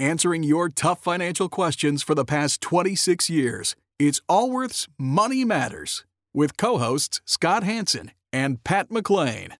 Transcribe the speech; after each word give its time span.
answering 0.00 0.42
your 0.42 0.68
tough 0.70 1.02
financial 1.02 1.48
questions 1.48 2.02
for 2.02 2.14
the 2.14 2.24
past 2.24 2.60
26 2.60 3.28
years. 3.28 3.76
It's 3.98 4.20
Allworth's 4.28 4.88
Money 4.98 5.44
Matters 5.44 6.04
with 6.32 6.56
co 6.56 6.78
hosts 6.78 7.20
Scott 7.26 7.62
Hanson 7.62 8.12
and 8.32 8.64
Pat 8.64 8.90
McLean. 8.90 9.50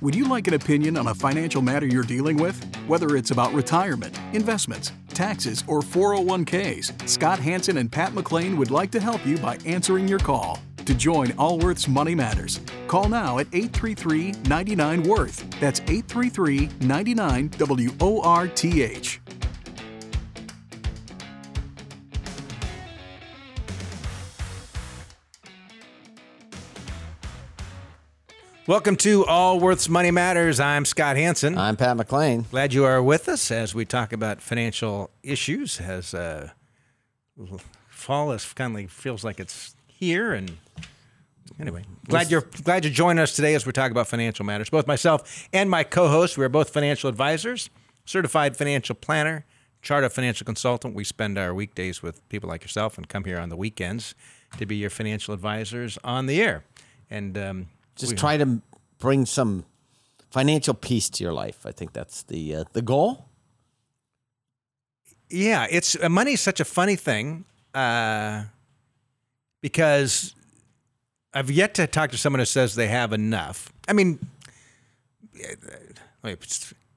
Would 0.00 0.14
you 0.14 0.28
like 0.28 0.46
an 0.48 0.52
opinion 0.54 0.98
on 0.98 1.06
a 1.06 1.14
financial 1.14 1.62
matter 1.62 1.86
you're 1.86 2.02
dealing 2.02 2.36
with? 2.36 2.62
Whether 2.86 3.16
it's 3.16 3.30
about 3.30 3.54
retirement, 3.54 4.20
investments, 4.34 4.92
taxes, 5.08 5.64
or 5.66 5.80
401ks, 5.80 7.08
Scott 7.08 7.38
Hanson 7.38 7.78
and 7.78 7.90
Pat 7.90 8.12
McLean 8.12 8.58
would 8.58 8.70
like 8.70 8.90
to 8.90 9.00
help 9.00 9.24
you 9.24 9.38
by 9.38 9.56
answering 9.64 10.06
your 10.06 10.18
call. 10.18 10.58
To 10.86 10.94
join 10.94 11.32
Allworth's 11.38 11.88
Money 11.88 12.14
Matters, 12.14 12.60
call 12.88 13.08
now 13.08 13.38
at 13.38 13.46
833 13.54 14.32
99 14.46 15.02
Worth. 15.04 15.48
That's 15.58 15.80
833 15.80 16.68
99 16.86 17.48
W 17.56 17.90
O 18.02 18.20
R 18.20 18.46
T 18.48 18.82
H. 18.82 19.18
Welcome 28.66 28.96
to 28.96 29.24
Allworth's 29.26 29.88
Money 29.88 30.10
Matters. 30.10 30.60
I'm 30.60 30.84
Scott 30.84 31.16
Hanson. 31.16 31.56
I'm 31.56 31.76
Pat 31.76 31.96
McLean. 31.96 32.44
Glad 32.50 32.74
you 32.74 32.84
are 32.84 33.02
with 33.02 33.30
us 33.30 33.50
as 33.50 33.74
we 33.74 33.86
talk 33.86 34.12
about 34.12 34.42
financial 34.42 35.10
issues. 35.22 35.80
As 35.80 36.12
uh, 36.12 36.50
fall 37.88 38.32
is 38.32 38.44
finally 38.44 38.86
feels 38.86 39.24
like 39.24 39.40
it's 39.40 39.73
here, 39.98 40.32
and 40.32 40.56
anyway, 41.58 41.84
glad 42.08 42.30
you're 42.30 42.44
glad 42.62 42.84
you're 42.84 42.92
joining 42.92 43.22
us 43.22 43.34
today 43.34 43.54
as 43.54 43.66
we 43.66 43.72
talk 43.72 43.90
about 43.90 44.06
financial 44.08 44.44
matters. 44.44 44.70
Both 44.70 44.86
myself 44.86 45.48
and 45.52 45.70
my 45.70 45.84
co-host, 45.84 46.36
we 46.38 46.44
are 46.44 46.48
both 46.48 46.70
financial 46.70 47.08
advisors, 47.08 47.70
certified 48.04 48.56
financial 48.56 48.94
planner, 48.94 49.44
chartered 49.82 50.12
financial 50.12 50.44
consultant. 50.44 50.94
We 50.94 51.04
spend 51.04 51.38
our 51.38 51.54
weekdays 51.54 52.02
with 52.02 52.26
people 52.28 52.48
like 52.48 52.62
yourself 52.62 52.96
and 52.98 53.08
come 53.08 53.24
here 53.24 53.38
on 53.38 53.48
the 53.48 53.56
weekends 53.56 54.14
to 54.58 54.66
be 54.66 54.76
your 54.76 54.90
financial 54.90 55.34
advisors 55.34 55.98
on 56.04 56.26
the 56.26 56.42
air. 56.42 56.64
And 57.10 57.36
um, 57.38 57.66
Just 57.96 58.12
we- 58.12 58.18
try 58.18 58.36
to 58.36 58.60
bring 58.98 59.26
some 59.26 59.64
financial 60.30 60.74
peace 60.74 61.08
to 61.10 61.22
your 61.24 61.32
life. 61.32 61.64
I 61.66 61.72
think 61.72 61.92
that's 61.92 62.22
the 62.24 62.56
uh, 62.56 62.64
the 62.72 62.82
goal. 62.82 63.26
Yeah, 65.30 65.66
it's 65.70 65.96
uh, 66.02 66.08
money 66.08 66.32
is 66.32 66.40
such 66.40 66.60
a 66.60 66.64
funny 66.64 66.96
thing 66.96 67.44
uh, 67.74 68.44
because 69.64 70.34
I've 71.32 71.50
yet 71.50 71.72
to 71.76 71.86
talk 71.86 72.10
to 72.10 72.18
someone 72.18 72.38
who 72.38 72.44
says 72.44 72.74
they 72.74 72.88
have 72.88 73.14
enough. 73.14 73.72
I 73.88 73.94
mean, 73.94 74.18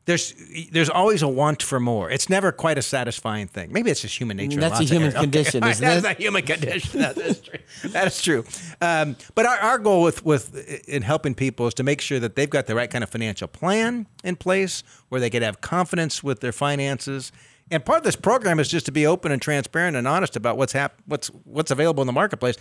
there's 0.03 0.33
there's 0.73 0.89
always 0.89 1.21
a 1.21 1.29
want 1.29 1.63
for 1.63 1.79
more. 1.79 2.11
It's 2.11 2.29
never 2.29 2.51
quite 2.51 2.77
a 2.77 2.81
satisfying 2.81 3.47
thing. 3.47 3.71
Maybe 3.71 3.89
it's 3.89 4.01
just 4.01 4.19
human 4.19 4.35
nature. 4.35 4.59
That's 4.59 4.81
a 4.81 4.83
human. 4.83 5.11
Okay, 5.11 5.21
condition, 5.21 5.63
isn't 5.65 5.81
That's 5.81 6.05
a 6.05 6.21
human 6.21 6.43
condition. 6.43 6.99
That 6.99 7.17
is 7.17 7.39
true. 7.39 7.59
That 7.91 8.07
is 8.07 8.21
true. 8.21 8.43
Um, 8.81 9.15
but 9.33 9.45
our, 9.45 9.57
our 9.59 9.77
goal 9.79 10.03
with 10.03 10.25
with 10.25 10.53
in 10.89 11.03
helping 11.03 11.35
people 11.35 11.67
is 11.67 11.73
to 11.75 11.83
make 11.83 12.01
sure 12.01 12.19
that 12.19 12.35
they've 12.35 12.49
got 12.49 12.65
the 12.65 12.75
right 12.75 12.89
kind 12.89 13.01
of 13.01 13.09
financial 13.09 13.47
plan 13.47 14.07
in 14.25 14.35
place 14.35 14.83
where 15.07 15.21
they 15.21 15.29
can 15.29 15.41
have 15.41 15.61
confidence 15.61 16.21
with 16.21 16.41
their 16.41 16.51
finances. 16.51 17.31
And 17.69 17.83
part 17.83 17.99
of 17.99 18.03
this 18.03 18.15
program 18.15 18.59
is 18.59 18.69
just 18.69 18.85
to 18.85 18.91
be 18.91 19.05
open 19.05 19.31
and 19.31 19.41
transparent 19.41 19.97
and 19.97 20.07
honest 20.07 20.35
about 20.35 20.57
what's 20.57 20.73
hap- 20.73 21.01
what's 21.05 21.27
what's 21.43 21.71
available 21.71 22.01
in 22.01 22.07
the 22.07 22.13
marketplace. 22.13 22.55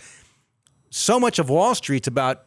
So 0.89 1.19
much 1.19 1.39
of 1.39 1.49
Wall 1.49 1.75
Street's 1.75 2.07
about 2.07 2.43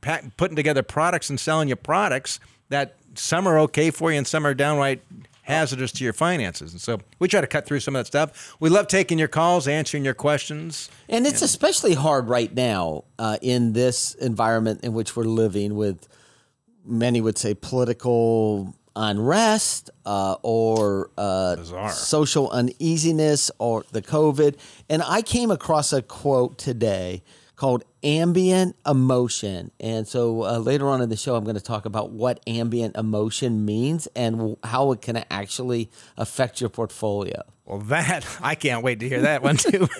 pa- 0.00 0.20
putting 0.36 0.56
together 0.56 0.82
products 0.82 1.30
and 1.30 1.38
selling 1.38 1.68
you 1.68 1.76
products 1.76 2.40
that 2.68 2.96
some 3.14 3.46
are 3.46 3.58
okay 3.60 3.90
for 3.90 4.12
you 4.12 4.18
and 4.18 4.26
some 4.26 4.46
are 4.46 4.54
downright 4.54 5.02
hazardous 5.42 5.92
to 5.92 6.04
your 6.04 6.12
finances. 6.12 6.72
And 6.72 6.80
so 6.80 7.00
we 7.18 7.28
try 7.28 7.40
to 7.40 7.46
cut 7.46 7.66
through 7.66 7.80
some 7.80 7.94
of 7.94 8.00
that 8.00 8.06
stuff. 8.06 8.56
We 8.60 8.70
love 8.70 8.88
taking 8.88 9.18
your 9.18 9.28
calls, 9.28 9.68
answering 9.68 10.04
your 10.04 10.14
questions. 10.14 10.88
And 11.08 11.26
it's 11.26 11.42
especially 11.42 11.94
hard 11.94 12.28
right 12.28 12.52
now 12.52 13.04
uh, 13.18 13.36
in 13.42 13.74
this 13.74 14.14
environment 14.14 14.80
in 14.82 14.94
which 14.94 15.14
we're 15.14 15.24
living 15.24 15.74
with 15.74 16.08
many 16.84 17.20
would 17.20 17.36
say 17.36 17.54
political 17.54 18.74
unrest 18.96 19.90
uh, 20.06 20.36
or 20.42 21.10
uh, 21.18 21.56
social 21.90 22.50
uneasiness 22.50 23.50
or 23.58 23.84
the 23.92 24.02
COVID. 24.02 24.56
And 24.88 25.02
I 25.04 25.22
came 25.22 25.50
across 25.50 25.92
a 25.92 26.02
quote 26.02 26.58
today 26.58 27.22
called 27.56 27.84
ambient 28.02 28.76
emotion. 28.86 29.70
And 29.78 30.06
so 30.08 30.42
uh, 30.44 30.58
later 30.58 30.88
on 30.88 31.00
in 31.00 31.08
the 31.08 31.16
show, 31.16 31.36
I'm 31.36 31.44
going 31.44 31.56
to 31.56 31.62
talk 31.62 31.86
about 31.86 32.10
what 32.10 32.40
ambient 32.46 32.96
emotion 32.96 33.64
means 33.64 34.08
and 34.16 34.56
how 34.64 34.92
it 34.92 35.00
can 35.00 35.24
actually 35.30 35.90
affect 36.16 36.60
your 36.60 36.68
portfolio. 36.70 37.42
Well, 37.64 37.78
that 37.78 38.26
I 38.42 38.54
can't 38.56 38.82
wait 38.82 39.00
to 39.00 39.08
hear 39.08 39.22
that 39.22 39.42
one 39.42 39.56
too. 39.56 39.88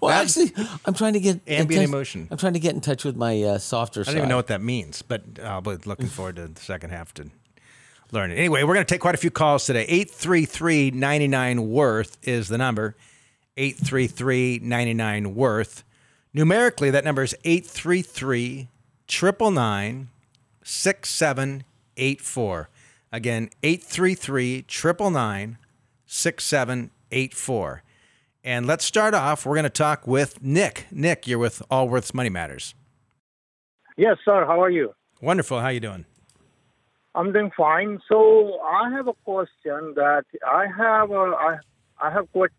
Well, 0.00 0.10
actually, 0.10 0.52
I'm 0.84 0.94
trying 0.94 1.14
to 1.14 1.20
get 1.20 1.40
in 1.46 1.60
Ambient 1.60 1.82
touch- 1.82 1.88
emotion. 1.88 2.28
I'm 2.30 2.36
trying 2.38 2.52
to 2.54 2.58
get 2.58 2.74
in 2.74 2.80
touch 2.80 3.04
with 3.04 3.16
my 3.16 3.42
uh, 3.42 3.58
softer 3.58 4.00
I 4.02 4.04
don't 4.04 4.16
even 4.16 4.28
know 4.28 4.36
what 4.36 4.48
that 4.48 4.60
means, 4.60 5.02
but 5.02 5.22
I'll 5.42 5.60
be 5.60 5.76
looking 5.84 6.06
forward 6.06 6.36
to 6.36 6.48
the 6.48 6.60
second 6.60 6.90
half 6.90 7.14
to 7.14 7.30
learn 8.12 8.30
it. 8.30 8.36
Anyway, 8.36 8.62
we're 8.62 8.74
going 8.74 8.86
to 8.86 8.94
take 8.94 9.00
quite 9.00 9.14
a 9.14 9.18
few 9.18 9.30
calls 9.30 9.66
today. 9.66 9.82
833 9.82 10.92
99 10.92 11.70
Worth 11.70 12.18
is 12.22 12.48
the 12.48 12.58
number. 12.58 12.96
833 13.56 14.60
99 14.62 15.34
Worth. 15.34 15.84
Numerically, 16.32 16.90
that 16.90 17.04
number 17.04 17.22
is 17.22 17.36
833 17.44 18.68
999 19.08 20.08
6784. 20.62 22.68
Again, 23.12 23.50
833 23.62 24.64
999 24.68 25.58
6784. 26.06 27.82
And 28.46 28.66
let's 28.66 28.84
start 28.84 29.14
off. 29.14 29.46
We're 29.46 29.54
going 29.54 29.64
to 29.64 29.70
talk 29.70 30.06
with 30.06 30.42
Nick. 30.42 30.86
Nick, 30.90 31.26
you're 31.26 31.38
with 31.38 31.62
Allworth's 31.70 32.12
Money 32.12 32.28
Matters. 32.28 32.74
Yes, 33.96 34.18
sir. 34.24 34.44
How 34.44 34.62
are 34.62 34.70
you? 34.70 34.94
Wonderful. 35.22 35.60
How 35.60 35.68
you 35.68 35.80
doing? 35.80 36.04
I'm 37.14 37.32
doing 37.32 37.50
fine. 37.56 38.00
So 38.08 38.60
I 38.60 38.90
have 38.90 39.08
a 39.08 39.14
question 39.24 39.94
that 39.96 40.24
I 40.46 40.66
have. 40.76 41.10
A, 41.10 41.14
I 41.14 41.58
I 42.00 42.10
have 42.10 42.30
quit. 42.32 42.50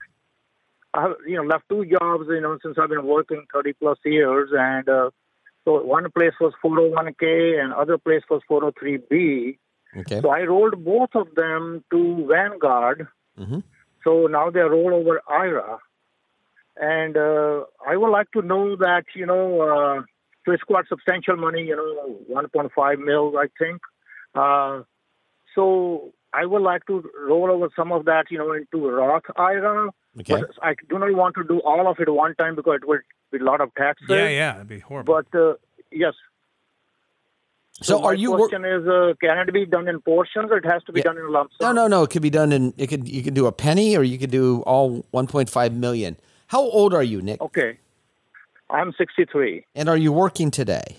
I 0.93 1.01
have 1.03 1.15
you 1.27 1.37
know 1.37 1.43
left 1.43 1.65
two 1.69 1.85
jobs 1.85 2.25
you 2.29 2.41
know 2.41 2.57
since 2.63 2.77
I've 2.79 2.89
been 2.89 3.05
working 3.05 3.45
30 3.53 3.73
plus 3.73 3.97
years, 4.05 4.49
and 4.53 4.87
uh, 4.87 5.09
so 5.65 5.83
one 5.83 6.09
place 6.11 6.33
was 6.39 6.53
401k 6.63 7.61
and 7.61 7.73
other 7.73 7.97
place 7.97 8.21
was 8.29 8.41
403b. 8.49 9.57
Okay. 9.97 10.21
So 10.21 10.29
I 10.29 10.43
rolled 10.43 10.83
both 10.85 11.09
of 11.15 11.33
them 11.35 11.83
to 11.91 12.27
Vanguard. 12.27 13.07
Mm-hmm. 13.39 13.59
So 14.03 14.27
now 14.27 14.51
they're 14.51 14.69
rolled 14.69 14.93
over 14.93 15.21
IRA. 15.27 15.79
And 16.77 17.17
uh, 17.17 17.63
I 17.85 17.95
would 17.95 18.11
like 18.11 18.29
to 18.31 18.41
know 18.41 18.75
that, 18.75 19.05
you 19.15 19.25
know, 19.25 19.61
uh, 19.61 20.01
so 20.45 20.51
it's 20.51 20.63
quite 20.63 20.85
substantial 20.87 21.37
money, 21.37 21.63
you 21.63 21.75
know, 21.75 22.19
1.5 22.29 22.99
mil, 22.99 23.37
I 23.37 23.47
think. 23.57 23.81
Uh, 24.35 24.83
so 25.55 26.11
I 26.33 26.45
would 26.45 26.61
like 26.61 26.85
to 26.87 27.09
roll 27.27 27.49
over 27.49 27.69
some 27.75 27.91
of 27.91 28.05
that, 28.05 28.25
you 28.29 28.37
know, 28.37 28.51
into 28.51 28.89
Roth 28.89 29.23
IRA. 29.37 29.89
Okay. 30.19 30.33
But 30.41 30.51
I 30.61 30.75
do 30.89 30.99
not 30.99 31.13
want 31.13 31.35
to 31.35 31.43
do 31.43 31.59
all 31.59 31.87
of 31.89 31.99
it 31.99 32.09
one 32.11 32.35
time 32.35 32.55
because 32.55 32.79
it 32.81 32.87
would 32.87 33.01
be 33.31 33.39
a 33.39 33.43
lot 33.43 33.61
of 33.61 33.73
taxes. 33.75 34.07
Yeah, 34.09 34.27
yeah, 34.29 34.55
it'd 34.55 34.67
be 34.67 34.79
horrible. 34.79 35.21
But 35.31 35.37
uh, 35.39 35.53
yes. 35.91 36.13
So, 37.81 37.99
my 37.99 38.05
are 38.07 38.13
you? 38.13 38.31
Wor- 38.31 38.47
question 38.47 38.63
is, 38.63 38.87
uh, 38.87 39.13
can 39.21 39.37
it 39.37 39.53
be 39.53 39.65
done 39.65 39.89
in 39.89 39.99
portions 40.01 40.49
or 40.49 40.57
it 40.57 40.65
has 40.65 40.81
to 40.85 40.93
be 40.93 40.99
Yeah. 41.01 41.05
done 41.05 41.17
in 41.17 41.25
a 41.25 41.29
lump 41.29 41.51
no, 41.59 41.67
sum? 41.67 41.75
no, 41.75 41.87
no. 41.87 42.03
It 42.03 42.09
could 42.09 42.21
be 42.21 42.29
done 42.29 42.53
in. 42.53 42.73
It 42.77 42.87
could. 42.87 43.07
You 43.07 43.21
could 43.23 43.33
do 43.33 43.47
a 43.47 43.51
penny, 43.51 43.97
or 43.97 44.03
you 44.03 44.17
could 44.17 44.31
do 44.31 44.61
all 44.61 45.03
1.5 45.13 45.73
million. 45.73 46.15
How 46.47 46.61
old 46.61 46.93
are 46.93 47.03
you, 47.03 47.21
Nick? 47.21 47.41
Okay. 47.41 47.77
I'm 48.69 48.93
63. 48.97 49.65
And 49.75 49.89
are 49.89 49.97
you 49.97 50.11
working 50.11 50.49
today? 50.51 50.97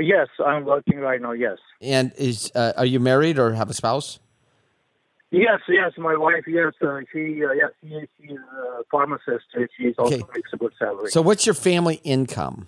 Yes, 0.00 0.28
I'm 0.44 0.64
working 0.64 0.98
right 0.98 1.20
now. 1.20 1.32
Yes. 1.32 1.58
And 1.80 2.12
is 2.16 2.50
uh, 2.54 2.72
are 2.76 2.86
you 2.86 3.00
married 3.00 3.38
or 3.38 3.52
have 3.52 3.70
a 3.70 3.74
spouse? 3.74 4.18
Yes, 5.32 5.60
yes, 5.68 5.92
my 5.96 6.16
wife, 6.16 6.42
yes, 6.48 6.72
uh, 6.82 6.98
she, 7.12 7.44
uh, 7.44 7.52
yes, 7.52 7.70
she, 7.82 8.00
she's 8.20 8.36
a 8.36 8.82
pharmacist. 8.90 9.44
She's 9.76 9.94
also 9.96 10.16
Okay. 10.16 10.24
makes 10.34 10.52
a 10.52 10.56
good 10.56 10.72
salary. 10.76 11.08
So, 11.10 11.22
what's 11.22 11.46
your 11.46 11.54
family 11.54 12.00
income? 12.02 12.66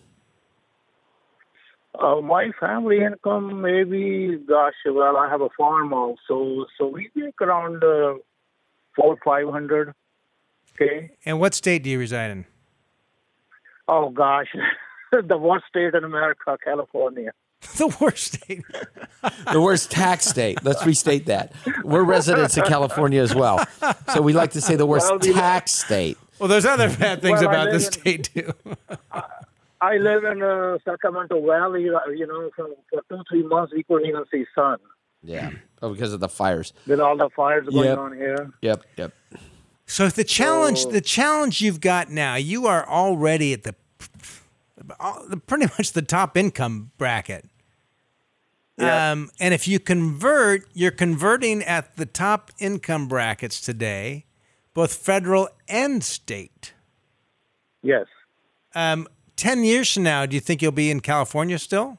uh, 1.98 2.20
my 2.20 2.50
family 2.58 2.98
income, 3.04 3.60
maybe, 3.60 4.38
gosh, 4.48 4.74
well, 4.86 5.16
I 5.16 5.28
have 5.28 5.40
a 5.40 5.48
farm 5.58 5.92
also, 5.92 6.66
so 6.78 6.86
we 6.86 7.10
make 7.14 7.40
around 7.40 7.82
uh, 7.84 8.14
four, 8.96 9.18
five 9.24 9.48
hundred. 9.48 9.92
Okay. 10.74 11.10
and 11.26 11.38
what 11.38 11.54
state 11.54 11.82
do 11.82 11.90
you 11.90 11.98
reside 11.98 12.30
in? 12.30 12.46
Oh 13.88 14.08
gosh, 14.10 14.48
the 15.28 15.36
worst 15.38 15.66
state 15.68 15.94
in 15.94 16.04
America, 16.04 16.56
California. 16.62 17.32
the 17.76 17.96
worst 18.00 18.34
state. 18.34 18.62
The 19.52 19.60
worst 19.60 19.90
tax 19.90 20.26
state. 20.26 20.64
Let's 20.64 20.84
restate 20.84 21.26
that. 21.26 21.52
We're 21.84 22.02
residents 22.02 22.56
of 22.56 22.64
California 22.64 23.20
as 23.22 23.34
well, 23.34 23.64
so 24.12 24.20
we 24.22 24.32
like 24.32 24.50
to 24.52 24.60
say 24.60 24.74
the 24.76 24.86
worst 24.86 25.08
Well, 25.08 25.18
we- 25.20 25.32
tax 25.32 25.72
state. 25.72 26.18
Well, 26.38 26.48
there's 26.48 26.66
other 26.66 26.88
bad 26.88 27.22
things 27.22 27.38
Well, 27.40 27.50
about 27.50 27.66
live 27.66 27.74
this 27.74 27.86
in- 27.86 27.92
state 27.92 28.30
too. 28.34 28.52
I 29.80 29.96
live 29.98 30.24
in 30.24 30.42
uh, 30.42 30.78
Sacramento 30.84 31.44
Valley. 31.44 31.88
uh, 31.88 32.08
You 32.10 32.26
know, 32.26 32.50
for, 32.56 32.68
for 32.90 33.02
two, 33.08 33.22
three 33.28 33.42
months 33.44 33.72
we 33.72 33.82
couldn't 33.84 34.08
even 34.08 34.24
see 34.30 34.44
sun. 34.54 34.78
Yeah. 35.22 35.50
Oh, 35.80 35.92
because 35.92 36.12
of 36.12 36.20
the 36.20 36.28
fires. 36.28 36.72
with 36.86 37.00
all 37.00 37.16
the 37.16 37.30
fires 37.30 37.68
going 37.68 37.84
Yep. 37.88 37.98
on 37.98 38.12
here. 38.16 38.50
Yep, 38.62 38.84
yep. 38.96 39.12
So 39.86 40.08
the 40.08 40.24
challenge, 40.24 40.82
So- 40.82 40.90
the 40.90 41.00
challenge 41.00 41.60
you've 41.60 41.80
got 41.80 42.10
now, 42.10 42.34
you 42.36 42.66
are 42.66 42.88
already 42.88 43.52
at 43.52 43.62
the, 43.64 43.74
all- 45.00 45.26
pretty 45.46 45.66
much 45.78 45.92
the 45.92 46.02
top 46.02 46.36
income 46.36 46.92
bracket. 46.98 47.48
Yeah. 48.78 49.12
Um, 49.12 49.30
and 49.38 49.52
if 49.52 49.68
you 49.68 49.78
convert, 49.78 50.66
you're 50.72 50.90
converting 50.90 51.62
at 51.62 51.96
the 51.96 52.06
top 52.06 52.50
income 52.58 53.06
brackets 53.06 53.60
today, 53.60 54.24
both 54.74 54.94
federal 54.94 55.48
and 55.68 56.02
state. 56.02 56.72
Yes. 57.82 58.06
Um, 58.74 59.06
Ten 59.42 59.64
years 59.64 59.92
from 59.92 60.04
now, 60.04 60.24
do 60.24 60.36
you 60.36 60.40
think 60.40 60.62
you'll 60.62 60.70
be 60.70 60.88
in 60.88 61.00
California 61.00 61.58
still? 61.58 61.98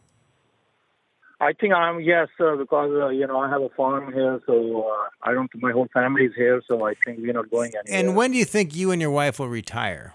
I 1.42 1.52
think 1.52 1.74
I'm 1.74 2.00
yes, 2.00 2.30
uh, 2.40 2.56
because 2.56 2.92
uh, 2.94 3.10
you 3.10 3.28
know 3.28 3.38
I 3.38 3.50
have 3.50 3.62
a 3.62 3.68
farm 3.70 4.14
here, 4.14 4.40
so 4.46 4.88
uh, 4.88 5.30
I 5.30 5.34
don't. 5.34 5.50
My 5.56 5.74
whole 5.74 5.90
family's 5.94 6.32
here, 6.38 6.62
so 6.70 6.86
I 6.86 6.94
think 7.04 7.20
we're 7.20 7.34
not 7.34 7.52
going 7.52 7.74
anywhere. 7.76 8.00
And 8.00 8.16
when 8.16 8.32
do 8.32 8.38
you 8.38 8.46
think 8.46 8.74
you 8.74 8.92
and 8.92 9.02
your 9.02 9.12
wife 9.12 9.40
will 9.40 9.50
retire? 9.50 10.14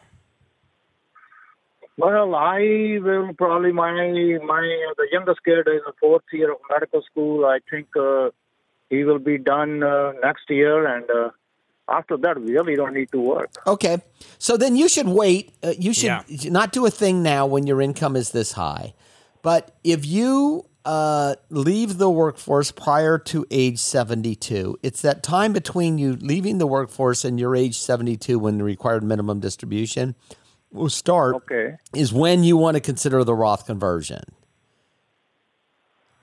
Well, 1.99 2.37
I 2.37 2.99
will 3.03 3.35
probably 3.35 3.73
my 3.73 3.91
my 3.93 4.63
uh, 4.89 4.95
the 4.97 5.09
youngest 5.11 5.41
kid 5.45 5.67
is 5.67 5.83
a 5.87 5.93
fourth 6.01 6.23
year 6.33 6.53
of 6.53 6.59
medical 6.71 7.03
school. 7.03 7.45
I 7.45 7.59
think 7.69 7.89
uh, 7.97 8.31
he 8.89 9.03
will 9.03 9.19
be 9.19 9.37
done 9.37 9.83
uh, 9.83 10.13
next 10.23 10.49
year, 10.49 10.87
and 10.87 11.11
uh, 11.11 11.31
after 11.89 12.17
that, 12.19 12.41
we 12.41 12.53
really 12.53 12.77
don't 12.77 12.95
need 12.95 13.11
to 13.11 13.21
work. 13.21 13.51
Okay. 13.67 13.99
So 14.39 14.57
then 14.57 14.77
you 14.77 14.89
should 14.89 15.09
wait. 15.09 15.53
Uh, 15.61 15.75
you 15.77 15.93
should 15.93 16.07
Yeah. 16.29 16.51
not 16.51 16.71
do 16.71 16.87
a 16.87 16.91
thing 16.91 17.21
now 17.25 17.47
when 17.47 17.67
your 17.67 17.83
income 17.83 18.15
is 18.15 18.31
this 18.31 18.53
high. 18.53 18.95
But 19.43 19.75
if 19.83 20.07
you 20.07 20.67
uh, 20.85 21.35
leave 21.51 21.99
the 21.99 22.11
workforce 22.11 22.71
prior 22.71 23.19
to 23.19 23.45
age 23.51 23.79
72, 23.81 24.79
it's 24.85 25.03
that 25.03 25.25
time 25.25 25.53
between 25.53 25.99
you 25.99 26.17
leaving 26.21 26.59
the 26.59 26.67
workforce 26.67 27.25
and 27.25 27.41
your 27.41 27.57
age 27.57 27.77
72 27.77 28.39
when 28.39 28.59
the 28.59 28.65
required 28.65 29.03
minimum 29.03 29.41
distribution 29.41 30.15
will 30.73 30.89
start 30.91 31.35
Okay. 31.37 31.77
is 31.95 32.13
when 32.13 32.45
you 32.45 32.57
want 32.57 32.75
to 32.77 32.81
consider 32.81 33.25
the 33.25 33.35
Roth 33.35 33.67
conversion. 33.67 34.21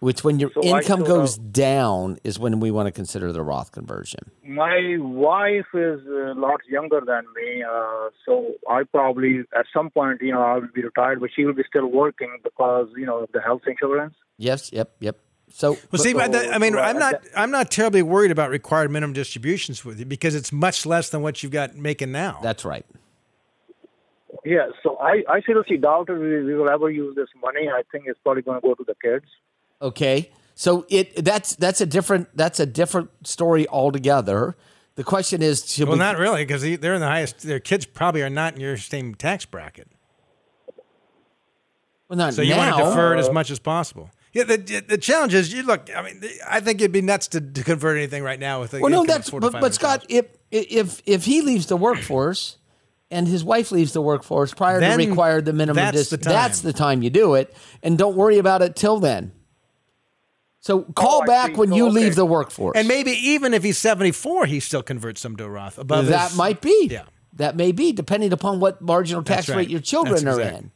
Which, 0.01 0.24
when 0.24 0.39
your 0.39 0.51
So 0.53 0.62
income 0.62 1.03
goes 1.03 1.38
have- 1.38 1.51
down, 1.53 2.18
is 2.24 2.38
when 2.38 2.59
we 2.59 2.69
want 2.69 2.86
to 2.88 2.92
consider 2.92 3.31
the 3.31 3.42
Roth 3.42 3.71
conversion. 3.71 4.30
My 4.45 4.97
wife 5.00 5.65
is 5.74 6.06
a 6.06 6.33
lot 6.38 6.59
younger 6.69 7.01
than 7.03 7.24
me, 7.36 7.63
uh, 7.63 8.09
so 8.25 8.53
I 8.69 8.83
probably 8.83 9.39
at 9.57 9.65
some 9.74 9.89
point, 9.89 10.21
you 10.21 10.31
know, 10.31 10.42
I 10.44 10.56
will 10.56 10.68
be 10.75 10.83
retired, 10.83 11.21
but 11.21 11.31
she 11.36 11.45
will 11.45 11.53
be 11.53 11.63
still 11.68 11.88
working 11.88 12.30
because 12.44 12.89
you 12.95 13.06
know 13.06 13.19
of 13.24 13.30
the 13.33 13.42
health 13.42 13.62
insurance. 13.65 14.13
Yes, 14.38 14.69
yep, 14.71 14.92
yep. 15.00 15.18
So, 15.50 15.77
Well, 15.92 16.01
see, 16.03 16.13
but 16.13 16.31
the- 16.33 16.53
I 16.53 16.57
mean, 16.59 16.74
so, 16.74 16.80
uh, 16.80 16.83
I'm 16.83 17.00
not, 17.00 17.21
I'm 17.36 17.50
not 17.51 17.71
terribly 17.71 18.01
worried 18.03 18.31
about 18.31 18.50
required 18.50 18.92
minimum 18.92 19.13
distributions 19.13 19.86
with 19.86 20.00
you 20.00 20.06
because 20.06 20.36
it's 20.36 20.51
much 20.51 20.86
less 20.86 21.09
than 21.09 21.21
what 21.21 21.42
you've 21.42 21.53
got 21.53 21.75
making 21.77 22.12
now. 22.12 22.39
that's 22.44 22.65
right. 22.65 22.86
Yeah, 24.43 24.67
so 24.83 24.97
I, 24.97 25.23
I 25.29 25.41
seriously 25.41 25.77
doubt 25.77 26.09
if 26.09 26.19
we, 26.19 26.43
we 26.43 26.55
will 26.55 26.69
ever 26.69 26.89
use 26.89 27.15
this 27.15 27.29
money. 27.41 27.69
I 27.69 27.83
think 27.91 28.05
it's 28.07 28.19
probably 28.23 28.41
going 28.41 28.59
to 28.59 28.67
go 28.67 28.73
to 28.73 28.83
the 28.83 28.95
kids. 29.01 29.25
Okay. 29.81 30.31
So 30.55 30.85
it 30.89 31.23
that's 31.23 31.55
that's 31.55 31.81
a 31.81 31.85
different 31.85 32.35
that's 32.35 32.59
a 32.59 32.65
different 32.65 33.09
story 33.27 33.67
altogether. 33.67 34.55
The 34.95 35.03
question 35.03 35.41
is, 35.41 35.69
should 35.69 35.89
well, 35.89 35.97
we, 35.97 35.99
not 35.99 36.17
really 36.17 36.43
because 36.45 36.61
they're 36.61 36.93
in 36.93 37.01
the 37.01 37.07
highest. 37.07 37.41
Their 37.41 37.59
kids 37.59 37.85
probably 37.85 38.21
are 38.21 38.29
not 38.29 38.55
in 38.55 38.61
your 38.61 38.77
same 38.77 39.15
tax 39.15 39.45
bracket, 39.45 39.89
well, 42.07 42.17
not 42.17 42.33
so 42.33 42.41
you 42.41 42.51
now. 42.51 42.71
want 42.71 42.77
to 42.77 42.89
defer 42.89 43.15
it 43.15 43.19
as 43.19 43.29
much 43.29 43.51
as 43.51 43.59
possible. 43.59 44.09
Yeah, 44.31 44.43
the, 44.43 44.57
the 44.87 44.97
challenge 44.97 45.33
is 45.33 45.53
you 45.53 45.63
look. 45.63 45.89
I 45.95 46.01
mean, 46.01 46.21
I 46.47 46.59
think 46.59 46.81
it'd 46.81 46.91
be 46.91 47.01
nuts 47.01 47.27
to, 47.29 47.41
to 47.41 47.63
convert 47.63 47.97
anything 47.97 48.23
right 48.23 48.39
now 48.39 48.61
with. 48.61 48.73
A 48.73 48.79
well, 48.79 48.91
no, 48.91 49.05
that's 49.05 49.29
but, 49.29 49.51
but 49.51 49.73
Scott, 49.73 50.05
if 50.07 50.25
if 50.51 51.01
if 51.05 51.25
he 51.25 51.41
leaves 51.41 51.67
the 51.67 51.77
workforce 51.77 52.57
and 53.12 53.28
his 53.28 53.44
wife 53.44 53.72
leaves 53.72 53.94
the 53.94 54.02
workforce 54.02 54.54
prior 54.54 54.80
Then 54.80 55.00
to 55.00 55.07
require 55.07 55.42
the 55.42 55.54
minimum, 55.54 55.75
that's 55.75 55.98
dis- 55.98 56.10
the 56.10 56.18
time. 56.18 56.34
that's 56.34 56.62
the 56.62 56.74
time 56.74 57.02
you 57.04 57.10
do 57.10 57.36
it, 57.36 57.56
and 57.84 57.98
don't 57.98 58.16
worry 58.16 58.38
about 58.40 58.62
it 58.62 58.75
till 58.75 59.00
then. 59.00 59.31
So 60.60 60.80
oh, 60.90 60.94
call 60.94 61.22
Oh, 61.24 61.25
back 61.28 61.57
when 61.57 61.69
So, 61.69 61.75
you 61.75 61.84
oh, 61.86 61.88
okay. 61.90 61.96
leave 61.96 62.16
the 62.16 62.25
workforce, 62.25 62.75
and 62.78 62.88
maybe 62.88 63.12
even 63.12 63.54
if 63.54 63.62
he's 63.63 63.78
74, 63.78 64.48
he 64.48 64.60
still 64.60 64.81
converts 64.81 65.22
some 65.22 65.36
to 65.36 65.44
a 65.46 65.50
Roth 65.50 65.78
above. 65.78 66.07
that 66.07 66.30
his- 66.30 66.38
might 66.38 66.62
be. 66.62 66.88
Yeah. 66.90 67.04
That 67.34 67.56
may 67.57 67.72
be 67.74 67.92
depending 67.92 68.31
upon 68.34 68.60
what 68.62 68.81
marginal 68.81 69.22
tax 69.22 69.50
right. 69.50 69.57
rate 69.57 69.69
your 69.69 69.81
children 69.81 70.24
That's 70.24 70.38
are 70.38 70.42
exact. 70.42 70.63
in. 70.63 70.72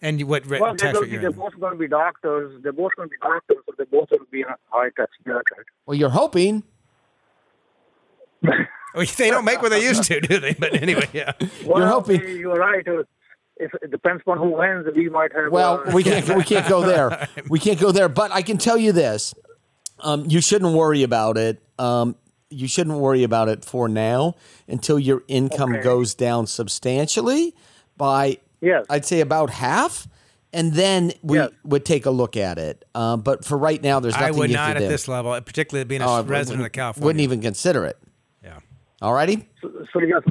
And 0.00 0.22
what 0.24 0.46
re- 0.46 0.60
Well, 0.60 0.70
they're, 0.74 0.92
tax 0.92 0.98
rate 0.98 1.06
to 1.08 1.12
you're 1.12 1.20
they're 1.20 1.30
in. 1.30 1.36
both 1.36 1.60
going 1.60 1.72
to 1.74 1.78
be 1.78 1.86
doctors. 1.88 2.62
They're 2.62 2.72
both 2.72 2.92
going 2.96 3.08
to 3.08 3.10
be 3.10 3.16
doctors, 3.20 3.58
so 3.66 3.72
they 3.76 3.84
both 3.84 4.08
will 4.10 4.18
be 4.30 4.40
in 4.40 4.46
a 4.48 4.56
high 4.70 4.88
tax 4.96 5.10
bracket. 5.24 5.66
Well, 5.86 5.96
you're 5.96 6.08
hoping. 6.08 6.62
Well, 8.94 9.06
they 9.16 9.30
don't 9.30 9.44
make 9.44 9.60
what 9.62 9.70
they 9.70 9.82
used 9.82 10.04
to, 10.04 10.20
do 10.20 10.38
they? 10.40 10.54
But 10.54 10.80
anyway, 10.82 11.08
yeah. 11.12 11.32
Well, 11.64 11.86
hoping- 11.88 12.22
You're 12.38 12.54
right. 12.56 12.84
If 13.60 13.72
it 13.82 13.90
depends 13.90 14.22
on 14.26 14.38
who 14.38 14.50
wins, 14.56 14.86
we 14.94 15.08
might 15.08 15.32
have. 15.34 15.50
Well, 15.50 15.82
uh, 15.86 15.90
we 15.92 16.04
can't 16.04 16.28
we 16.36 16.44
can't 16.44 16.68
go 16.68 16.82
there. 16.82 17.28
We 17.50 17.58
can't 17.58 17.80
go 17.80 17.90
there. 17.90 18.08
But 18.08 18.30
I 18.30 18.42
can 18.42 18.56
tell 18.56 18.78
you 18.78 18.92
this: 18.92 19.34
um, 19.98 20.26
you 20.28 20.40
shouldn't 20.40 20.74
worry 20.74 21.02
about 21.02 21.36
it. 21.36 21.60
Um, 21.76 22.14
you 22.50 22.68
shouldn't 22.68 22.98
worry 22.98 23.24
about 23.24 23.48
it 23.48 23.64
for 23.64 23.88
now 23.88 24.36
until 24.68 24.96
your 24.98 25.22
income 25.26 25.74
Okay. 25.74 25.82
goes 25.82 26.14
down 26.14 26.46
substantially 26.46 27.54
by 27.96 28.38
Yes. 28.60 28.86
I'd 28.88 29.04
say 29.04 29.20
about 29.20 29.50
half, 29.50 30.06
and 30.52 30.72
then 30.72 31.12
we 31.22 31.38
Yes. 31.38 31.50
would 31.64 31.84
take 31.84 32.06
a 32.06 32.10
look 32.10 32.36
at 32.36 32.58
it. 32.58 32.84
Um, 32.94 33.20
but 33.22 33.44
for 33.44 33.58
right 33.58 33.82
now, 33.82 33.98
there's 34.00 34.14
I 34.14 34.30
would 34.30 34.50
not 34.50 34.68
can 34.68 34.76
at 34.76 34.80
do. 34.80 34.88
this 34.88 35.08
level, 35.08 35.32
particularly 35.42 35.84
being 35.84 36.00
a 36.00 36.08
Oh, 36.08 36.22
resident 36.22 36.64
of 36.64 36.70
California. 36.72 37.04
Wouldn't 37.06 37.22
even 37.22 37.40
consider 37.40 37.84
it. 37.86 37.98
Yeah. 39.00 39.06
All 39.06 39.14
righty. 39.14 39.48
So, 39.62 39.70
so 39.92 40.00
yes, 40.00 40.22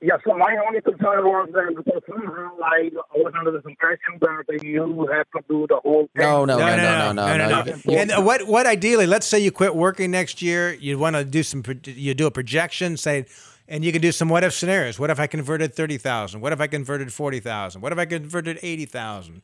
yes. 0.00 0.20
So 0.26 0.36
my 0.36 0.56
only 0.66 0.80
concern 0.80 1.24
was 1.24 1.48
that 1.52 1.74
because 1.76 2.02
somehow 2.08 2.50
I 2.62 2.90
was 3.14 3.32
under 3.38 3.52
this 3.52 3.62
impression 3.64 4.18
that 4.20 4.62
you 4.62 5.08
have 5.12 5.26
to 5.36 5.40
do 5.48 5.66
the 5.68 5.76
whole 5.82 6.08
thing. 6.14 6.22
No, 6.22 6.44
no, 6.44 6.58
No, 6.58 6.76
no, 6.76 6.76
no, 6.76 7.12
no, 7.12 7.36
no, 7.36 7.48
no. 7.48 7.74
no. 7.84 7.94
And 7.94 8.10
uh, 8.10 8.22
what 8.22 8.46
what 8.46 8.66
ideally, 8.66 9.06
let's 9.06 9.26
say 9.26 9.38
you 9.38 9.52
quit 9.52 9.74
working 9.74 10.10
next 10.10 10.42
year, 10.42 10.74
you 10.74 10.98
want 10.98 11.16
to 11.16 11.24
do 11.24 11.42
some, 11.42 11.62
you 11.84 12.14
do 12.14 12.26
a 12.26 12.30
projection, 12.30 12.96
say, 12.96 13.26
and 13.68 13.84
you 13.84 13.92
can 13.92 14.02
do 14.02 14.12
some 14.12 14.28
what 14.28 14.44
if 14.44 14.52
scenarios. 14.52 14.98
What 14.98 15.10
if 15.10 15.20
I 15.20 15.26
converted 15.26 15.74
thirty 15.74 15.98
thousand? 15.98 16.40
What 16.40 16.52
if 16.52 16.60
I 16.60 16.66
converted 16.66 17.12
forty 17.12 17.40
thousand? 17.40 17.80
What 17.80 17.92
if 17.92 17.98
I 17.98 18.06
converted 18.06 18.58
eighty 18.62 18.86
thousand? 18.86 19.42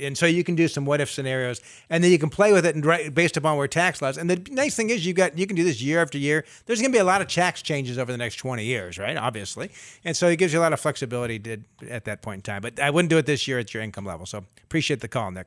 And 0.00 0.16
so 0.16 0.26
you 0.26 0.44
can 0.44 0.54
do 0.54 0.68
some 0.68 0.84
what 0.84 1.00
if 1.00 1.10
scenarios, 1.10 1.60
and 1.90 2.02
then 2.02 2.10
you 2.10 2.18
can 2.18 2.30
play 2.30 2.52
with 2.52 2.64
it 2.66 2.74
and 2.74 3.14
based 3.14 3.36
upon 3.36 3.56
where 3.56 3.68
tax 3.68 4.00
laws. 4.00 4.16
And 4.18 4.30
the 4.30 4.40
nice 4.50 4.76
thing 4.76 4.90
is, 4.90 5.04
you 5.06 5.12
got 5.12 5.36
you 5.38 5.46
can 5.46 5.56
do 5.56 5.64
this 5.64 5.82
year 5.82 6.00
after 6.00 6.18
year. 6.18 6.44
There's 6.66 6.80
going 6.80 6.92
to 6.92 6.96
be 6.96 7.00
a 7.00 7.04
lot 7.04 7.20
of 7.20 7.28
tax 7.28 7.62
changes 7.62 7.98
over 7.98 8.10
the 8.12 8.18
next 8.18 8.36
twenty 8.36 8.64
years, 8.64 8.98
right? 8.98 9.16
Obviously, 9.16 9.70
and 10.04 10.16
so 10.16 10.28
it 10.28 10.36
gives 10.36 10.52
you 10.52 10.60
a 10.60 10.62
lot 10.62 10.72
of 10.72 10.80
flexibility 10.80 11.38
to, 11.40 11.58
at 11.88 12.04
that 12.04 12.22
point 12.22 12.38
in 12.38 12.42
time. 12.42 12.62
But 12.62 12.80
I 12.80 12.90
wouldn't 12.90 13.10
do 13.10 13.18
it 13.18 13.26
this 13.26 13.46
year 13.46 13.58
at 13.58 13.74
your 13.74 13.82
income 13.82 14.04
level. 14.04 14.26
So 14.26 14.44
appreciate 14.62 15.00
the 15.00 15.08
call, 15.08 15.30
Nick. 15.30 15.46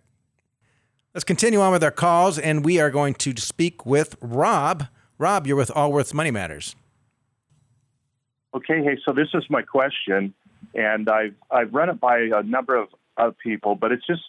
Let's 1.13 1.23
continue 1.23 1.61
on 1.61 1.71
with 1.71 1.83
our 1.83 1.91
calls, 1.91 2.37
and 2.37 2.63
we 2.63 2.79
are 2.79 2.91
going 2.91 3.15
to 3.15 3.35
speak 3.41 3.85
with 3.85 4.15
Rob. 4.21 4.87
Rob, 5.17 5.47
you're 5.47 5.57
with 5.57 5.71
Allworth 5.71 6.13
Money 6.13 6.29
Matters. 6.29 6.75
Okay, 8.53 8.83
hey, 8.83 8.97
so 9.03 9.13
this 9.13 9.29
is 9.33 9.43
my 9.49 9.61
question, 9.61 10.33
and 10.75 11.09
I've 11.09 11.33
I've 11.49 11.73
run 11.73 11.89
it 11.89 11.99
by 11.99 12.19
a 12.19 12.43
number 12.43 12.75
of, 12.75 12.89
of 13.17 13.37
people, 13.37 13.75
but 13.75 13.91
it's 13.91 14.05
just 14.05 14.23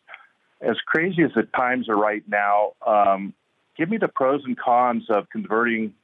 as 0.61 0.77
crazy 0.87 1.23
as 1.23 1.31
the 1.35 1.43
times 1.43 1.89
are 1.89 1.97
right 1.97 2.23
now. 2.29 2.73
Um, 2.87 3.35
give 3.77 3.89
me 3.89 3.97
the 3.97 4.09
pros 4.09 4.43
and 4.45 4.59
cons 4.59 5.05
of 5.09 5.29
converting 5.31 5.95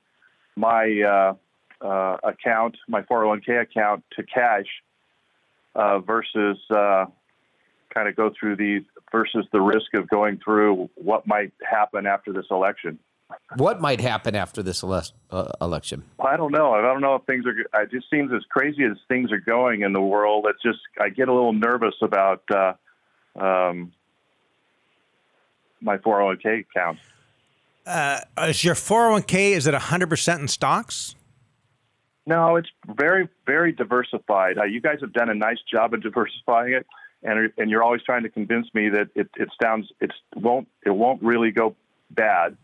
my 0.57 1.00
uh, 1.03 1.85
uh, 1.85 2.17
account, 2.23 2.76
my 2.88 3.03
401k 3.03 3.62
account, 3.62 4.05
to 4.17 4.23
cash 4.23 4.67
uh, 5.75 5.99
versus 5.99 6.59
uh, 6.71 7.07
kind 7.93 8.09
of 8.09 8.17
go 8.17 8.31
through 8.38 8.57
the 8.57 8.85
versus 9.11 9.47
the 9.53 9.61
risk 9.61 9.95
of 9.95 10.09
going 10.09 10.41
through 10.43 10.88
what 10.97 11.26
might 11.26 11.53
happen 11.62 12.07
after 12.07 12.33
this 12.33 12.47
election. 12.50 12.99
What 13.57 13.81
might 13.81 14.00
happen 14.00 14.35
after 14.35 14.62
this 14.62 14.83
elec- 14.83 15.12
uh, 15.31 15.52
election? 15.61 16.04
I 16.19 16.37
don't 16.37 16.52
know. 16.52 16.73
I 16.73 16.81
don't 16.81 17.00
know 17.00 17.14
if 17.14 17.25
things 17.25 17.45
are. 17.47 17.83
It 17.83 17.90
just 17.90 18.11
seems 18.11 18.33
as 18.33 18.43
crazy 18.50 18.85
as 18.85 18.97
things 19.09 19.33
are 19.33 19.40
going 19.40 19.83
in 19.83 19.93
the 19.93 20.00
world. 20.00 20.47
It's 20.49 20.62
just 20.62 20.78
I 21.00 21.09
get 21.09 21.28
a 21.28 21.33
little 21.33 21.52
nervous 21.52 21.95
about 22.02 22.43
uh, 22.50 22.75
um, 23.38 23.93
my 25.81 25.99
401k 25.99 26.61
account. 26.61 26.99
Uh, 27.87 28.21
is 28.43 28.64
your 28.64 28.75
401k 28.75 29.52
is 29.52 29.66
it 29.66 29.75
100% 29.75 30.38
in 30.38 30.49
stocks? 30.49 31.14
No, 32.26 32.57
it's 32.57 32.71
very 32.87 33.28
very 33.47 33.73
diversified. 33.73 34.57
Uh, 34.59 34.64
you 34.64 34.81
guys 34.81 34.99
have 35.02 35.12
done 35.12 35.28
a 35.28 35.35
nice 35.35 35.59
job 35.71 35.93
of 35.93 36.02
diversifying 36.02 36.73
it, 36.73 36.87
and 37.23 37.52
and 37.59 37.71
you're 37.71 37.83
always 37.83 38.02
trying 38.02 38.23
to 38.23 38.31
convince 38.31 38.66
me 38.73 38.88
that 38.88 39.11
it 39.14 39.28
it 39.37 39.50
sounds 39.62 39.93
it 40.00 40.11
won't 40.35 40.66
it 40.87 40.90
won't 40.90 41.23
really 41.23 41.50
go 41.50 41.76
bad. 42.11 42.57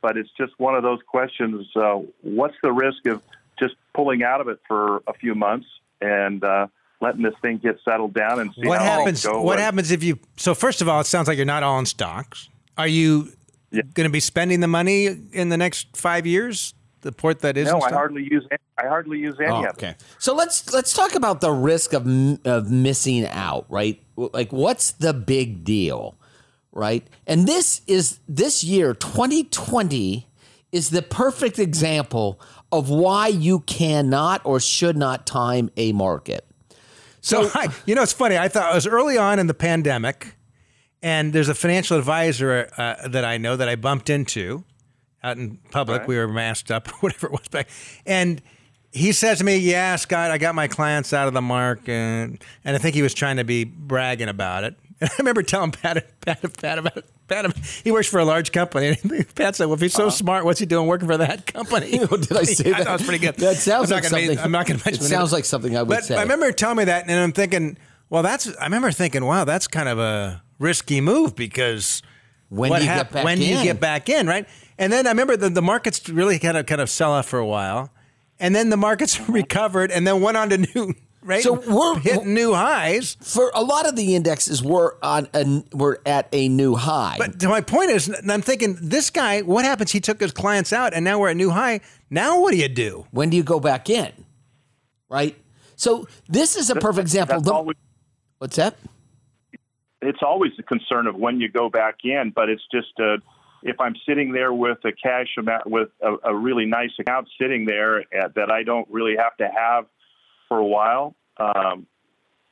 But 0.00 0.16
it's 0.16 0.30
just 0.36 0.52
one 0.58 0.74
of 0.74 0.82
those 0.82 1.00
questions. 1.06 1.66
Uh, 1.74 2.00
what's 2.22 2.54
the 2.62 2.72
risk 2.72 3.06
of 3.06 3.22
just 3.58 3.74
pulling 3.94 4.22
out 4.22 4.40
of 4.40 4.48
it 4.48 4.60
for 4.68 5.02
a 5.08 5.12
few 5.12 5.34
months 5.34 5.66
and 6.00 6.42
uh, 6.44 6.68
letting 7.00 7.22
this 7.22 7.34
thing 7.42 7.58
get 7.58 7.78
settled 7.84 8.14
down 8.14 8.38
and 8.40 8.54
see 8.54 8.66
What 8.68 8.78
how 8.78 8.84
happens? 8.98 9.22
things 9.22 9.32
go? 9.34 9.42
What 9.42 9.54
And- 9.54 9.62
happens 9.64 9.90
if 9.90 10.02
you? 10.04 10.18
So 10.36 10.54
first 10.54 10.80
of 10.82 10.88
all, 10.88 11.00
it 11.00 11.04
sounds 11.06 11.26
like 11.28 11.36
you're 11.36 11.46
not 11.46 11.62
all 11.64 11.78
in 11.80 11.86
stocks. 11.86 12.48
Are 12.76 12.86
you 12.86 13.32
Yeah. 13.72 13.82
going 13.94 14.08
to 14.08 14.12
be 14.12 14.20
spending 14.20 14.60
the 14.60 14.68
money 14.68 15.06
in 15.32 15.48
the 15.48 15.56
next 15.56 15.96
five 15.96 16.26
years? 16.26 16.74
The 17.00 17.12
port 17.12 17.40
that 17.40 17.56
isn't. 17.56 17.76
No, 17.78 17.84
I 17.84 17.90
hardly 17.92 18.24
use. 18.28 18.44
I 18.76 18.86
hardly 18.88 19.18
use 19.18 19.36
any 19.40 19.50
Oh, 19.50 19.58
of 19.58 19.64
it. 19.66 19.70
okay. 19.70 19.94
So 20.18 20.34
let's 20.34 20.72
let's 20.72 20.92
talk 20.94 21.14
about 21.14 21.40
the 21.40 21.50
risk 21.52 21.92
of 21.92 22.06
of 22.44 22.70
missing 22.72 23.24
out, 23.26 23.66
right? 23.68 24.00
Like, 24.16 24.52
what's 24.52 24.90
the 24.92 25.12
big 25.14 25.62
deal, 25.64 26.16
right? 26.72 27.06
And 27.26 27.46
this 27.46 27.82
is 27.86 28.20
this 28.28 28.62
year, 28.62 28.94
2020, 28.94 30.26
is 30.72 30.90
the 30.90 31.02
perfect 31.02 31.58
example 31.58 32.40
of 32.70 32.90
why 32.90 33.28
you 33.28 33.60
cannot 33.60 34.42
or 34.44 34.60
should 34.60 34.96
not 34.96 35.26
time 35.26 35.70
a 35.76 35.92
market. 35.92 36.46
So, 37.20 37.50
I, 37.54 37.68
you 37.86 37.94
know, 37.94 38.02
it's 38.02 38.12
funny. 38.12 38.36
I 38.36 38.48
thought 38.48 38.72
it 38.72 38.74
was 38.74 38.86
early 38.86 39.16
on 39.18 39.38
in 39.38 39.46
the 39.46 39.54
pandemic, 39.54 40.36
and 41.02 41.32
there's 41.32 41.48
a 41.48 41.54
financial 41.54 41.96
advisor 41.98 42.70
uh, 42.76 43.08
that 43.08 43.24
I 43.24 43.38
know 43.38 43.56
that 43.56 43.68
I 43.68 43.76
bumped 43.76 44.10
into 44.10 44.64
out 45.22 45.36
in 45.36 45.58
public. 45.70 46.00
Right. 46.00 46.08
We 46.08 46.16
were 46.16 46.28
masked 46.28 46.70
up, 46.70 46.88
or 46.92 46.96
whatever 46.98 47.26
it 47.26 47.32
was 47.32 47.48
back, 47.48 47.68
and 48.06 48.42
he 48.92 49.12
says 49.12 49.38
to 49.38 49.44
me, 49.44 49.56
"Yeah, 49.58 49.96
Scott, 49.96 50.30
I 50.30 50.38
got 50.38 50.54
my 50.54 50.68
clients 50.68 51.12
out 51.12 51.28
of 51.28 51.34
the 51.34 51.42
mark," 51.42 51.88
and 51.88 52.42
and 52.64 52.76
I 52.76 52.78
think 52.78 52.94
he 52.94 53.02
was 53.02 53.14
trying 53.14 53.36
to 53.36 53.44
be 53.44 53.64
bragging 53.64 54.28
about 54.28 54.64
it. 54.64 54.76
And 55.00 55.10
I 55.10 55.14
remember 55.18 55.42
telling 55.42 55.70
Pat, 55.70 56.20
Pat, 56.20 56.56
Pat 56.58 56.78
about 56.78 56.96
it. 56.96 57.04
Pat, 57.28 57.54
he 57.84 57.90
works 57.90 58.08
for 58.08 58.18
a 58.20 58.24
large 58.24 58.52
company. 58.52 58.96
And 59.02 59.26
Pat 59.34 59.54
said, 59.56 59.66
"Well, 59.66 59.74
if 59.74 59.80
he's 59.80 59.92
so 59.92 60.04
uh-huh. 60.04 60.10
smart, 60.10 60.44
what's 60.44 60.58
he 60.60 60.66
doing 60.66 60.86
working 60.86 61.06
for 61.08 61.18
that 61.18 61.46
company?" 61.46 61.90
Did 61.98 62.32
I 62.36 62.42
say 62.44 62.70
Yeah, 62.70 62.78
that? 62.78 62.84
that 62.86 62.92
was 62.94 63.02
pretty 63.02 63.18
good. 63.24 63.36
That 63.36 63.56
sounds 63.56 63.90
like 63.90 64.04
something. 64.04 64.38
I'm 64.38 64.50
not 64.50 64.66
going 64.66 64.78
to 64.80 64.84
mention. 64.86 65.04
It 65.04 65.08
name. 65.10 65.18
sounds 65.18 65.32
like 65.32 65.44
something 65.44 65.76
I 65.76 65.82
would 65.82 65.88
But 65.88 66.04
say. 66.04 66.16
I 66.16 66.22
remember 66.22 66.50
telling 66.52 66.78
me 66.78 66.84
that, 66.84 67.02
and 67.08 67.12
I'm 67.12 67.32
thinking, 67.32 67.76
well, 68.10 68.22
that's. 68.22 68.48
I 68.56 68.64
remember 68.64 68.90
thinking, 68.90 69.24
wow, 69.24 69.44
that's 69.44 69.68
kind 69.68 69.88
of 69.88 69.98
a 69.98 70.42
risky 70.58 71.00
move 71.00 71.36
because 71.36 72.02
When 72.48 72.70
what 72.70 72.78
do 72.78 72.84
you 72.84 72.90
hap- 72.90 73.08
get 73.08 73.12
back 73.12 73.24
when 73.24 73.38
do 73.38 73.44
you 73.44 73.58
in? 73.58 73.62
get 73.64 73.80
back 73.80 74.08
in, 74.08 74.26
right? 74.26 74.48
And 74.78 74.92
then 74.92 75.06
I 75.06 75.10
remember 75.10 75.36
the, 75.36 75.50
the 75.50 75.62
markets 75.62 76.08
really 76.08 76.38
kind 76.38 76.56
of 76.56 76.66
kind 76.66 76.80
of 76.80 76.88
sell 76.88 77.12
off 77.12 77.26
for 77.26 77.38
a 77.38 77.46
while, 77.46 77.90
and 78.40 78.54
then 78.54 78.70
the 78.70 78.76
markets 78.78 79.20
recovered, 79.28 79.90
and 79.90 80.06
then 80.06 80.20
went 80.22 80.36
on 80.36 80.48
to 80.50 80.58
new 80.58 80.94
right. 81.22 81.42
So 81.42 81.54
we're- 81.54 82.00
hitting 82.00 82.34
new 82.34 82.54
highs. 82.54 83.16
For 83.20 83.50
a 83.54 83.62
lot 83.62 83.88
of 83.88 83.96
the 83.96 84.14
indexes, 84.14 84.62
we're 84.62 84.92
on 85.02 85.28
a, 85.34 85.62
we're 85.72 85.98
at 86.06 86.28
a 86.32 86.48
new 86.48 86.74
high. 86.74 87.16
But 87.18 87.40
to 87.40 87.48
my 87.48 87.60
point 87.60 87.90
is, 87.90 88.08
and 88.08 88.30
I'm 88.30 88.42
thinking, 88.42 88.76
this 88.80 89.10
guy, 89.10 89.42
what 89.42 89.64
happens? 89.64 89.92
He 89.92 90.00
took 90.00 90.20
his 90.20 90.32
clients 90.32 90.72
out, 90.72 90.94
and 90.94 91.04
now 91.04 91.18
we're 91.18 91.30
at 91.30 91.36
new 91.36 91.50
high. 91.50 91.80
Now 92.10 92.40
what 92.40 92.52
do 92.52 92.58
you 92.58 92.68
do? 92.68 93.06
when 93.10 93.30
do 93.30 93.36
you 93.36 93.42
go 93.42 93.60
back 93.60 93.90
in? 93.90 94.12
Right. 95.10 95.36
So 95.76 96.06
this 96.28 96.56
is 96.56 96.70
a 96.70 96.74
perfect 96.76 97.02
example. 97.02 97.36
That's 97.36 97.46
The- 97.48 97.54
always, 97.54 97.76
what's 98.38 98.56
that? 98.56 98.76
it's 100.00 100.20
always 100.22 100.52
a 100.58 100.62
concern 100.62 101.06
of 101.08 101.16
when 101.16 101.40
you 101.40 101.48
go 101.48 101.68
back 101.68 101.96
in, 102.04 102.30
but 102.34 102.48
it's 102.48 102.62
just 102.72 102.92
uh, 103.00 103.16
if 103.62 103.80
I'm 103.80 103.94
sitting 104.08 104.32
there 104.32 104.52
with 104.52 104.78
a 104.84 104.92
cash 104.92 105.26
amount, 105.36 105.66
with 105.68 105.88
a, 106.00 106.14
a 106.30 106.34
really 106.34 106.66
nice 106.66 106.92
account 107.00 107.28
sitting 107.40 107.66
there 107.66 107.98
uh, 108.00 108.28
that 108.36 108.50
I 108.50 108.62
don't 108.62 108.86
really 108.90 109.16
have 109.16 109.36
to 109.38 109.48
have 109.48 109.86
for 110.48 110.58
a 110.58 110.64
while. 110.66 111.14
Um, 111.38 111.86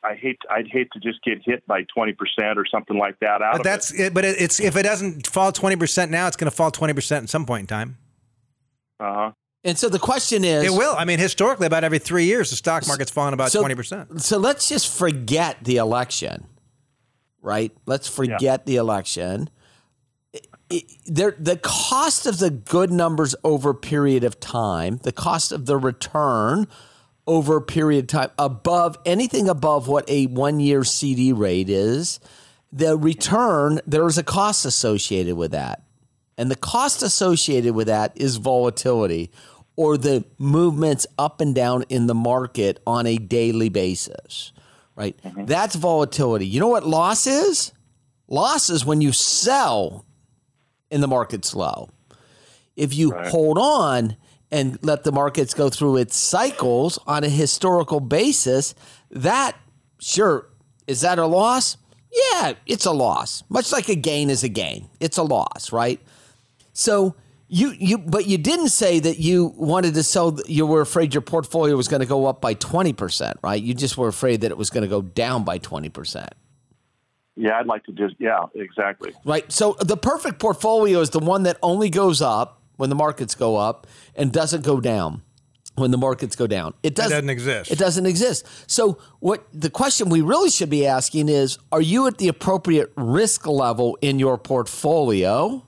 I 0.04 0.14
hate 0.14 0.38
I'd 0.50 0.68
hate 0.68 0.88
to 0.92 1.00
just 1.00 1.22
get 1.24 1.38
hit 1.44 1.66
by 1.66 1.82
twenty 1.92 2.12
percent 2.12 2.58
or 2.58 2.64
something 2.70 2.96
like 2.96 3.18
that 3.20 3.42
out 3.42 3.52
But 3.52 3.60
of 3.60 3.64
that's 3.64 3.92
it. 3.92 4.00
it. 4.00 4.14
But 4.14 4.24
it's 4.24 4.60
if 4.60 4.76
it 4.76 4.84
doesn't 4.84 5.26
fall 5.26 5.50
20 5.50 5.74
percent 5.76 6.10
now, 6.12 6.28
it's 6.28 6.36
going 6.36 6.50
to 6.50 6.54
fall 6.56 6.70
20 6.70 6.92
percent 6.92 7.22
at 7.24 7.28
some 7.30 7.44
point 7.46 7.62
in 7.62 7.66
time. 7.66 7.98
Uh-huh. 9.00 9.32
And 9.64 9.76
so 9.76 9.88
the 9.88 9.98
question 9.98 10.44
is, 10.44 10.64
It 10.64 10.70
will. 10.78 10.94
I 10.96 11.04
mean, 11.04 11.18
historically, 11.18 11.66
about 11.66 11.82
every 11.82 11.98
three 11.98 12.24
years, 12.26 12.50
the 12.50 12.56
stock 12.56 12.86
market's 12.86 13.10
fallen 13.10 13.34
about 13.34 13.50
So- 13.50 13.60
twenty 13.60 13.74
percent. 13.74 14.22
So 14.22 14.38
let's 14.38 14.68
just 14.68 14.96
forget 14.96 15.56
the 15.64 15.78
election, 15.78 16.46
right? 17.42 17.72
Let's 17.86 18.06
forget 18.06 18.64
the 18.66 18.76
election. 18.76 19.50
It- 20.32 20.46
it- 20.70 20.84
there, 21.06 21.34
the 21.36 21.56
cost 21.56 22.26
of 22.26 22.38
the 22.38 22.50
good 22.50 22.92
numbers 22.92 23.34
over 23.42 23.70
a 23.70 23.74
period 23.74 24.22
of 24.22 24.38
time, 24.38 24.98
the 25.02 25.10
cost 25.12 25.50
of 25.50 25.66
the 25.66 25.76
return 25.76 26.68
over 27.26 27.56
a 27.56 27.62
period 27.62 28.04
of 28.04 28.08
time 28.08 28.30
above 28.38 28.98
anything 29.04 29.48
above 29.48 29.88
what 29.88 30.08
a 30.08 30.26
one 30.26 30.60
year 30.60 30.84
CD 30.84 31.32
rate 31.32 31.68
is, 31.68 32.20
the 32.72 32.96
return, 32.96 33.80
there 33.86 34.06
is 34.06 34.18
a 34.18 34.22
cost 34.22 34.64
associated 34.64 35.36
with 35.36 35.52
that. 35.52 35.82
And 36.38 36.50
the 36.50 36.56
cost 36.56 37.02
associated 37.02 37.74
with 37.74 37.86
that 37.86 38.12
is 38.14 38.36
volatility 38.36 39.30
or 39.74 39.96
the 39.96 40.24
movements 40.38 41.06
up 41.18 41.40
and 41.40 41.54
down 41.54 41.84
in 41.88 42.06
the 42.06 42.14
market 42.14 42.80
on 42.86 43.06
a 43.06 43.16
daily 43.16 43.68
basis, 43.68 44.52
right? 44.94 45.16
Mm-hmm. 45.22 45.46
That's 45.46 45.74
volatility. 45.74 46.46
You 46.46 46.60
know 46.60 46.68
what 46.68 46.86
loss 46.86 47.26
is? 47.26 47.72
Loss 48.28 48.70
is 48.70 48.84
when 48.84 49.00
you 49.00 49.12
sell 49.12 50.04
and 50.90 51.02
the 51.02 51.08
market's 51.08 51.54
low. 51.54 51.90
If 52.74 52.94
you 52.94 53.12
hold 53.12 53.58
on 53.58 54.16
and 54.50 54.78
let 54.82 55.04
the 55.04 55.12
markets 55.12 55.54
go 55.54 55.68
through 55.68 55.96
its 55.96 56.16
cycles 56.16 56.98
on 57.06 57.24
a 57.24 57.28
historical 57.28 58.00
basis, 58.00 58.74
that 59.10 59.56
sure 59.98 60.48
is 60.86 61.00
that 61.00 61.18
a 61.18 61.26
loss? 61.26 61.76
Yeah, 62.12 62.54
it's 62.66 62.86
a 62.86 62.92
loss. 62.92 63.42
Much 63.48 63.72
like 63.72 63.88
a 63.88 63.94
gain 63.94 64.30
is 64.30 64.44
a 64.44 64.48
gain. 64.48 64.88
It's 65.00 65.18
a 65.18 65.22
loss, 65.22 65.72
right? 65.72 66.00
So 66.72 67.14
you 67.48 67.70
you 67.78 67.98
but 67.98 68.26
you 68.26 68.38
didn't 68.38 68.68
say 68.68 68.98
that 69.00 69.18
you 69.18 69.52
wanted 69.56 69.94
to 69.94 70.02
sell 70.02 70.38
you 70.46 70.66
were 70.66 70.80
afraid 70.80 71.14
your 71.14 71.20
portfolio 71.20 71.76
was 71.76 71.88
going 71.88 72.00
to 72.00 72.06
go 72.06 72.26
up 72.26 72.40
by 72.40 72.54
20%, 72.54 73.34
right? 73.42 73.62
You 73.62 73.74
just 73.74 73.96
were 73.96 74.08
afraid 74.08 74.40
that 74.40 74.50
it 74.50 74.58
was 74.58 74.70
going 74.70 74.82
to 74.82 74.88
go 74.88 75.02
down 75.02 75.44
by 75.44 75.58
20%. 75.58 76.28
Yeah, 77.36 77.58
I'd 77.58 77.66
like 77.66 77.84
to 77.84 77.92
just 77.92 78.14
yeah, 78.18 78.46
exactly. 78.54 79.12
Right. 79.24 79.50
So 79.52 79.76
the 79.80 79.96
perfect 79.96 80.38
portfolio 80.38 81.00
is 81.00 81.10
the 81.10 81.18
one 81.18 81.42
that 81.42 81.58
only 81.62 81.90
goes 81.90 82.22
up 82.22 82.62
when 82.76 82.90
the 82.90 82.96
markets 82.96 83.34
go 83.34 83.56
up 83.56 83.86
and 84.14 84.32
doesn't 84.32 84.64
go 84.64 84.80
down 84.80 85.22
when 85.76 85.90
the 85.90 85.98
markets 85.98 86.36
go 86.36 86.46
down. 86.46 86.74
It 86.82 86.94
doesn't, 86.94 87.12
doesn't 87.12 87.30
exist. 87.30 87.70
It 87.70 87.78
doesn't 87.78 88.06
exist. 88.06 88.46
So 88.66 88.98
what 89.20 89.46
the 89.52 89.70
question 89.70 90.08
we 90.08 90.22
really 90.22 90.50
should 90.50 90.70
be 90.70 90.86
asking 90.86 91.28
is 91.28 91.58
are 91.70 91.80
you 91.80 92.06
at 92.06 92.18
the 92.18 92.28
appropriate 92.28 92.92
risk 92.96 93.46
level 93.46 93.96
in 94.00 94.18
your 94.18 94.38
portfolio? 94.38 95.62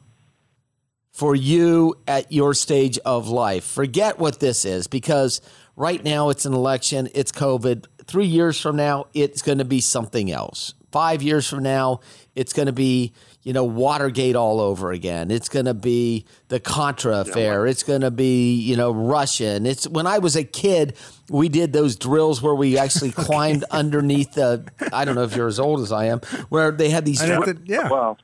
For 1.12 1.34
you 1.34 1.96
at 2.06 2.30
your 2.30 2.54
stage 2.54 2.96
of 2.98 3.28
life, 3.28 3.64
forget 3.64 4.20
what 4.20 4.38
this 4.38 4.64
is 4.64 4.86
because 4.86 5.40
right 5.74 6.02
now 6.04 6.28
it's 6.28 6.46
an 6.46 6.54
election, 6.54 7.08
it's 7.12 7.32
COVID. 7.32 7.86
Three 8.04 8.26
years 8.26 8.60
from 8.60 8.76
now, 8.76 9.06
it's 9.14 9.42
going 9.42 9.58
to 9.58 9.64
be 9.64 9.80
something 9.80 10.30
else. 10.30 10.74
Five 10.92 11.20
years 11.20 11.48
from 11.48 11.64
now, 11.64 12.00
it's 12.36 12.52
going 12.52 12.66
to 12.66 12.72
be, 12.72 13.14
you 13.48 13.54
know, 13.54 13.64
Watergate 13.64 14.36
all 14.36 14.60
over 14.60 14.92
again. 14.92 15.30
It's 15.30 15.48
going 15.48 15.64
to 15.64 15.72
be 15.72 16.26
the 16.48 16.60
Contra 16.60 17.20
affair. 17.20 17.66
It's 17.66 17.82
going 17.82 18.02
to 18.02 18.10
be, 18.10 18.56
you 18.56 18.76
know, 18.76 18.90
Russian. 18.90 19.64
It's 19.64 19.88
when 19.88 20.06
I 20.06 20.18
was 20.18 20.36
a 20.36 20.44
kid, 20.44 20.96
we 21.30 21.48
did 21.48 21.72
those 21.72 21.96
drills 21.96 22.42
where 22.42 22.54
we 22.54 22.76
actually 22.76 23.10
climbed 23.26 23.64
underneath 23.70 24.34
the. 24.34 24.66
I 24.92 25.06
don't 25.06 25.14
know 25.14 25.22
if 25.22 25.34
you're 25.34 25.46
as 25.48 25.58
old 25.58 25.80
as 25.80 25.92
I 25.92 26.08
am, 26.08 26.20
where 26.50 26.70
they 26.72 26.90
had 26.90 27.06
these. 27.06 27.22
I 27.22 27.26
have 27.28 27.44
to- 27.46 27.56
yeah. 27.64 27.88
Well, 27.88 28.18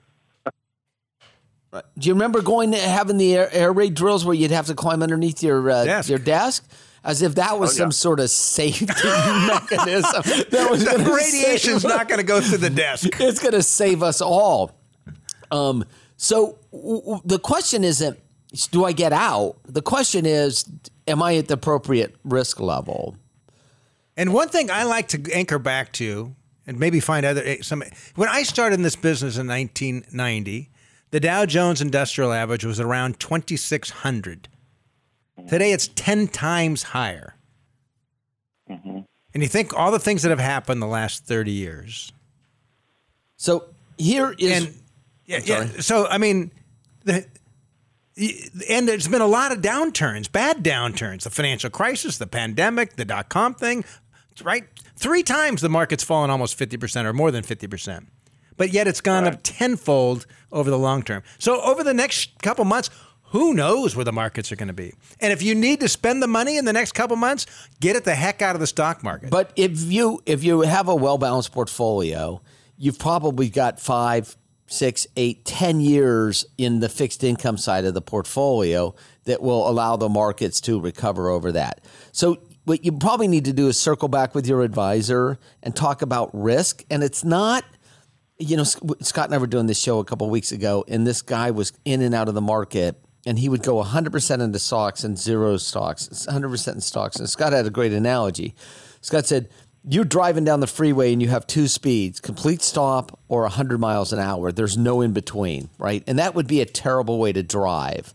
Do 1.73 2.07
you 2.07 2.13
remember 2.13 2.43
going 2.43 2.73
to 2.73 2.79
having 2.79 3.17
the 3.17 3.35
air, 3.35 3.49
air 3.51 3.73
raid 3.73 3.95
drills 3.95 4.27
where 4.27 4.35
you'd 4.35 4.51
have 4.51 4.67
to 4.67 4.75
climb 4.75 5.03
underneath 5.03 5.43
your 5.43 5.71
uh, 5.71 5.85
Desk. 5.87 6.11
your 6.11 6.19
desk? 6.19 6.69
As 7.03 7.23
if 7.23 7.35
that 7.37 7.59
was 7.59 7.71
Oh, 7.71 7.73
yeah. 7.73 7.79
some 7.85 7.93
sort 7.93 8.21
of 8.21 8.29
safety 8.29 8.85
mechanism 9.05 10.23
that 10.51 10.69
was 10.71 10.85
the 10.85 10.99
radiation's 10.99 11.83
not 11.85 12.09
going 12.09 12.19
to 12.19 12.25
go 12.27 12.43
through 12.43 12.59
the 12.59 12.69
desk. 12.71 13.09
It's 13.21 13.41
going 13.41 13.53
to 13.53 13.63
save 13.63 14.03
us 14.03 14.21
all. 14.21 14.71
Um, 15.55 15.85
so 16.17 16.59
w- 16.73 17.01
w- 17.01 17.21
the 17.25 17.39
question 17.39 17.85
isn't, 17.85 18.19
do 18.71 18.85
I 18.85 18.93
get 18.93 19.13
out? 19.13 19.57
The 19.67 19.83
question 19.83 20.27
is, 20.27 20.69
am 21.07 21.23
I 21.23 21.37
at 21.37 21.49
the 21.49 21.55
appropriate 21.55 22.15
risk 22.25 22.61
level? 22.61 23.17
And 24.17 24.33
one 24.33 24.49
thing 24.49 24.71
I 24.71 24.85
like 24.85 25.09
to 25.09 25.33
anchor 25.33 25.59
back 25.59 25.93
to, 25.95 26.35
and 26.67 26.79
maybe 26.79 27.01
find 27.01 27.27
other 27.27 27.43
eh, 27.45 27.59
some. 27.63 27.83
When 28.15 28.29
I 28.29 28.43
started 28.43 28.77
in 28.77 28.83
this 28.83 28.97
business 28.97 29.37
in 29.37 29.47
1990, 29.47 30.71
the 31.11 31.21
Dow 31.21 31.47
Jones 31.47 31.81
Industrial 31.81 32.33
Average 32.33 32.65
was 32.65 32.81
around 32.81 33.21
2,600. 33.21 34.49
Today, 35.49 35.73
it's 35.73 35.89
10 35.89 36.29
times 36.29 36.85
higher. 36.85 37.35
And 39.35 39.43
you 39.43 39.49
think 39.49 39.77
all 39.77 39.91
the 39.91 39.99
things 39.99 40.23
that 40.23 40.31
have 40.31 40.39
happened 40.39 40.81
the 40.81 40.87
last 40.87 41.27
30 41.27 41.51
years. 41.51 42.13
So 43.37 43.65
here 43.99 44.35
is. 44.39 44.65
and 44.65 44.75
yeah, 45.27 45.41
yeah. 45.45 45.67
So 45.81 46.07
I 46.07 46.19
mean, 46.19 46.51
the, 47.05 47.27
and 48.71 48.89
there's 48.89 49.09
been 49.09 49.23
a 49.23 49.27
lot 49.27 49.53
of 49.53 49.59
downturns, 49.61 50.31
bad 50.31 50.63
downturns, 50.63 51.23
the 51.23 51.31
financial 51.31 51.71
crisis, 51.71 52.19
the 52.19 52.27
pandemic, 52.27 52.97
the 52.97 53.05
dot 53.05 53.29
com 53.29 53.55
thing, 53.55 53.85
right? 54.43 54.65
Three 54.97 55.23
times 55.23 55.61
the 55.61 55.69
market's 55.69 56.05
fallen 56.05 56.31
almost 56.31 56.57
fifty 56.57 56.77
percent 56.77 57.07
or 57.07 57.13
more 57.13 57.31
than 57.31 57.43
fifty 57.43 57.67
percent, 57.67 58.09
but 58.57 58.73
yet 58.73 58.87
it's 58.87 59.01
gone 59.01 59.25
up 59.25 59.41
tenfold 59.43 60.27
over 60.53 60.71
the 60.71 60.79
long 60.79 61.03
term. 61.03 61.23
So 61.39 61.61
over 61.63 61.83
the 61.85 61.95
next 61.95 62.41
couple 62.43 62.65
months. 62.65 62.91
Who 63.29 63.53
knows 63.53 63.97
where 63.97 64.05
the 64.05 64.13
markets 64.13 64.53
are 64.53 64.57
going 64.57 64.69
to 64.69 64.73
be? 64.73 64.95
And 65.19 65.33
if 65.33 65.43
you 65.43 65.57
need 65.57 65.81
to 65.81 65.89
spend 65.89 66.23
the 66.23 66.29
money 66.29 66.57
in 66.57 66.67
the 66.67 66.73
next 66.73 66.93
couple 66.93 67.17
months, 67.17 67.47
get 67.81 67.97
it 67.97 68.05
the 68.05 68.15
heck 68.15 68.43
out 68.43 68.55
of 68.55 68.61
the 68.61 68.67
stock 68.69 69.03
market. 69.03 69.31
But 69.31 69.51
if 69.57 69.83
you 69.83 70.23
if 70.25 70.45
you 70.45 70.61
have 70.61 70.87
a 70.87 70.95
well 70.95 71.19
balanced 71.19 71.51
portfolio, 71.51 72.41
you've 72.79 73.01
probably 73.01 73.49
got 73.49 73.81
five 73.81 74.37
six, 74.75 75.07
eight, 75.17 75.45
ten 75.45 75.81
years 75.81 76.45
in 76.59 76.81
the 76.81 76.89
fixed 76.89 77.25
income 77.25 77.57
side 77.57 77.85
of 77.85 77.95
the 77.95 78.03
portfolio 78.03 78.95
that 79.25 79.41
will 79.43 79.69
allow 79.69 79.97
the 79.97 80.09
markets 80.09 80.61
to 80.63 80.81
recover 80.81 81.29
over 81.29 81.53
that. 81.53 81.85
So 82.13 82.39
what 82.65 82.85
you 82.85 82.93
probably 82.93 83.29
need 83.29 83.45
to 83.45 83.53
do 83.53 83.69
is 83.69 83.79
circle 83.79 84.09
back 84.09 84.35
with 84.35 84.47
your 84.47 84.63
advisor 84.63 85.39
and 85.63 85.75
talk 85.75 86.03
about 86.03 86.31
risk. 86.33 86.85
And 86.91 87.03
it's 87.03 87.25
not, 87.25 87.65
you 88.39 88.57
know, 88.57 88.65
Scott 88.65 89.27
and 89.27 89.35
I 89.35 89.39
were 89.39 89.47
doing 89.47 89.67
this 89.67 89.79
show 89.79 89.99
a 89.99 90.05
couple 90.05 90.29
weeks 90.31 90.53
ago, 90.53 90.85
and 90.89 91.07
this 91.07 91.23
guy 91.23 91.51
was 91.51 91.73
in 91.85 92.03
and 92.03 92.15
out 92.15 92.29
of 92.29 92.35
the 92.35 92.41
market, 92.41 93.01
and 93.27 93.39
he 93.39 93.49
would 93.49 93.63
go 93.63 93.83
100% 93.83 94.41
into 94.41 94.59
stocks 94.59 95.05
and 95.05 95.19
zero 95.19 95.57
stocks, 95.57 96.09
100% 96.09 96.75
in 96.75 96.81
stocks. 96.81 97.17
And 97.17 97.29
Scott 97.29 97.53
had 97.53 97.67
a 97.67 97.71
great 97.71 97.93
analogy. 97.93 98.55
Scott 99.01 99.27
said, 99.27 99.51
you're 99.87 100.05
driving 100.05 100.45
down 100.45 100.61
the 100.61 100.67
freeway 100.67 101.13
and 101.13 101.21
you 101.21 101.29
have 101.29 101.47
two 101.47 101.69
speeds 101.69 102.21
complete 102.21 102.63
stop 102.63 103.19
or 103.29 103.43
100 103.43 103.79
miles 103.79 104.13
an 104.13 104.19
hour. 104.19 104.51
There's 104.53 104.77
no 104.79 105.01
in 105.01 105.13
between 105.13 105.69
right? 105.79 106.03
And 106.07 106.19
that 106.19 106.35
would 106.35 106.47
be 106.47 106.61
a 106.61 106.67
terrible 106.67 107.19
way 107.19 107.33
to 107.33 107.43
drive. 107.43 108.15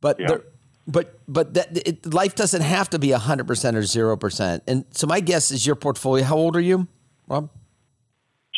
But 0.00 0.20
Yeah. 0.20 0.26
there, 0.28 0.44
but 0.86 1.18
but 1.26 1.54
that 1.54 1.76
it, 1.88 2.14
life 2.14 2.34
doesn't 2.36 2.62
have 2.62 2.88
to 2.90 2.98
be 3.00 3.08
100% 3.08 3.74
or 3.74 4.16
0% 4.16 4.60
and 4.68 4.84
so 4.92 5.06
my 5.08 5.18
guess 5.20 5.50
is 5.50 5.66
your 5.66 5.74
portfolio 5.76 6.24
how 6.24 6.36
old 6.36 6.54
are 6.56 6.60
you 6.60 6.86
rob? 7.26 7.50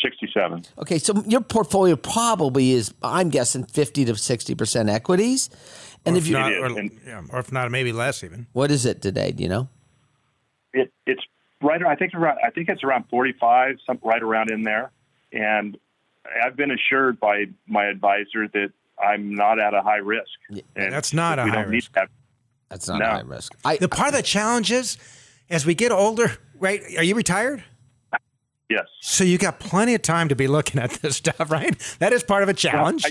67. 0.03 0.65
okay 0.79 0.99
so 0.99 1.23
your 1.27 1.41
portfolio 1.41 1.97
probably 1.97 2.71
is 2.73 2.93
i'm 3.03 3.31
guessing 3.31 3.65
50 3.65 4.05
to 4.05 4.13
60% 4.13 4.89
equities. 4.91 5.49
And 6.07 6.15
or 6.15 6.19
if 6.19 6.25
if 6.25 6.29
you 6.31 6.35
not, 6.35 6.53
or, 6.53 6.67
and- 6.79 6.91
yeah, 7.07 7.23
or 7.31 7.41
if 7.41 7.51
not, 7.51 7.71
maybe 7.73 7.93
less 7.93 8.23
even. 8.23 8.47
what 8.53 8.71
is 8.71 8.87
it 8.87 9.03
today? 9.03 9.33
Do 9.33 9.43
you 9.43 9.49
know? 9.49 9.69
It, 10.73 10.93
it's 11.07 11.21
right. 11.63 11.83
I 11.85 11.95
think 11.95 12.15
around. 12.15 12.39
I 12.45 12.51
think 12.51 12.69
it's 12.69 12.85
around 12.85 13.05
45, 13.11 13.77
some 13.87 13.99
right 14.03 14.23
around 14.23 14.51
in 14.51 14.63
there. 14.63 14.91
And 15.33 15.77
I've 16.45 16.57
been 16.57 16.71
assured 16.71 17.21
by 17.21 17.47
my 17.67 17.87
advisor 17.87 18.49
that 18.49 18.73
I'm 19.03 19.35
not 19.35 19.59
at 19.61 19.75
a 19.75 19.83
high 19.83 19.97
risk. 19.99 20.31
And 20.77 20.93
That's 20.93 21.13
not 21.13 21.39
a 21.39 21.47
high 21.47 21.63
risk. 21.63 21.93
that. 21.93 22.09
that's 22.69 22.89
not 22.89 22.99
No. 22.99 23.07
high 23.07 23.21
risk 23.21 23.55
i 23.65 23.77
The 23.77 23.89
part 23.89 24.09
of 24.09 24.15
the 24.15 24.23
challenge 24.23 24.73
is, 24.73 24.99
as 25.51 25.65
we 25.65 25.75
get 25.75 25.93
older, 25.93 26.33
right? 26.59 26.83
Are 26.97 27.03
you 27.05 27.15
retired? 27.15 27.63
Yes. 28.69 28.85
So 29.01 29.25
you 29.25 29.39
got 29.39 29.61
plenty 29.61 29.95
of 29.95 30.03
time 30.03 30.29
to 30.29 30.37
be 30.37 30.47
looking 30.47 30.81
at 30.81 30.91
this 30.91 31.17
stuff, 31.25 31.51
right? 31.51 31.79
That 32.01 32.13
is 32.13 32.23
part 32.23 32.43
of 32.43 32.49
a 32.51 32.55
challenge. 32.55 33.05
I, 33.07 33.09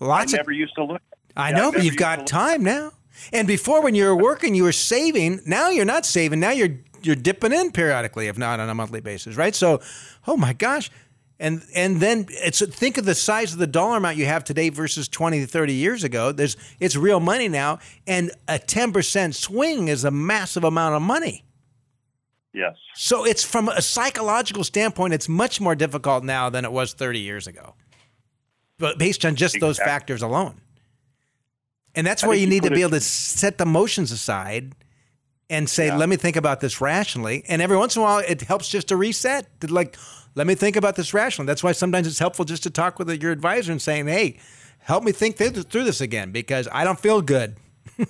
I 0.00 0.04
Lots 0.04 0.32
of 0.32 0.38
never 0.38 0.52
used 0.52 0.74
to 0.76 0.84
look. 0.84 1.02
I 1.36 1.50
Yeah, 1.50 1.56
know, 1.56 1.68
I 1.68 1.72
but 1.72 1.84
you've 1.84 1.96
got 1.96 2.26
time 2.26 2.62
now. 2.62 2.92
And 3.32 3.46
before, 3.46 3.82
when 3.82 3.94
you 3.94 4.04
were 4.06 4.16
working, 4.16 4.54
you 4.54 4.62
were 4.64 4.72
saving. 4.72 5.40
Now 5.46 5.68
you're 5.68 5.84
not 5.84 6.04
saving. 6.06 6.40
Now 6.40 6.50
you're 6.50 6.76
you're 7.02 7.16
dipping 7.16 7.52
in 7.52 7.72
periodically, 7.72 8.28
if 8.28 8.38
not 8.38 8.60
on 8.60 8.68
a 8.68 8.74
monthly 8.74 9.00
basis, 9.00 9.36
right? 9.36 9.54
So, 9.54 9.80
oh 10.26 10.36
my 10.36 10.52
gosh, 10.52 10.90
and 11.38 11.62
and 11.74 12.00
then 12.00 12.26
it's 12.28 12.64
think 12.64 12.98
of 12.98 13.06
the 13.06 13.14
size 13.14 13.52
of 13.52 13.58
the 13.58 13.66
dollar 13.66 13.96
amount 13.96 14.18
you 14.18 14.26
have 14.26 14.44
today 14.44 14.68
versus 14.68 15.08
20 15.08 15.46
30 15.46 15.72
years 15.72 16.04
ago. 16.04 16.32
There's 16.32 16.56
it's 16.78 16.96
real 16.96 17.18
money 17.18 17.48
now, 17.48 17.78
and 18.06 18.30
a 18.46 18.58
10 18.58 18.92
percent 18.92 19.34
swing 19.34 19.88
is 19.88 20.04
a 20.04 20.10
massive 20.10 20.64
amount 20.64 20.94
of 20.94 21.02
money. 21.02 21.44
Yes. 22.52 22.76
So 22.94 23.24
it's 23.24 23.44
from 23.44 23.68
a 23.68 23.80
psychological 23.80 24.64
standpoint, 24.64 25.14
it's 25.14 25.28
much 25.28 25.60
more 25.60 25.74
difficult 25.74 26.24
now 26.24 26.50
than 26.50 26.64
it 26.64 26.72
was 26.72 26.92
30 26.92 27.20
years 27.20 27.46
ago. 27.46 27.74
But 28.78 28.98
based 28.98 29.24
on 29.24 29.36
just 29.36 29.60
those 29.60 29.78
factors 29.78 30.22
alone. 30.22 30.60
And 31.94 32.06
that's 32.06 32.24
where 32.24 32.34
you 32.34 32.42
you 32.42 32.46
need 32.46 32.62
to 32.64 32.70
be 32.70 32.82
able 32.82 32.92
to 32.92 33.00
set 33.00 33.58
the 33.58 33.64
emotions 33.64 34.12
aside 34.12 34.74
and 35.50 35.68
say, 35.68 35.86
Yeah. 35.88 35.96
let 35.96 36.08
me 36.08 36.16
think 36.16 36.36
about 36.36 36.60
this 36.60 36.80
rationally. 36.80 37.44
And 37.48 37.60
every 37.60 37.76
once 37.76 37.96
in 37.96 38.00
a 38.00 38.04
while, 38.04 38.18
it 38.26 38.40
helps 38.42 38.68
just 38.68 38.88
to 38.88 38.96
reset. 38.96 39.60
To 39.60 39.66
like, 39.72 39.96
let 40.34 40.46
me 40.46 40.54
think 40.54 40.76
about 40.76 40.96
this 40.96 41.12
rationally. 41.12 41.46
That's 41.46 41.62
why 41.62 41.72
sometimes 41.72 42.06
it's 42.06 42.18
helpful 42.18 42.44
just 42.44 42.62
to 42.62 42.70
talk 42.70 42.98
with 42.98 43.10
your 43.22 43.32
advisor 43.32 43.72
and 43.72 43.82
saying, 43.82 44.06
hey, 44.06 44.38
help 44.78 45.04
me 45.04 45.12
think 45.12 45.36
through 45.36 45.50
through 45.50 45.84
this 45.84 46.00
again 46.00 46.30
because 46.32 46.68
I 46.72 46.84
don't 46.84 46.98
feel 46.98 47.20
good. 47.20 47.56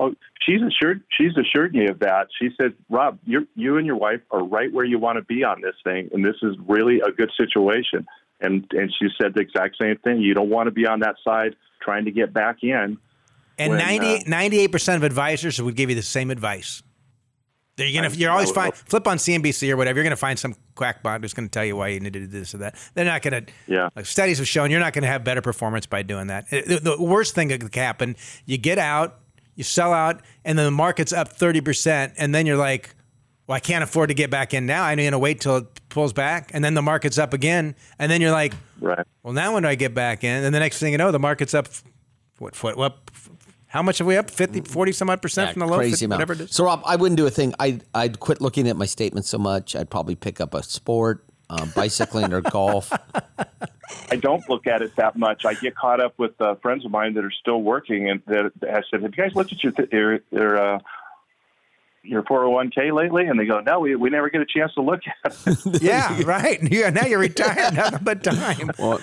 Oh, 0.00 0.12
she's 0.44 0.60
assured. 0.62 1.02
She's 1.16 1.30
assured 1.36 1.74
me 1.74 1.86
of 1.86 2.00
that. 2.00 2.26
She 2.40 2.48
said, 2.60 2.74
"Rob, 2.90 3.20
you 3.24 3.46
you 3.54 3.76
and 3.76 3.86
your 3.86 3.94
wife 3.94 4.20
are 4.32 4.42
right 4.42 4.72
where 4.72 4.84
you 4.84 4.98
want 4.98 5.18
to 5.18 5.22
be 5.22 5.44
on 5.44 5.60
this 5.60 5.76
thing, 5.84 6.08
and 6.12 6.24
this 6.24 6.34
is 6.42 6.56
really 6.66 7.00
a 7.00 7.12
good 7.12 7.30
situation." 7.36 8.06
And 8.40 8.66
and 8.72 8.92
she 8.98 9.06
said 9.20 9.34
the 9.34 9.40
exact 9.42 9.76
same 9.80 9.96
thing. 9.98 10.20
You 10.20 10.34
don't 10.34 10.50
want 10.50 10.66
to 10.66 10.72
be 10.72 10.86
on 10.86 11.00
that 11.00 11.16
side 11.22 11.54
trying 11.80 12.06
to 12.06 12.10
get 12.10 12.32
back 12.32 12.56
in. 12.62 12.98
And 13.62 13.70
When, 13.70 13.78
90, 13.78 14.06
uh, 14.16 14.20
98% 14.24 14.96
of 14.96 15.02
advisors 15.02 15.60
would 15.60 15.74
give 15.76 15.88
you 15.90 15.96
the 15.96 16.02
same 16.02 16.30
advice. 16.30 16.82
You're 17.78 17.92
gonna, 18.02 18.12
I- 18.12 18.16
you're 18.18 18.30
always 18.30 18.50
I- 18.50 18.54
find 18.54 18.74
flip 18.74 19.06
on 19.08 19.16
CNBC 19.16 19.70
or 19.72 19.76
whatever. 19.76 19.96
You're 19.98 20.04
gonna 20.04 20.16
find 20.16 20.38
some 20.38 20.54
quackbot 20.76 21.22
who's 21.22 21.32
gonna 21.32 21.48
tell 21.48 21.64
you 21.64 21.74
why 21.74 21.88
you 21.88 22.00
need 22.00 22.12
to 22.12 22.20
do 22.20 22.26
this 22.26 22.54
or 22.54 22.58
that. 22.58 22.76
They're 22.94 23.04
not 23.06 23.22
gonna. 23.22 23.42
Yeah. 23.66 23.88
Like 23.96 24.06
studies 24.06 24.38
have 24.38 24.46
shown, 24.46 24.70
you're 24.70 24.78
not 24.80 24.92
gonna 24.92 25.06
have 25.06 25.24
better 25.24 25.40
performance 25.40 25.86
by 25.86 26.02
doing 26.02 26.26
that. 26.26 26.48
The, 26.50 26.80
the 26.82 27.02
worst 27.02 27.34
thing 27.34 27.48
that 27.48 27.60
could 27.60 27.74
happen, 27.74 28.16
you 28.44 28.58
get 28.58 28.78
out, 28.78 29.18
you 29.56 29.64
sell 29.64 29.92
out, 29.92 30.20
and 30.44 30.58
then 30.58 30.66
the 30.66 30.70
market's 30.70 31.12
up 31.14 31.28
thirty 31.28 31.60
percent, 31.62 32.12
and 32.18 32.34
then 32.34 32.44
you're 32.46 32.58
like, 32.58 32.94
well, 33.46 33.56
I 33.56 33.60
can't 33.60 33.82
afford 33.82 34.08
to 34.10 34.14
get 34.14 34.30
back 34.30 34.52
in 34.54 34.66
now. 34.66 34.84
I'm 34.84 34.98
gonna 34.98 35.18
wait 35.18 35.40
till 35.40 35.56
it 35.56 35.88
pulls 35.88 36.12
back, 36.12 36.50
and 36.52 36.62
then 36.62 36.74
the 36.74 36.82
market's 36.82 37.16
up 37.18 37.32
again, 37.32 37.74
and 37.98 38.12
then 38.12 38.20
you're 38.20 38.32
like, 38.32 38.52
Right. 38.80 39.06
well, 39.22 39.32
now 39.32 39.54
when 39.54 39.62
do 39.62 39.68
I 39.70 39.74
get 39.76 39.94
back 39.94 40.24
in? 40.24 40.44
And 40.44 40.54
the 40.54 40.60
next 40.60 40.78
thing 40.78 40.92
you 40.92 40.98
know, 40.98 41.10
the 41.10 41.18
market's 41.18 41.54
up. 41.54 41.68
What? 42.38 42.62
What? 42.62 42.76
what 42.76 42.98
how 43.72 43.82
much 43.82 43.98
have 43.98 44.06
we 44.06 44.18
up? 44.18 44.30
50, 44.30 44.60
40 44.60 44.92
some 44.92 45.08
odd 45.08 45.22
percent 45.22 45.52
from 45.52 45.60
the 45.60 45.66
low? 45.66 45.78
crazy 45.78 45.92
50, 45.92 46.04
amount. 46.04 46.18
whatever 46.18 46.32
it 46.34 46.40
is. 46.42 46.54
So, 46.54 46.66
Rob, 46.66 46.82
I 46.84 46.96
wouldn't 46.96 47.16
do 47.16 47.26
a 47.26 47.30
thing. 47.30 47.54
I'd, 47.58 47.82
I'd 47.94 48.20
quit 48.20 48.42
looking 48.42 48.68
at 48.68 48.76
my 48.76 48.84
statements 48.84 49.30
so 49.30 49.38
much. 49.38 49.74
I'd 49.74 49.88
probably 49.88 50.14
pick 50.14 50.42
up 50.42 50.52
a 50.52 50.62
sport, 50.62 51.24
um, 51.48 51.72
bicycling 51.74 52.34
or 52.34 52.42
golf. 52.42 52.92
I 54.10 54.16
don't 54.16 54.46
look 54.50 54.66
at 54.66 54.82
it 54.82 54.94
that 54.96 55.16
much. 55.16 55.46
I 55.46 55.54
get 55.54 55.74
caught 55.74 56.00
up 56.00 56.18
with 56.18 56.38
uh, 56.38 56.56
friends 56.56 56.84
of 56.84 56.90
mine 56.90 57.14
that 57.14 57.24
are 57.24 57.30
still 57.30 57.62
working, 57.62 58.10
and 58.10 58.20
that 58.26 58.52
that 58.60 58.70
I 58.70 58.82
said, 58.90 59.02
"Have 59.02 59.14
you 59.16 59.22
guys 59.22 59.34
looked 59.34 59.52
at 59.52 59.62
your 59.62 59.72
th- 59.72 59.88
your 59.90 60.20
your, 60.30 60.58
uh, 60.58 60.78
your 62.02 62.22
401k 62.22 62.92
lately?" 62.92 63.26
And 63.26 63.38
they 63.38 63.46
go, 63.46 63.60
"No, 63.60 63.80
we, 63.80 63.94
we 63.96 64.10
never 64.10 64.30
get 64.30 64.40
a 64.40 64.46
chance 64.46 64.72
to 64.74 64.82
look 64.82 65.00
at 65.24 65.34
it." 65.46 65.82
Yeah, 65.82 66.22
right. 66.24 66.58
Yeah, 66.72 66.90
now 66.90 67.06
you're 67.06 67.18
retired. 67.18 67.74
Nothing 67.74 67.98
but 68.02 68.22
time. 68.24 68.70
Well, 68.78 69.00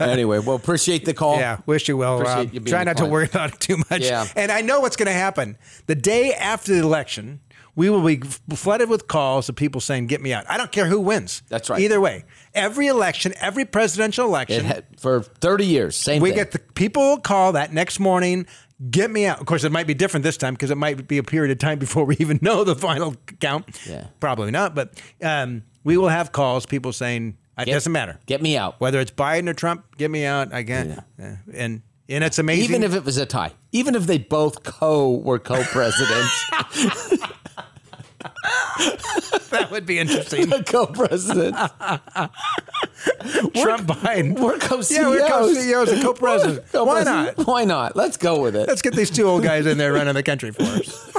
anyway, 0.00 0.38
well, 0.40 0.56
appreciate 0.56 1.04
the 1.04 1.14
call. 1.14 1.36
Yeah, 1.38 1.58
wish 1.66 1.88
you 1.88 1.96
well, 1.96 2.16
Appreciate 2.20 2.44
Rob. 2.44 2.54
you 2.54 2.60
Try 2.60 2.82
a 2.82 2.84
not 2.84 2.96
to 2.98 3.06
worry 3.06 3.26
about 3.26 3.54
it 3.54 3.60
too 3.60 3.76
much. 3.90 4.02
Yeah. 4.02 4.26
And 4.36 4.50
I 4.52 4.60
know 4.60 4.80
what's 4.80 4.96
going 4.96 5.06
to 5.06 5.12
happen. 5.12 5.56
The 5.86 5.94
day 5.94 6.32
after 6.34 6.74
the 6.74 6.80
election, 6.80 7.40
we 7.74 7.88
will 7.88 8.04
be 8.04 8.20
flooded 8.54 8.88
with 8.88 9.08
calls 9.08 9.48
of 9.48 9.56
people 9.56 9.80
saying, 9.80 10.06
"Get 10.08 10.20
me 10.20 10.32
out." 10.32 10.44
I 10.48 10.56
don't 10.58 10.72
care 10.72 10.86
who 10.86 11.00
wins. 11.00 11.42
That's 11.48 11.70
right. 11.70 11.80
Either 11.80 12.00
way, 12.00 12.24
every 12.54 12.86
election, 12.86 13.32
every 13.40 13.64
presidential 13.64 14.26
election, 14.26 14.64
had, 14.64 14.84
for 14.98 15.22
30 15.22 15.66
years, 15.66 15.96
same 15.96 16.20
we 16.20 16.30
thing. 16.30 16.36
get 16.38 16.52
the 16.52 16.58
people 16.58 17.02
will 17.02 17.20
call 17.20 17.52
that 17.52 17.72
next 17.72 17.98
morning. 17.98 18.46
Get 18.90 19.10
me 19.10 19.26
out. 19.26 19.38
Of 19.40 19.46
course, 19.46 19.64
it 19.64 19.72
might 19.72 19.86
be 19.86 19.94
different 19.94 20.24
this 20.24 20.36
time 20.36 20.54
because 20.54 20.70
it 20.70 20.76
might 20.78 21.06
be 21.06 21.18
a 21.18 21.22
period 21.22 21.50
of 21.52 21.58
time 21.58 21.78
before 21.78 22.04
we 22.04 22.16
even 22.18 22.38
know 22.42 22.64
the 22.64 22.74
final 22.74 23.14
count. 23.40 23.80
Yeah. 23.88 24.06
Probably 24.20 24.50
not, 24.50 24.74
but 24.74 25.00
um, 25.22 25.62
we 25.84 25.96
will 25.96 26.08
have 26.08 26.32
calls. 26.32 26.66
People 26.66 26.92
saying 26.92 27.36
it 27.58 27.66
Get- 27.66 27.72
doesn't 27.74 27.92
matter 27.92 28.18
Get 28.26 28.42
me 28.42 28.56
out. 28.56 28.80
whether 28.80 28.98
it's 29.00 29.10
Biden 29.12 29.48
or 29.48 29.54
Trump. 29.54 29.84
Get 29.98 30.10
me 30.10 30.24
out. 30.24 30.52
I 30.52 30.64
can't. 30.64 30.98
Yeah. 31.18 31.36
And 31.54 31.82
and 32.08 32.24
it's 32.24 32.38
amazing. 32.38 32.64
Even 32.64 32.82
if 32.82 32.94
it 32.94 33.04
was 33.04 33.16
a 33.18 33.26
tie, 33.26 33.52
even 33.70 33.94
if 33.94 34.06
they 34.06 34.18
both 34.18 34.64
co 34.64 35.10
were 35.18 35.38
co-presidents, 35.38 36.50
that 39.52 39.70
would 39.70 39.86
be 39.86 39.98
interesting. 39.98 40.50
co-presidents, 40.66 41.58
Trump 43.56 43.86
Biden. 43.86 44.38
we're 44.38 44.58
co-CEOs. 44.58 44.90
Yeah, 44.90 45.08
we're 45.08 45.28
co-CEOs 45.28 45.92
and 45.92 46.02
co-presidents. 46.02 46.72
Why 46.72 46.78
Co-president. 47.04 47.38
not? 47.38 47.46
Why 47.46 47.64
not? 47.64 47.96
Let's 47.96 48.16
go 48.16 48.40
with 48.42 48.56
it. 48.56 48.68
Let's 48.68 48.82
get 48.82 48.94
these 48.94 49.10
two 49.10 49.24
old 49.28 49.42
guys 49.42 49.66
in 49.66 49.78
there 49.78 49.92
running 49.92 50.14
the 50.14 50.22
country 50.22 50.50
for 50.52 50.62
us. 50.62 51.10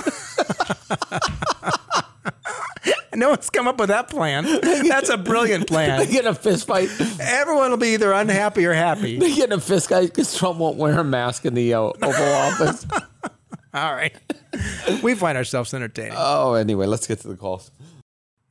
no 3.16 3.30
one's 3.30 3.50
come 3.50 3.68
up 3.68 3.78
with 3.80 3.90
that 3.90 4.10
plan. 4.10 4.46
That's 4.88 5.10
a 5.10 5.18
brilliant 5.18 5.68
plan. 5.68 6.00
They 6.00 6.08
get 6.08 6.26
in 6.26 6.32
a 6.32 6.36
fist 6.36 6.68
fight. 6.68 6.90
Everyone 7.20 7.70
will 7.72 7.78
be 7.78 7.90
either 7.94 8.12
unhappy 8.12 8.66
or 8.66 8.74
happy. 8.74 9.18
They 9.20 9.34
get 9.34 9.46
in 9.46 9.54
a 9.54 9.60
fist 9.62 9.90
fight 9.90 10.10
because 10.10 10.36
Trump 10.36 10.60
won't 10.60 10.78
wear 10.78 11.00
a 11.00 11.04
mask 11.04 11.46
in 11.46 11.54
the 11.54 11.74
uh, 11.74 11.80
Oval 11.82 12.34
Office. 12.34 12.86
All 13.74 13.94
right. 13.94 14.16
We 15.02 15.16
find 15.16 15.38
ourselves 15.38 15.74
entertaining. 15.74 16.14
Oh, 16.16 16.54
anyway, 16.54 16.86
let's 16.86 17.08
get 17.08 17.20
to 17.22 17.28
the 17.28 17.36
calls. 17.36 17.72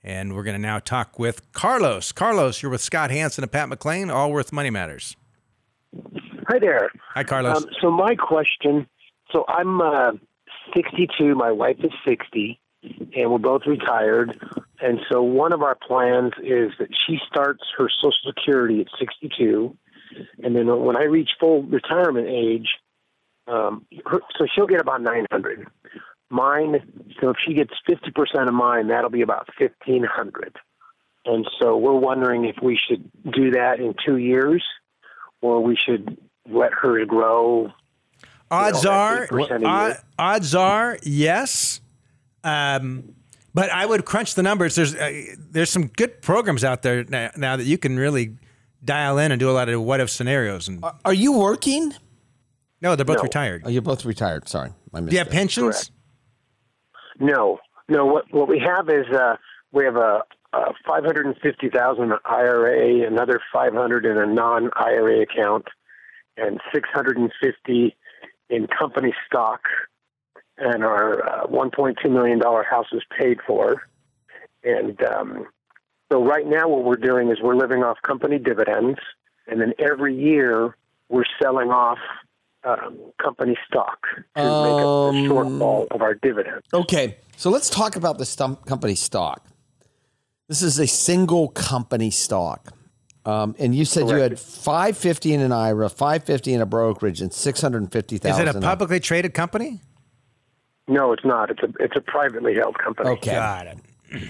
And 0.04 0.34
we're 0.34 0.42
going 0.42 0.56
to 0.56 0.62
now 0.62 0.78
talk 0.78 1.18
with 1.18 1.52
Carlos. 1.52 2.12
Carlos, 2.12 2.62
you're 2.62 2.70
with 2.70 2.80
Scott 2.80 3.10
Hanson 3.10 3.44
and 3.44 3.52
Pat 3.52 3.68
McLean, 3.68 4.10
Allworth 4.10 4.52
Money 4.52 4.70
Matters. 4.70 5.16
Hi 6.48 6.58
there. 6.58 6.90
Hi, 7.14 7.22
Carlos. 7.22 7.58
Um, 7.58 7.70
so 7.80 7.90
my 7.90 8.16
question, 8.16 8.86
so 9.30 9.44
I'm 9.48 9.80
uh, 9.80 10.12
62, 10.74 11.34
my 11.34 11.52
wife 11.52 11.76
is 11.80 11.92
60, 12.06 12.60
and 13.14 13.30
we're 13.30 13.38
both 13.38 13.62
retired. 13.66 14.38
And 14.80 14.98
so 15.10 15.22
one 15.22 15.52
of 15.52 15.62
our 15.62 15.76
plans 15.76 16.32
is 16.42 16.72
that 16.80 16.88
she 17.06 17.18
starts 17.28 17.62
her 17.78 17.88
Social 17.88 18.12
Security 18.26 18.80
at 18.80 18.88
62, 18.98 19.76
and 20.42 20.56
then 20.56 20.66
when 20.84 20.96
I 20.96 21.04
reach 21.04 21.30
full 21.38 21.62
retirement 21.62 22.28
age, 22.28 22.68
um, 23.46 23.86
her, 24.06 24.20
so 24.36 24.46
she'll 24.52 24.66
get 24.66 24.80
about 24.80 25.02
900. 25.02 25.66
Mine, 26.32 26.80
so 27.20 27.28
if 27.30 27.36
she 27.46 27.52
gets 27.54 27.72
50% 27.88 28.48
of 28.48 28.54
mine, 28.54 28.88
that'll 28.88 29.10
be 29.10 29.20
about 29.22 29.48
1500. 29.58 30.56
and 31.26 31.46
so 31.60 31.76
we're 31.76 31.92
wondering 31.94 32.46
if 32.46 32.56
we 32.62 32.76
should 32.88 33.08
do 33.32 33.50
that 33.52 33.78
in 33.80 33.94
two 34.04 34.16
years, 34.16 34.64
or 35.42 35.62
we 35.62 35.76
should 35.76 36.16
let 36.50 36.72
her 36.72 37.04
grow. 37.04 37.70
Odds 38.50 38.82
know, 38.82 38.90
are, 38.90 39.26
8% 39.28 39.62
a 39.62 39.66
od- 39.66 39.88
year. 39.90 40.02
odds 40.18 40.54
are, 40.54 40.98
yes. 41.04 41.80
Um, 42.44 43.14
but 43.54 43.70
I 43.70 43.86
would 43.86 44.04
crunch 44.04 44.34
the 44.34 44.42
numbers. 44.42 44.74
There's 44.74 44.94
uh, 44.94 45.12
there's 45.38 45.70
some 45.70 45.86
good 45.88 46.22
programs 46.22 46.64
out 46.64 46.82
there 46.82 47.04
now, 47.04 47.30
now 47.36 47.56
that 47.56 47.64
you 47.64 47.78
can 47.78 47.96
really 47.98 48.36
dial 48.84 49.18
in 49.18 49.30
and 49.30 49.38
do 49.38 49.48
a 49.48 49.52
lot 49.52 49.68
of 49.68 49.80
what 49.82 50.00
if 50.00 50.10
scenarios. 50.10 50.66
And 50.68 50.82
Are 51.04 51.14
you 51.14 51.32
working? 51.38 51.92
no, 52.80 52.96
they're 52.96 53.04
both 53.04 53.18
No. 53.18 53.22
retired. 53.22 53.62
Oh, 53.64 53.68
you're 53.68 53.80
both 53.80 54.04
retired. 54.04 54.48
Sorry, 54.48 54.70
I 54.92 55.00
missed 55.00 55.10
Do 55.10 55.14
you 55.14 55.18
have 55.20 55.28
it. 55.28 55.32
pensions? 55.32 55.91
No, 57.22 57.60
no. 57.88 58.04
What 58.04 58.24
what 58.34 58.48
we 58.48 58.58
have 58.58 58.88
is 58.88 59.06
uh, 59.14 59.36
we 59.70 59.84
have 59.84 59.94
a, 59.96 60.24
a 60.52 60.74
five 60.84 61.04
hundred 61.04 61.24
and 61.24 61.36
fifty 61.40 61.70
thousand 61.70 62.12
IRA, 62.24 63.06
another 63.06 63.40
five 63.52 63.72
hundred 63.74 64.04
in 64.04 64.18
a 64.18 64.26
non 64.26 64.70
IRA 64.74 65.22
account, 65.22 65.66
and 66.36 66.60
six 66.74 66.88
hundred 66.92 67.16
and 67.18 67.30
fifty 67.40 67.96
in 68.50 68.66
company 68.66 69.14
stock. 69.26 69.60
And 70.58 70.82
our 70.84 71.24
uh, 71.24 71.46
one 71.46 71.70
point 71.70 71.98
two 72.02 72.10
million 72.10 72.40
dollar 72.40 72.64
house 72.64 72.88
is 72.92 73.02
paid 73.16 73.38
for. 73.46 73.82
And 74.64 75.00
um, 75.04 75.46
so 76.10 76.24
right 76.24 76.46
now, 76.46 76.68
what 76.68 76.84
we're 76.84 76.96
doing 76.96 77.30
is 77.30 77.38
we're 77.40 77.56
living 77.56 77.84
off 77.84 77.98
company 78.02 78.38
dividends, 78.40 78.98
and 79.46 79.60
then 79.60 79.74
every 79.78 80.14
year 80.14 80.76
we're 81.08 81.24
selling 81.40 81.70
off. 81.70 81.98
Um, 82.64 82.96
company 83.20 83.56
stock 83.66 84.06
to 84.36 84.42
make 84.42 84.44
up 84.44 84.80
the 84.80 85.08
Um, 85.08 85.14
shortfall 85.28 85.88
of 85.90 86.00
our 86.00 86.14
dividend. 86.14 86.62
Okay, 86.72 87.16
so 87.36 87.50
let's 87.50 87.68
talk 87.68 87.96
about 87.96 88.18
the 88.18 88.24
stum- 88.24 88.64
company 88.66 88.94
stock. 88.94 89.44
This 90.48 90.62
is 90.62 90.78
a 90.78 90.86
single 90.86 91.48
company 91.48 92.10
stock. 92.10 92.68
Um, 93.24 93.54
and 93.58 93.74
you 93.74 93.84
said 93.84 94.08
you 94.08 94.16
had 94.16 94.38
550 94.38 95.32
in 95.34 95.40
an 95.40 95.50
IRA, 95.52 95.88
550 95.88 96.54
in 96.54 96.60
a 96.60 96.66
brokerage, 96.66 97.20
and 97.20 97.32
650,000. 97.32 98.30
Is 98.30 98.48
it 98.48 98.52
a 98.52 98.56
in 98.56 98.62
publicly 98.62 99.00
traded 99.00 99.34
company? 99.34 99.80
No, 100.88 101.12
it's 101.12 101.24
not. 101.24 101.50
It's 101.50 101.62
a 101.62 101.72
it's 101.80 101.96
a 101.96 102.00
privately 102.00 102.54
held 102.54 102.78
company. 102.78 103.10
Okay. 103.10 103.32
Got 103.32 103.66
it. 103.68 103.78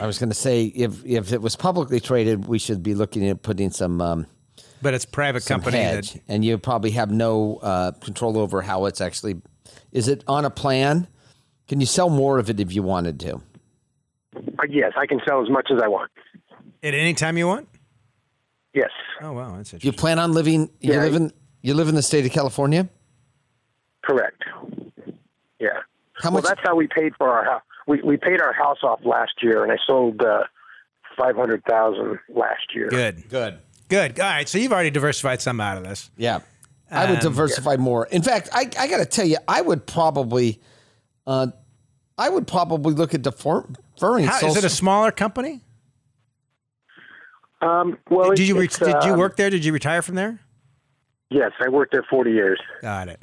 I 0.01 0.07
was 0.07 0.19
going 0.19 0.29
to 0.29 0.35
say 0.35 0.67
if 0.67 1.05
if 1.05 1.33
it 1.33 1.41
was 1.43 1.57
publicly 1.57 2.01
traded, 2.01 2.47
we 2.47 2.59
should 2.59 2.83
be 2.83 2.95
looking 2.95 3.27
at 3.29 3.43
putting 3.43 3.71
some 3.71 4.01
um, 4.01 4.27
But 4.83 4.95
it's 4.95 5.05
private 5.07 5.47
company. 5.47 5.79
hedge, 5.79 6.13
That, 6.15 6.23
and 6.29 6.45
you 6.45 6.59
probably 6.59 6.91
have 6.91 7.11
no 7.11 7.57
uh, 7.63 7.93
control 7.93 8.37
over 8.37 8.61
how 8.63 8.87
it's 8.87 9.01
actually. 9.01 9.41
Is 9.93 10.09
it 10.09 10.25
on 10.27 10.45
a 10.45 10.51
plan? 10.51 11.07
Can 11.69 11.79
you 11.81 11.87
sell 11.87 12.11
more 12.11 12.39
of 12.39 12.51
it 12.51 12.59
if 12.61 12.75
you 12.75 12.83
wanted 12.83 13.21
to? 13.21 13.37
Uh, 14.37 14.41
yes, 14.69 14.93
I 14.97 15.07
can 15.07 15.21
sell 15.27 15.41
as 15.43 15.49
much 15.49 15.69
as 15.73 15.81
I 15.83 15.89
want. 15.89 16.11
at 16.83 16.95
any 16.95 17.15
time 17.15 17.39
you 17.39 17.47
want? 17.47 17.69
Yes, 18.75 18.91
Oh 19.21 19.33
wow, 19.33 19.55
that's 19.57 19.73
You 19.85 19.93
plan 19.93 20.19
on 20.19 20.33
living? 20.33 20.71
You 20.81 20.95
Yeah. 20.95 21.03
live 21.03 21.15
in 21.15 21.33
you 21.61 21.75
live 21.75 21.89
in 21.89 21.95
the 21.95 22.03
state 22.03 22.25
of 22.27 22.33
California. 22.33 22.89
correct. 24.05 24.43
Yeah. 25.61 25.69
How 26.15 26.31
well, 26.31 26.33
much? 26.43 26.45
that's 26.45 26.61
how 26.65 26.75
we 26.75 26.89
paid 26.89 27.13
for 27.17 27.29
our 27.31 27.45
house. 27.45 27.63
We 27.87 28.01
we 28.03 28.17
paid 28.17 28.41
our 28.41 28.53
house 28.53 28.79
off 28.83 29.01
last 29.05 29.33
year, 29.43 29.63
and 29.63 29.71
I 29.71 29.77
sold 29.87 30.23
uh, 30.23 30.45
five 31.19 31.37
hundred 31.37 31.63
thousand 31.69 32.19
last 32.35 32.75
year. 32.75 32.89
Good, 32.89 33.29
Good. 33.29 33.59
Good. 33.93 34.19
All 34.19 34.27
right, 34.27 34.49
so 34.49 34.59
you've 34.59 34.73
already 34.73 34.91
diversified 34.91 35.41
some 35.43 35.61
out 35.61 35.77
of 35.77 35.85
this. 35.85 36.11
Yeah. 36.17 36.41
I 36.91 37.07
would 37.07 37.19
Um, 37.19 37.23
diversify 37.23 37.77
more. 37.77 38.07
In 38.07 38.23
fact, 38.23 38.49
I, 38.53 38.69
I 38.79 38.87
got 38.89 38.99
to 38.99 39.07
tell 39.07 39.25
you, 39.27 39.37
I 39.47 39.61
would 39.61 39.87
probably, 39.87 40.61
uh, 41.27 41.49
I 42.19 42.29
would 42.29 42.47
probably 42.47 42.95
look 42.95 43.15
at 43.15 43.23
defer- 43.23 43.67
deferring. 43.95 44.27
How, 44.27 44.47
is 44.47 44.57
it 44.57 44.65
a 44.65 44.69
smaller 44.69 45.11
company? 45.11 45.61
Um, 47.61 47.99
well, 48.11 48.31
Did 48.31 48.49
you 48.49 48.59
re- 48.59 48.65
it's, 48.65 48.79
did 48.79 49.05
you 49.05 49.13
um, 49.13 49.19
work 49.19 49.37
there? 49.37 49.49
Did 49.51 49.65
you 49.65 49.73
retire 49.73 50.03
from 50.03 50.17
there? 50.17 50.41
Yes, 51.31 51.53
I 51.65 51.69
worked 51.71 51.93
there 51.93 52.05
forty 52.11 52.33
years. 52.33 52.61
Got 52.83 53.09
it. 53.09 53.21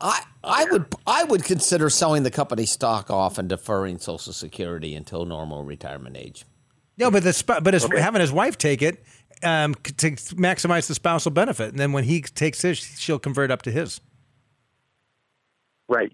I, 0.00 0.22
I 0.42 0.64
would 0.70 0.86
I 1.06 1.24
would 1.24 1.44
consider 1.44 1.90
selling 1.90 2.22
the 2.22 2.30
company 2.30 2.64
stock 2.66 3.10
off 3.10 3.38
and 3.38 3.48
deferring 3.48 3.98
Social 3.98 4.32
Security 4.32 4.94
until 4.94 5.24
normal 5.26 5.62
retirement 5.64 6.16
age. 6.16 6.44
No, 6.98 7.10
but 7.10 7.22
the 7.22 7.32
sp- 7.32 7.62
but 7.62 7.74
his, 7.74 7.86
having 7.96 8.20
his 8.20 8.32
wife 8.32 8.58
take 8.58 8.82
it 8.82 9.02
um, 9.42 9.74
to 9.74 10.10
maximize 10.36 10.88
the 10.88 10.94
spousal 10.94 11.30
benefit, 11.30 11.70
and 11.70 11.78
then 11.78 11.92
when 11.92 12.04
he 12.04 12.20
takes 12.22 12.62
his, 12.62 12.78
she'll 12.78 13.18
convert 13.20 13.50
up 13.50 13.62
to 13.62 13.70
his. 13.70 14.00
Right. 15.88 16.12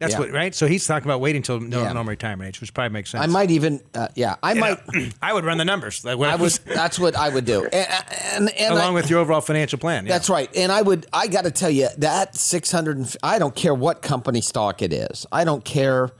That's 0.00 0.12
Yeah. 0.12 0.20
what 0.20 0.30
right. 0.30 0.54
So 0.54 0.68
he's 0.68 0.86
talking 0.86 1.08
about 1.08 1.20
waiting 1.20 1.40
until 1.40 1.58
no, 1.58 1.80
Yeah. 1.82 1.92
normal 1.92 2.10
retirement 2.12 2.46
age, 2.46 2.60
which 2.60 2.72
probably 2.72 2.90
makes 2.90 3.10
sense. 3.10 3.24
I 3.24 3.26
might 3.26 3.50
even 3.50 3.80
uh, 3.94 4.06
yeah 4.14 4.36
I 4.44 4.52
You 4.52 4.60
might 4.60 4.94
know, 4.94 5.08
I 5.22 5.32
would 5.32 5.44
run 5.44 5.58
the 5.58 5.64
numbers. 5.64 6.04
Like, 6.04 6.20
I 6.20 6.36
would 6.36 6.52
that's 6.66 7.00
what 7.00 7.16
I 7.16 7.28
would 7.30 7.44
do 7.44 7.64
and 7.64 8.04
and, 8.32 8.48
and 8.50 8.74
along 8.74 8.92
I- 8.92 8.94
with 8.94 9.10
your 9.10 9.18
overall 9.18 9.40
financial 9.40 9.80
plan. 9.80 10.06
Yeah. 10.06 10.12
That's 10.12 10.30
right. 10.30 10.48
And 10.56 10.70
I 10.70 10.82
would, 10.82 11.06
I 11.12 11.26
got 11.26 11.44
to 11.44 11.50
tell 11.50 11.70
you, 11.70 11.88
that 11.98 12.36
600, 12.36 13.16
I 13.24 13.40
don't 13.40 13.56
care 13.56 13.74
what 13.74 14.00
company 14.00 14.40
stock 14.40 14.82
it 14.82 14.92
is. 14.92 15.26
I 15.32 15.42
don't 15.42 15.64
care 15.64 16.10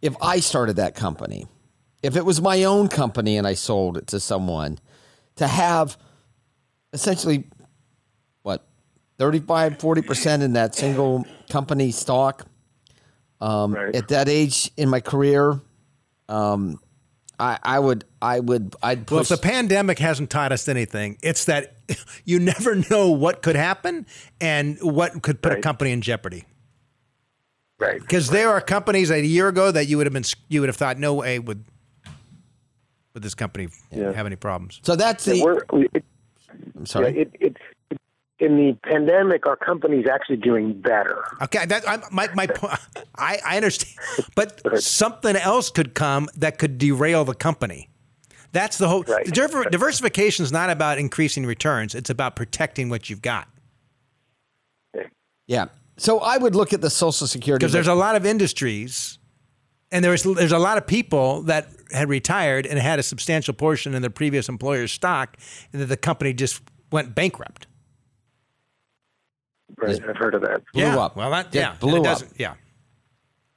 if 0.00 0.14
I 0.22 0.38
started 0.38 0.76
that 0.76 0.94
company. 0.94 1.48
If 2.04 2.16
it 2.16 2.24
was 2.26 2.42
my 2.42 2.64
own 2.64 2.88
company 2.88 3.38
and 3.38 3.46
I 3.46 3.54
sold 3.54 3.96
it 3.96 4.08
to 4.08 4.20
someone, 4.20 4.78
to 5.36 5.46
have 5.48 5.96
essentially, 6.92 7.44
what, 8.42 8.62
35, 9.18 9.78
40% 9.78 10.42
in 10.42 10.52
that 10.52 10.74
single 10.74 11.24
company 11.48 11.90
stock 11.90 12.46
um, 13.40 13.74
Right. 13.74 13.96
at 13.96 14.08
that 14.08 14.28
age 14.28 14.70
in 14.76 14.90
my 14.90 15.00
career, 15.00 15.58
um, 16.28 16.78
I, 17.40 17.58
I 17.62 17.78
would, 17.78 18.04
I 18.20 18.38
would, 18.38 18.76
I'd 18.82 19.10
Well, 19.10 19.22
if 19.22 19.28
the 19.28 19.38
pandemic 19.38 19.98
hasn't 19.98 20.28
taught 20.28 20.52
us 20.52 20.68
anything, 20.68 21.16
it's 21.22 21.46
that 21.46 21.74
you 22.26 22.38
never 22.38 22.74
know 22.90 23.12
what 23.12 23.40
could 23.40 23.56
happen 23.56 24.04
and 24.42 24.76
what 24.82 25.22
could 25.22 25.40
put 25.40 25.52
a 25.52 25.60
company 25.62 25.90
in 25.90 26.02
jeopardy. 26.02 26.44
Right. 27.78 27.98
Because 27.98 28.28
there 28.28 28.50
are 28.50 28.60
companies 28.60 29.10
a 29.10 29.24
year 29.24 29.48
ago 29.48 29.70
that 29.70 29.86
you 29.86 29.96
would 29.96 30.06
have 30.06 30.12
been 30.12 30.24
you 30.48 30.60
would 30.60 30.68
have 30.68 30.76
thought 30.76 30.98
no 30.98 31.14
way 31.14 31.38
would 31.38 31.64
would 33.14 33.22
this 33.22 33.34
company 33.34 33.68
Yeah. 33.90 34.12
have 34.12 34.26
any 34.26 34.36
problems. 34.36 34.80
so 34.82 34.96
that's 34.96 35.24
the, 35.24 35.40
We're, 35.42 35.58
it, 35.82 36.04
I'm 36.50 36.62
yeah, 36.80 36.84
sorry. 36.84 37.18
it, 37.18 37.30
it's 37.40 37.56
in 38.40 38.56
the 38.56 38.76
pandemic. 38.82 39.46
Our 39.46 39.56
company's 39.56 40.06
actually 40.12 40.36
doing 40.36 40.80
better. 40.80 41.24
Okay, 41.42 41.64
that 41.66 41.88
I, 41.88 42.00
my 42.10 42.28
my 42.34 42.46
point. 42.48 42.78
I 43.16 43.38
I 43.46 43.56
understand, 43.56 43.96
but 44.34 44.60
something 44.82 45.36
else 45.36 45.70
could 45.70 45.94
come 45.94 46.28
that 46.36 46.58
could 46.58 46.76
derail 46.78 47.24
the 47.24 47.34
company. 47.34 47.88
That's 48.52 48.78
the 48.78 48.88
whole 48.88 49.02
Right. 49.04 49.26
diver- 49.26 49.64
diversification 49.64 50.44
is 50.44 50.52
not 50.52 50.68
about 50.70 50.98
increasing 50.98 51.46
returns; 51.46 51.94
it's 51.94 52.10
about 52.10 52.34
protecting 52.36 52.88
what 52.88 53.08
you've 53.08 53.22
got. 53.22 53.48
Yeah. 55.46 55.66
So 55.96 56.18
I 56.18 56.38
would 56.38 56.56
look 56.56 56.72
at 56.72 56.80
the 56.80 56.90
Social 56.90 57.26
Security. 57.28 57.60
Because 57.62 57.72
there's 57.72 57.86
a 57.86 57.94
lot 57.94 58.16
of 58.16 58.26
industries, 58.26 59.18
and 59.94 60.04
there's 60.04 60.24
there's 60.24 60.52
a 60.52 60.58
lot 60.58 60.76
of 60.76 60.86
people 60.86 61.42
that 61.42 61.68
had 61.92 62.08
retired 62.08 62.66
and 62.66 62.78
had 62.80 62.98
a 62.98 63.02
substantial 63.02 63.54
portion 63.54 63.94
in 63.94 64.02
their 64.02 64.10
previous 64.10 64.48
employer's 64.48 64.90
stock, 64.90 65.36
and 65.72 65.80
that 65.80 65.86
the 65.86 65.96
company 65.96 66.32
just 66.34 66.60
went 66.90 67.14
bankrupt. 67.14 67.68
Right. 69.76 69.98
I've 70.06 70.16
heard 70.16 70.34
of 70.34 70.42
that. 70.42 70.62
Blew 70.72 70.82
yeah. 70.82 70.98
up. 70.98 71.16
Well, 71.16 71.30
that 71.30 71.54
Yeah, 71.54 71.60
yeah, 71.60 71.70
and 71.70 71.80
blew 71.80 72.00
it 72.00 72.06
up. 72.06 72.22
Yeah. 72.36 72.54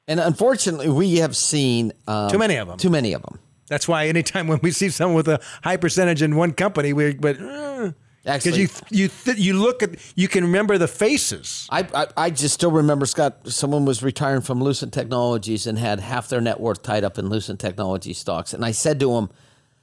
and 0.07 0.19
unfortunately, 0.19 0.89
we 0.89 1.17
have 1.17 1.35
seen 1.35 1.91
um, 2.07 2.29
Too 2.29 2.37
many 2.37 2.55
of 2.55 2.69
'em. 2.69 2.77
Too 2.77 2.91
many 2.91 3.13
of 3.13 3.23
them. 3.23 3.39
That's 3.67 3.87
why 3.87 4.07
anytime 4.07 4.47
when 4.51 4.59
we 4.61 4.69
see 4.71 4.89
someone 4.89 5.15
with 5.15 5.27
a 5.27 5.41
high 5.63 5.77
percentage 5.77 6.21
in 6.21 6.35
one 6.35 6.53
company, 6.53 6.93
we 6.93 7.15
but 7.15 7.37
because 8.35 8.57
you 8.57 8.67
you 8.89 9.07
th- 9.07 9.37
you 9.37 9.53
look 9.53 9.81
at 9.81 9.95
you 10.15 10.27
can 10.27 10.43
remember 10.43 10.77
the 10.77 10.87
faces. 10.87 11.67
I, 11.71 11.87
I 11.93 12.07
I 12.17 12.29
just 12.29 12.53
still 12.53 12.71
remember 12.71 13.05
Scott. 13.05 13.47
Someone 13.47 13.85
was 13.85 14.03
retiring 14.03 14.41
from 14.41 14.61
Lucent 14.61 14.93
Technologies 14.93 15.65
and 15.65 15.77
had 15.77 15.99
half 15.99 16.27
their 16.27 16.41
net 16.41 16.59
worth 16.59 16.83
tied 16.83 17.03
up 17.03 17.17
in 17.17 17.29
Lucent 17.29 17.59
Technology 17.59 18.13
stocks. 18.13 18.53
And 18.53 18.65
I 18.65 18.71
said 18.71 18.99
to 18.99 19.15
him, 19.15 19.29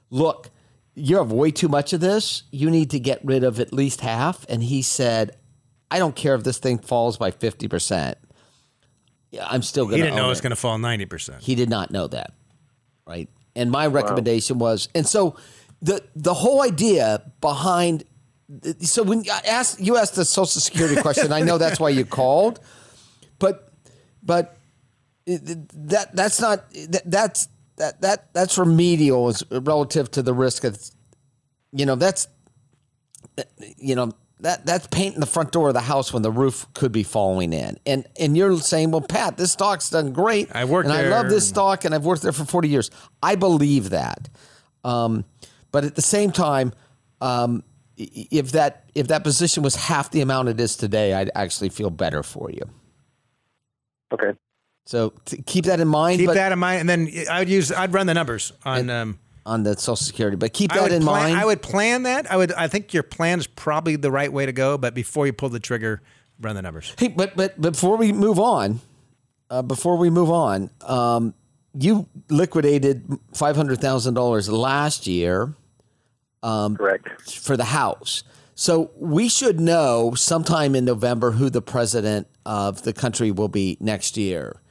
"Look, 0.09 0.51
you 0.93 1.17
have 1.17 1.31
way 1.31 1.49
too 1.51 1.67
much 1.67 1.91
of 1.93 2.01
this. 2.01 2.43
You 2.51 2.69
need 2.69 2.91
to 2.91 2.99
get 2.99 3.19
rid 3.23 3.43
of 3.43 3.59
at 3.59 3.73
least 3.73 4.01
half." 4.01 4.45
And 4.47 4.63
he 4.63 4.81
said, 4.83 5.35
"I 5.89 5.97
don't 5.97 6.15
care 6.15 6.35
if 6.35 6.43
this 6.43 6.59
thing 6.59 6.77
falls 6.77 7.17
by 7.17 7.31
fifty 7.31 7.67
percent. 7.67 8.17
I'm 9.41 9.63
still 9.63 9.85
going 9.85 9.93
to 9.93 9.97
He 9.97 10.03
didn't 10.03 10.17
know 10.17 10.27
it 10.27 10.29
was 10.29 10.41
going 10.41 10.51
to 10.51 10.55
fall 10.55 10.77
ninety 10.77 11.05
percent. 11.05 11.41
He 11.41 11.55
did 11.55 11.69
not 11.69 11.91
know 11.91 12.07
that, 12.07 12.33
right? 13.07 13.27
And 13.55 13.71
my 13.71 13.87
recommendation 13.87 14.59
was, 14.59 14.89
and 14.93 15.07
so 15.07 15.35
the 15.81 16.03
the 16.15 16.33
whole 16.33 16.61
idea 16.61 17.31
behind, 17.41 18.03
so 18.81 19.03
when 19.03 19.23
I 19.31 19.41
asked 19.47 19.79
you 19.79 19.97
asked 19.97 20.15
the 20.15 20.25
Social 20.25 20.61
Security 20.61 21.01
question, 21.01 21.31
I 21.31 21.41
know 21.41 21.57
that's 21.57 21.79
why 21.79 21.89
you 21.89 22.05
called, 22.05 22.59
but 23.39 23.71
but 24.21 24.57
that 25.25 26.15
that's 26.15 26.39
not 26.39 26.69
that, 26.71 27.01
that's 27.05 27.47
that 27.77 28.01
that 28.01 28.33
that's 28.33 28.57
remedial 28.57 29.27
as 29.29 29.43
relative 29.51 30.11
to 30.11 30.21
the 30.21 30.33
risk 30.33 30.63
of, 30.63 30.79
you 31.71 31.85
know 31.85 31.95
that's 31.95 32.27
you 33.77 33.95
know 33.95 34.11
that 34.41 34.65
that's 34.65 34.85
painting 34.87 35.19
the 35.19 35.25
front 35.25 35.51
door 35.51 35.69
of 35.69 35.73
the 35.73 35.81
house 35.81 36.13
when 36.13 36.21
the 36.21 36.31
roof 36.31 36.67
could 36.73 36.91
be 36.91 37.03
falling 37.03 37.53
in. 37.53 37.77
And 37.85 38.05
and 38.19 38.37
you're 38.37 38.57
saying, 38.59 38.91
well, 38.91 39.01
Pat, 39.01 39.37
this 39.37 39.51
stock's 39.51 39.89
done 39.89 40.13
great. 40.13 40.49
I 40.53 40.65
worked 40.65 40.89
and 40.89 40.97
I 40.97 41.07
love 41.07 41.29
this 41.29 41.47
stock, 41.47 41.85
and 41.85 41.95
I've 41.95 42.05
worked 42.05 42.21
there 42.21 42.31
for 42.31 42.45
40 42.45 42.69
years. 42.69 42.91
I 43.23 43.35
believe 43.35 43.89
that. 43.89 44.29
Um, 44.83 45.25
but 45.71 45.83
at 45.83 45.95
the 45.95 46.01
same 46.01 46.31
time, 46.31 46.73
um, 47.21 47.63
if 47.97 48.51
that 48.51 48.89
if 48.93 49.07
that 49.07 49.23
position 49.23 49.63
was 49.63 49.75
half 49.75 50.11
the 50.11 50.21
amount 50.21 50.49
it 50.49 50.59
is 50.59 50.75
today, 50.75 51.13
I'd 51.13 51.31
actually 51.35 51.69
feel 51.69 51.89
better 51.89 52.23
for 52.23 52.49
you. 52.51 52.69
Okay. 54.11 54.37
So 54.85 55.13
t- 55.25 55.41
keep 55.45 55.65
that 55.65 55.79
in 55.79 55.87
mind. 55.87 56.19
Keep 56.19 56.27
but 56.27 56.33
that 56.35 56.51
in 56.51 56.59
mind, 56.59 56.81
and 56.81 56.89
then 56.89 57.09
I 57.29 57.39
would 57.39 57.49
use. 57.49 57.71
I'd 57.71 57.93
run 57.93 58.07
the 58.07 58.13
numbers 58.13 58.53
on. 58.63 58.89
Um, 58.89 59.19
on 59.47 59.61
the 59.61 59.77
Social 59.77 59.95
Security, 59.95 60.35
but 60.35 60.53
keep 60.53 60.71
that 60.71 60.91
in 60.91 61.03
plan, 61.03 61.23
mind. 61.23 61.37
I 61.37 61.45
would 61.45 61.61
plan 61.61 62.01
that. 62.03 62.31
I 62.31 62.35
would. 62.35 62.51
I 62.53 62.67
think 62.67 62.95
your 62.95 63.03
plan 63.03 63.37
is 63.37 63.45
probably 63.45 63.95
the 63.95 64.09
right 64.09 64.33
way 64.33 64.47
to 64.47 64.51
go. 64.51 64.75
But 64.75 64.95
before 64.95 65.27
you 65.27 65.33
pull 65.33 65.49
the 65.49 65.59
trigger, 65.59 66.01
run 66.41 66.55
the 66.55 66.63
numbers. 66.63 66.91
Hey, 66.97 67.09
but 67.09 67.35
but 67.35 67.61
before 67.61 67.95
we 67.95 68.11
move 68.11 68.39
on, 68.39 68.79
uh, 69.51 69.61
before 69.61 69.97
we 69.97 70.09
move 70.09 70.31
on, 70.31 70.71
um, 70.81 71.35
you 71.77 72.07
liquidated 72.27 73.05
five 73.35 73.55
hundred 73.55 73.81
thousand 73.81 74.15
dollars 74.15 74.49
last 74.49 75.05
year 75.05 75.53
Correct. 76.75 77.31
for 77.31 77.57
the 77.57 77.65
house. 77.65 78.23
So 78.55 78.91
we 78.95 79.27
should 79.27 79.59
know 79.59 80.13
sometime 80.15 80.75
in 80.75 80.85
November 80.85 81.31
who 81.31 81.49
the 81.49 81.61
president 81.61 82.27
of 82.45 82.83
the 82.83 82.93
country 82.93 83.31
will 83.31 83.49
be 83.49 83.77
next 83.81 84.15
year, 84.15 84.61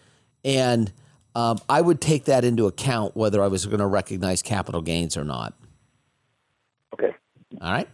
and 0.44 0.90
um, 1.34 1.58
I 1.68 1.80
would 1.80 2.00
take 2.00 2.24
that 2.24 2.44
into 2.44 2.66
account 2.66 3.16
whether 3.16 3.42
I 3.42 3.48
was 3.48 3.66
going 3.66 3.80
to 3.80 3.86
recognize 3.86 4.40
capital 4.40 4.80
gains 4.80 5.16
or 5.16 5.24
not. 5.24 5.54
Okay. 6.94 7.14
All 7.60 7.72
right. 7.72 7.88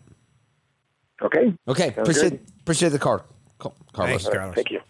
Okay. 1.23 1.55
Okay. 1.66 1.95
Sounds 1.95 1.99
Appreciate 1.99 2.31
good. 2.31 2.40
appreciate 2.61 2.88
the 2.90 2.99
card, 2.99 3.23
Carlos. 3.59 4.23
Thanks, 4.23 4.29
Carlos. 4.29 4.55
Thank 4.55 4.71
you. 4.71 4.81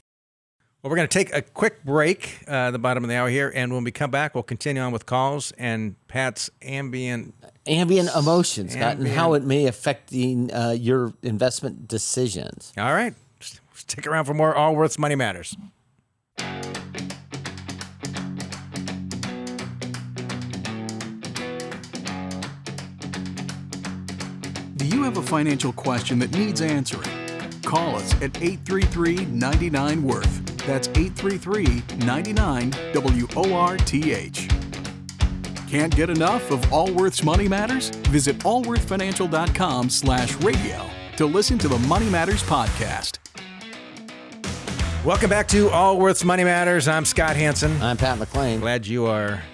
Well, 0.82 0.90
we're 0.90 0.96
going 0.96 1.08
to 1.08 1.18
take 1.18 1.34
a 1.34 1.42
quick 1.42 1.84
break 1.84 2.38
uh, 2.48 2.52
at 2.52 2.70
the 2.70 2.78
bottom 2.78 3.04
of 3.04 3.10
the 3.10 3.16
hour 3.16 3.28
here, 3.28 3.52
and 3.54 3.72
when 3.72 3.84
we 3.84 3.90
come 3.90 4.10
back, 4.10 4.34
we'll 4.34 4.42
continue 4.42 4.80
on 4.80 4.92
with 4.92 5.06
calls 5.06 5.52
and 5.58 5.94
Pat's 6.08 6.50
ambient. 6.62 7.34
Ambient 7.66 8.10
emotions, 8.16 8.72
Scott, 8.72 8.96
and 8.96 9.08
how 9.08 9.34
it 9.34 9.38
Ambient. 9.42 9.46
may 9.48 9.66
affecting 9.66 10.52
uh, 10.52 10.70
your 10.70 11.12
investment 11.22 11.86
decisions. 11.88 12.72
All 12.76 12.92
right, 12.94 13.14
stick 13.74 14.06
around 14.06 14.24
for 14.24 14.34
more 14.34 14.54
All 14.54 14.70
Allworth's 14.70 14.98
Money 14.98 15.14
Matters. 15.14 15.56
Do 24.76 24.86
you 24.86 25.02
have 25.02 25.16
a 25.16 25.22
financial 25.22 25.72
question 25.72 26.18
that 26.20 26.32
needs 26.32 26.60
answering? 26.60 27.08
Call 27.64 27.96
us 27.96 28.12
at 28.14 28.36
833 28.42 29.26
99 29.26 30.02
Worth. 30.02 30.66
That's 30.66 30.88
833 30.88 31.82
99 32.06 32.70
W 32.92 33.26
O 33.36 33.54
R 33.54 33.76
T 33.76 34.12
H. 34.12 34.48
Can't 35.70 35.94
get 35.94 36.10
enough 36.10 36.50
of 36.50 36.72
Allworth's 36.72 37.22
Money 37.22 37.46
Matters? 37.46 37.90
Visit 38.08 38.36
allworthfinancial.com 38.38 39.88
slash 39.88 40.34
radio 40.38 40.90
to 41.16 41.26
listen 41.26 41.58
to 41.58 41.68
the 41.68 41.78
Money 41.86 42.10
Matters 42.10 42.42
podcast. 42.42 43.18
Welcome 45.04 45.30
back 45.30 45.46
to 45.46 45.70
Allworth's 45.70 46.24
Money 46.24 46.42
Matters. 46.42 46.88
I'm 46.88 47.04
Scott 47.04 47.36
Hanson. 47.36 47.80
I'm 47.80 47.96
Pat 47.96 48.18
McLean. 48.18 48.58
Glad 48.58 48.84
you 48.84 49.06
are 49.06 49.44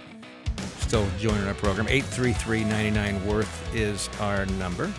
still 0.79 1.07
joining 1.19 1.47
our 1.47 1.53
program. 1.53 1.87
833 1.87 3.29
Worth 3.31 3.75
is 3.75 4.09
our 4.19 4.47
number. 4.47 4.91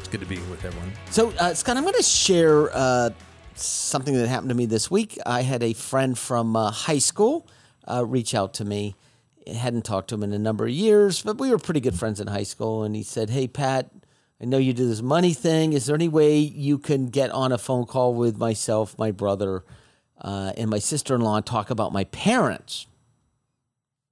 It's 0.00 0.08
good 0.08 0.18
to 0.18 0.26
be 0.26 0.40
with 0.50 0.64
everyone. 0.64 0.90
So, 1.12 1.32
uh, 1.38 1.54
Scott, 1.54 1.76
I'm 1.76 1.84
going 1.84 1.94
to 1.94 2.02
share 2.02 2.76
uh, 2.76 3.10
something 3.54 4.16
that 4.16 4.26
happened 4.26 4.48
to 4.48 4.56
me 4.56 4.66
this 4.66 4.90
week. 4.90 5.20
I 5.24 5.42
had 5.42 5.62
a 5.62 5.72
friend 5.72 6.18
from 6.18 6.56
uh, 6.56 6.72
high 6.72 6.98
school 6.98 7.46
uh, 7.86 8.04
reach 8.04 8.34
out 8.34 8.54
to 8.54 8.64
me. 8.64 8.96
Hadn't 9.46 9.84
talked 9.84 10.08
to 10.08 10.14
him 10.16 10.22
in 10.22 10.32
a 10.32 10.38
number 10.38 10.64
of 10.64 10.70
years, 10.70 11.22
but 11.22 11.38
we 11.38 11.50
were 11.50 11.58
pretty 11.58 11.80
good 11.80 11.98
friends 11.98 12.20
in 12.20 12.26
high 12.26 12.42
school. 12.42 12.82
And 12.82 12.96
he 12.96 13.02
said, 13.02 13.30
Hey, 13.30 13.46
Pat, 13.46 13.90
I 14.40 14.44
know 14.44 14.58
you 14.58 14.72
do 14.72 14.88
this 14.88 15.02
money 15.02 15.32
thing. 15.32 15.72
Is 15.72 15.86
there 15.86 15.94
any 15.94 16.08
way 16.08 16.38
you 16.38 16.78
can 16.78 17.06
get 17.06 17.30
on 17.30 17.52
a 17.52 17.58
phone 17.58 17.86
call 17.86 18.14
with 18.14 18.36
myself, 18.36 18.98
my 18.98 19.10
brother, 19.10 19.64
uh, 20.20 20.52
and 20.56 20.68
my 20.68 20.78
sister 20.78 21.14
in 21.14 21.20
law 21.20 21.36
and 21.36 21.46
talk 21.46 21.70
about 21.70 21.92
my 21.92 22.04
parents? 22.04 22.86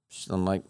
So 0.09 0.33
I'm 0.33 0.45
like, 0.45 0.63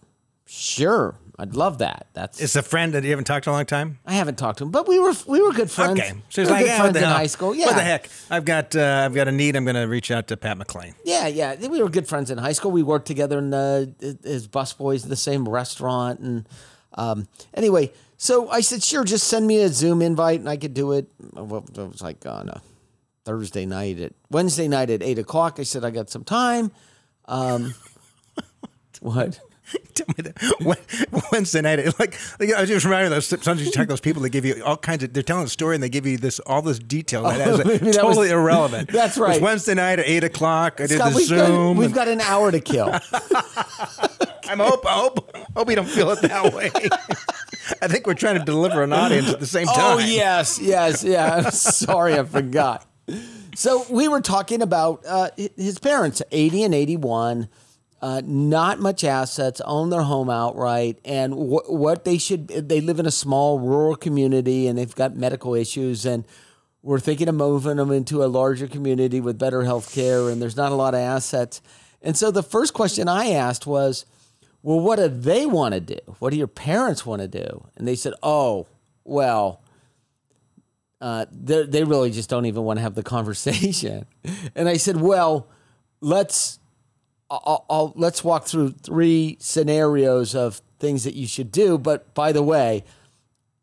Sure, 0.48 1.16
I'd 1.38 1.56
love 1.56 1.80
that. 1.80 2.08
That's 2.14 2.40
It's 2.42 2.56
a 2.56 2.62
friend 2.64 2.94
that 2.94 3.04
you 3.04 3.10
haven't 3.10 3.26
talked 3.26 3.44
to 3.44 3.50
in 3.50 3.54
a 3.54 3.58
long 3.58 3.66
time. 3.66 4.00
I 4.06 4.14
haven't 4.14 4.38
talked 4.38 4.60
to 4.60 4.64
him, 4.64 4.72
but 4.72 4.88
we 4.88 5.00
were 5.00 5.14
we 5.28 5.42
were 5.42 5.52
good 5.52 5.70
friends. 5.70 6.00
Okay, 6.00 6.14
so 6.30 6.42
he's 6.42 6.44
we 6.44 6.44
were 6.46 6.50
like, 6.52 6.60
good 6.60 6.68
yeah, 6.68 6.74
what 6.78 6.82
friends 6.82 6.94
the 6.94 7.00
in 7.00 7.06
hell? 7.06 7.18
high 7.18 7.28
school. 7.28 7.56
Yeah, 7.56 7.66
What 7.68 7.76
the 7.76 7.82
heck? 7.82 8.10
I've 8.30 8.46
got 8.46 8.76
uh, 8.76 9.04
I've 9.06 9.14
got 9.14 9.28
a 9.28 9.32
need. 9.34 9.56
I'm 9.58 9.66
going 9.66 9.76
to 9.76 9.84
reach 9.84 10.12
out 10.12 10.28
to 10.30 10.38
Pat 10.38 10.58
McLean. 10.58 10.96
Yeah, 11.04 11.28
yeah. 11.28 11.56
We 11.68 11.84
were 11.84 11.90
good 11.90 12.08
friends 12.08 12.32
in 12.32 12.38
high 12.38 12.54
school. 12.54 12.72
We 12.72 12.84
worked 12.84 13.06
together 13.08 13.40
in 13.40 13.54
uh, 13.54 13.88
as 14.24 14.48
busboys 14.48 15.04
in 15.04 15.10
the 15.10 15.16
same 15.18 15.48
restaurant. 15.50 16.22
And 16.22 16.48
um, 16.94 17.28
anyway, 17.54 17.92
so 18.16 18.50
I 18.50 18.62
said, 18.62 18.82
sure, 18.82 19.04
just 19.04 19.28
send 19.28 19.46
me 19.46 19.60
a 19.62 19.68
Zoom 19.68 20.02
invite 20.02 20.40
and 20.40 20.48
I 20.48 20.56
could 20.56 20.74
do 20.74 20.94
it. 20.94 21.08
Well, 21.34 21.66
it 21.68 21.78
was 21.78 22.02
like 22.02 22.26
on 22.26 22.48
a 22.48 22.62
Thursday 23.26 23.66
night 23.66 24.00
at 24.00 24.14
Wednesday 24.32 24.70
night 24.70 24.90
at 24.90 25.04
eight 25.04 25.20
o'clock. 25.20 25.60
I 25.60 25.64
said, 25.64 25.84
I 25.84 25.90
got 25.90 26.10
some 26.10 26.24
time. 26.24 26.72
Um, 27.26 27.74
what? 29.02 29.40
Tell 29.96 30.06
me 30.18 30.24
that 30.24 30.56
Wed- 30.62 31.24
Wednesday 31.32 31.62
night, 31.62 31.80
it- 31.80 32.00
like, 32.00 32.18
like 32.40 32.54
I 32.54 32.62
was 32.62 32.70
just 32.70 32.86
reminded 32.86 33.12
those 33.12 33.26
sometimes 33.26 33.64
you 33.66 33.72
talk 33.72 33.84
to 33.84 33.88
those 33.88 34.00
people 34.02 34.22
that 34.24 34.30
give 34.30 34.46
you 34.46 34.64
all 34.64 34.78
kinds 34.78 35.04
of. 35.04 35.14
They're 35.14 35.24
telling 35.24 35.46
a 35.46 35.48
story 35.50 35.76
and 35.76 35.84
they 35.84 35.90
give 35.90 36.06
you 36.06 36.18
this 36.18 36.40
all 36.42 36.62
this 36.62 36.78
detail 36.80 37.24
that 37.24 37.48
is 37.48 37.60
Oh, 37.60 37.64
maybe 37.66 37.86
that 37.86 37.94
totally 37.96 38.28
was- 38.28 38.32
irrelevant. 38.32 38.90
That's 38.92 39.18
right. 39.18 39.32
It 39.38 39.42
was. 39.42 39.42
Wednesday 39.42 39.74
night 39.74 40.00
at 40.00 40.06
eight 40.08 40.24
o'clock. 40.24 40.80
I 40.82 40.88
did 40.88 40.98
Scott, 41.00 41.12
the 41.14 41.18
we've, 41.18 41.30
got, 41.30 41.48
Zoom. 41.48 41.78
we've 41.78 41.94
got 41.94 42.08
an 42.08 42.22
hour 42.22 42.52
to 42.52 42.60
kill. 42.60 42.92
I'm 44.48 44.60
hope 44.60 44.86
I 44.86 44.92
hope 44.94 45.36
hope 45.56 45.70
you 45.70 45.76
don't 45.76 45.88
feel 45.90 46.12
it 46.12 46.22
that 46.22 46.54
way. 46.54 46.70
I 47.82 47.88
think 47.88 48.06
we're 48.06 48.14
trying 48.14 48.38
to 48.38 48.46
deliver 48.46 48.84
an 48.84 48.94
audience 48.94 49.30
at 49.30 49.40
the 49.40 49.48
same 49.48 49.66
time. 49.66 49.76
Oh 49.78 49.98
yes, 49.98 50.60
yes, 50.62 51.04
yeah. 51.04 51.36
I'm 51.46 51.52
sorry, 51.52 52.18
I 52.20 52.24
forgot. 52.24 52.86
So 53.56 53.86
we 53.90 54.08
were 54.08 54.22
talking 54.22 54.62
about 54.62 55.04
uh, 55.08 55.30
his 55.56 55.80
parents, 55.80 56.22
eighty 56.32 56.64
and 56.64 56.76
eighty-one, 56.76 57.50
uh, 58.06 58.22
not 58.24 58.80
much 58.80 59.04
assets, 59.04 59.60
own 59.66 59.90
their 59.90 60.04
home 60.04 60.30
outright, 60.30 61.00
and 61.04 61.34
wh- 61.34 61.68
what 61.68 62.06
they 62.06 62.20
should. 62.20 62.48
They 62.50 62.80
live 62.80 63.00
in 63.00 63.08
a 63.08 63.12
small 63.12 63.58
rural 63.58 63.96
community, 63.96 64.68
and 64.68 64.78
they've 64.78 64.94
got 64.94 65.16
medical 65.16 65.56
issues, 65.56 66.06
and 66.06 66.24
we're 66.84 67.00
thinking 67.00 67.28
of 67.28 67.34
moving 67.34 67.78
them 67.78 67.90
into 67.90 68.24
a 68.24 68.28
larger 68.28 68.68
community 68.68 69.20
with 69.22 69.40
better 69.40 69.64
health 69.64 69.92
care, 69.92 70.30
and 70.30 70.40
there's 70.40 70.56
not 70.56 70.72
a 70.72 70.76
lot 70.76 70.94
of 70.94 71.00
assets. 71.00 71.64
And 72.00 72.16
so 72.16 72.30
the 72.30 72.44
first 72.44 72.76
question 72.76 73.08
I 73.08 73.32
asked 73.32 73.66
was, 73.66 74.06
well, 74.62 74.80
what 74.80 74.98
do 74.98 75.08
they 75.08 75.48
want 75.48 75.74
to 75.74 75.80
do? 75.80 75.98
What 76.20 76.30
do 76.30 76.38
your 76.38 76.46
parents 76.46 77.08
want 77.08 77.24
to 77.24 77.28
do? 77.28 77.66
And 77.76 77.88
they 77.88 77.96
said, 77.96 78.14
oh, 78.22 78.68
well, 79.04 79.64
uh, 81.02 81.26
they 81.32 81.66
they 81.66 81.84
really 81.84 82.12
just 82.12 82.30
don't 82.30 82.46
even 82.46 82.62
want 82.62 82.78
to 82.78 82.84
have 82.84 82.94
the 82.94 83.02
conversation. 83.16 84.06
And 84.54 84.70
I 84.70 84.78
said, 84.78 85.02
well, 85.02 85.48
let's 86.02 86.60
I'll, 87.30 87.66
I'll, 87.70 87.94
let's 87.96 88.24
walk 88.24 88.46
through 88.46 88.72
three 88.72 89.38
scenarios 89.40 90.36
of 90.36 90.62
things 90.80 91.04
that 91.06 91.16
you 91.16 91.28
should 91.28 91.52
do. 91.52 91.78
But 91.78 92.14
by 92.14 92.32
the 92.32 92.44
way, 92.44 92.84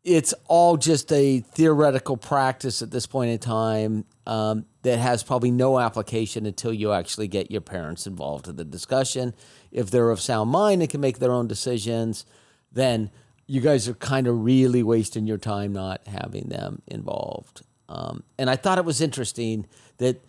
it's 0.03 0.33
all 0.47 0.75
just 0.75 1.11
a 1.13 1.39
theoretical 1.39 2.17
practice 2.17 2.81
at 2.81 2.91
this 2.91 3.05
point 3.05 3.31
in 3.31 3.39
time 3.39 4.05
um, 4.27 4.65
that 4.81 4.97
has 4.99 5.23
probably 5.23 5.51
no 5.51 5.79
application 5.79 6.45
until 6.45 6.73
you 6.73 6.91
actually 6.91 7.27
get 7.27 7.49
your 7.49 7.61
parents 7.61 8.05
involved 8.05 8.47
in 8.49 8.57
the 8.57 8.65
discussion. 8.65 9.33
If 9.71 9.91
they're 9.91 10.11
of 10.11 10.19
sound 10.19 10.49
mind 10.49 10.81
and 10.81 10.91
can 10.91 10.99
make 10.99 11.19
their 11.19 11.31
own 11.31 11.47
decisions, 11.47 12.25
then 12.71 13.11
you 13.47 13.61
guys 13.61 13.87
are 13.87 13.93
kind 13.93 14.27
of 14.27 14.43
really 14.43 14.83
wasting 14.83 15.25
your 15.25 15.37
time 15.37 15.71
not 15.71 16.05
having 16.07 16.49
them 16.49 16.81
involved. 16.87 17.61
Um, 17.87 18.23
and 18.37 18.49
I 18.49 18.55
thought 18.55 18.77
it 18.77 18.85
was 18.85 19.01
interesting 19.01 19.67
that 19.97 20.21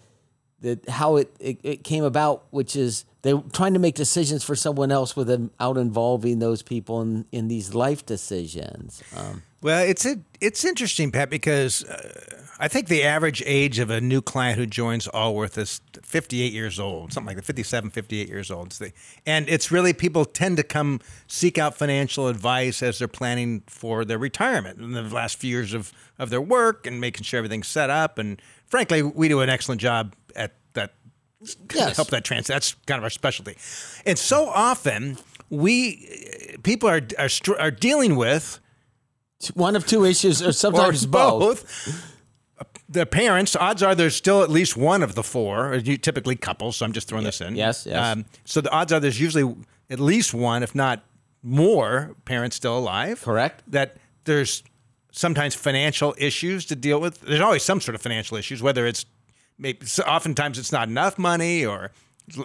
that 0.64 0.88
how 0.88 1.16
it, 1.16 1.34
it, 1.40 1.58
it 1.62 1.84
came 1.84 2.04
about, 2.04 2.44
which 2.50 2.74
is 2.76 3.04
they're 3.22 3.40
trying 3.52 3.72
to 3.74 3.78
make 3.78 3.94
decisions 3.94 4.42
for 4.44 4.54
someone 4.56 4.90
else 4.92 5.14
without 5.16 5.76
involving 5.76 6.40
those 6.40 6.62
people 6.62 7.00
in, 7.00 7.24
in 7.32 7.48
these 7.48 7.74
life 7.74 8.04
decisions. 8.04 9.02
Um, 9.16 9.42
Well, 9.62 9.82
it's 9.82 10.04
a, 10.04 10.16
it's 10.42 10.62
interesting, 10.64 11.10
Pat, 11.10 11.30
because 11.30 11.84
uh, 11.84 12.42
I 12.58 12.68
think 12.68 12.88
the 12.88 13.02
average 13.02 13.42
age 13.46 13.78
of 13.78 13.88
a 13.88 13.98
new 14.00 14.20
client 14.20 14.58
who 14.58 14.66
joins 14.66 15.08
Allworth 15.08 15.56
is 15.56 15.80
58 16.02 16.52
years 16.52 16.78
old, 16.78 17.14
something 17.14 17.28
like 17.28 17.36
that, 17.36 17.46
57, 17.46 17.88
58 17.90 18.28
years 18.28 18.50
old. 18.50 18.66
It's 18.68 18.78
the- 18.78 18.92
And 19.24 19.48
it's 19.48 19.70
really 19.72 19.94
people 19.94 20.26
tend 20.26 20.58
to 20.58 20.62
come 20.62 21.00
seek 21.26 21.56
out 21.56 21.74
financial 21.74 22.28
advice 22.28 22.82
as 22.82 22.98
they're 22.98 23.08
planning 23.08 23.62
for 23.66 24.04
their 24.04 24.18
retirement 24.18 24.78
in 24.80 24.92
the 24.92 25.02
last 25.02 25.38
few 25.38 25.50
years 25.50 25.72
of, 25.72 25.92
of 26.18 26.28
their 26.28 26.42
work 26.42 26.86
and 26.86 27.00
making 27.00 27.22
sure 27.24 27.38
everything's 27.38 27.68
set 27.68 27.88
up. 27.88 28.18
And 28.18 28.40
frankly, 28.66 29.02
we 29.02 29.28
do 29.28 29.40
an 29.40 29.48
excellent 29.48 29.80
job 29.80 30.14
at 30.36 30.54
that 30.74 30.94
Yes. 31.74 31.96
help 31.96 32.08
that 32.08 32.24
trans. 32.24 32.46
That's 32.46 32.74
kind 32.86 32.98
of 32.98 33.04
our 33.04 33.10
specialty. 33.10 33.56
And 34.06 34.18
so 34.18 34.48
often 34.48 35.18
we 35.50 36.56
people 36.62 36.88
are 36.88 37.02
are, 37.18 37.28
are 37.58 37.70
dealing 37.70 38.16
with 38.16 38.60
one 39.54 39.76
of 39.76 39.86
two 39.86 40.04
issues, 40.06 40.40
or 40.42 40.48
or 40.48 40.52
sometimes 40.52 41.04
both. 41.06 41.64
the 42.88 43.04
parents, 43.04 43.54
odds 43.56 43.82
are 43.82 43.94
there's 43.94 44.14
still 44.16 44.42
at 44.42 44.48
least 44.50 44.76
one 44.76 45.02
of 45.02 45.14
the 45.14 45.22
four, 45.22 45.74
you- 45.74 45.98
typically 45.98 46.36
couples. 46.36 46.76
So 46.76 46.86
I'm 46.86 46.92
just 46.92 47.08
throwing 47.08 47.24
this 47.24 47.40
in. 47.40 47.48
Um, 47.48 47.54
Yes, 47.56 47.84
yes. 47.86 48.16
so 48.44 48.60
the 48.62 48.70
odds 48.70 48.92
are 48.92 49.00
there's 49.00 49.20
usually 49.20 49.54
at 49.90 50.00
least 50.00 50.32
one, 50.32 50.62
if 50.62 50.74
not 50.74 51.02
more, 51.42 52.14
parents 52.24 52.56
still 52.56 52.78
alive. 52.78 53.20
Correct. 53.22 53.62
That 53.70 53.96
there's 54.24 54.62
sometimes 55.16 55.54
financial 55.54 56.14
issues 56.18 56.64
to 56.66 56.74
deal 56.76 57.00
with. 57.00 57.20
There's 57.20 57.40
always 57.40 57.62
some 57.62 57.80
sort 57.80 57.94
of 57.94 58.02
financial 58.02 58.36
issues, 58.36 58.62
whether 58.62 58.86
it's 58.86 59.06
maybe 59.58 59.86
oftentimes 60.06 60.58
it's 60.58 60.72
not 60.72 60.88
enough 60.88 61.18
money 61.18 61.64
or 61.64 61.92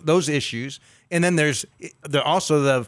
those 0.03 0.29
issues. 0.29 0.79
And 1.09 1.23
then 1.23 1.35
there's 1.35 1.65
there 2.07 2.23
also 2.23 2.61
the 2.61 2.87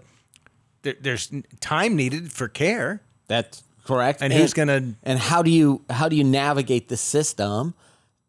there, 0.83 0.95
there's 1.01 1.31
time 1.59 1.95
needed 1.95 2.31
for 2.31 2.47
care. 2.47 3.01
That's 3.27 3.63
correct. 3.85 4.21
And 4.21 4.31
who's 4.31 4.53
gonna- 4.53 4.93
And 5.03 5.17
how 5.19 5.41
do 5.41 5.49
you 5.49 5.81
how 5.89 6.07
do 6.09 6.15
you 6.15 6.23
navigate 6.23 6.87
the 6.89 6.97
system? 6.97 7.73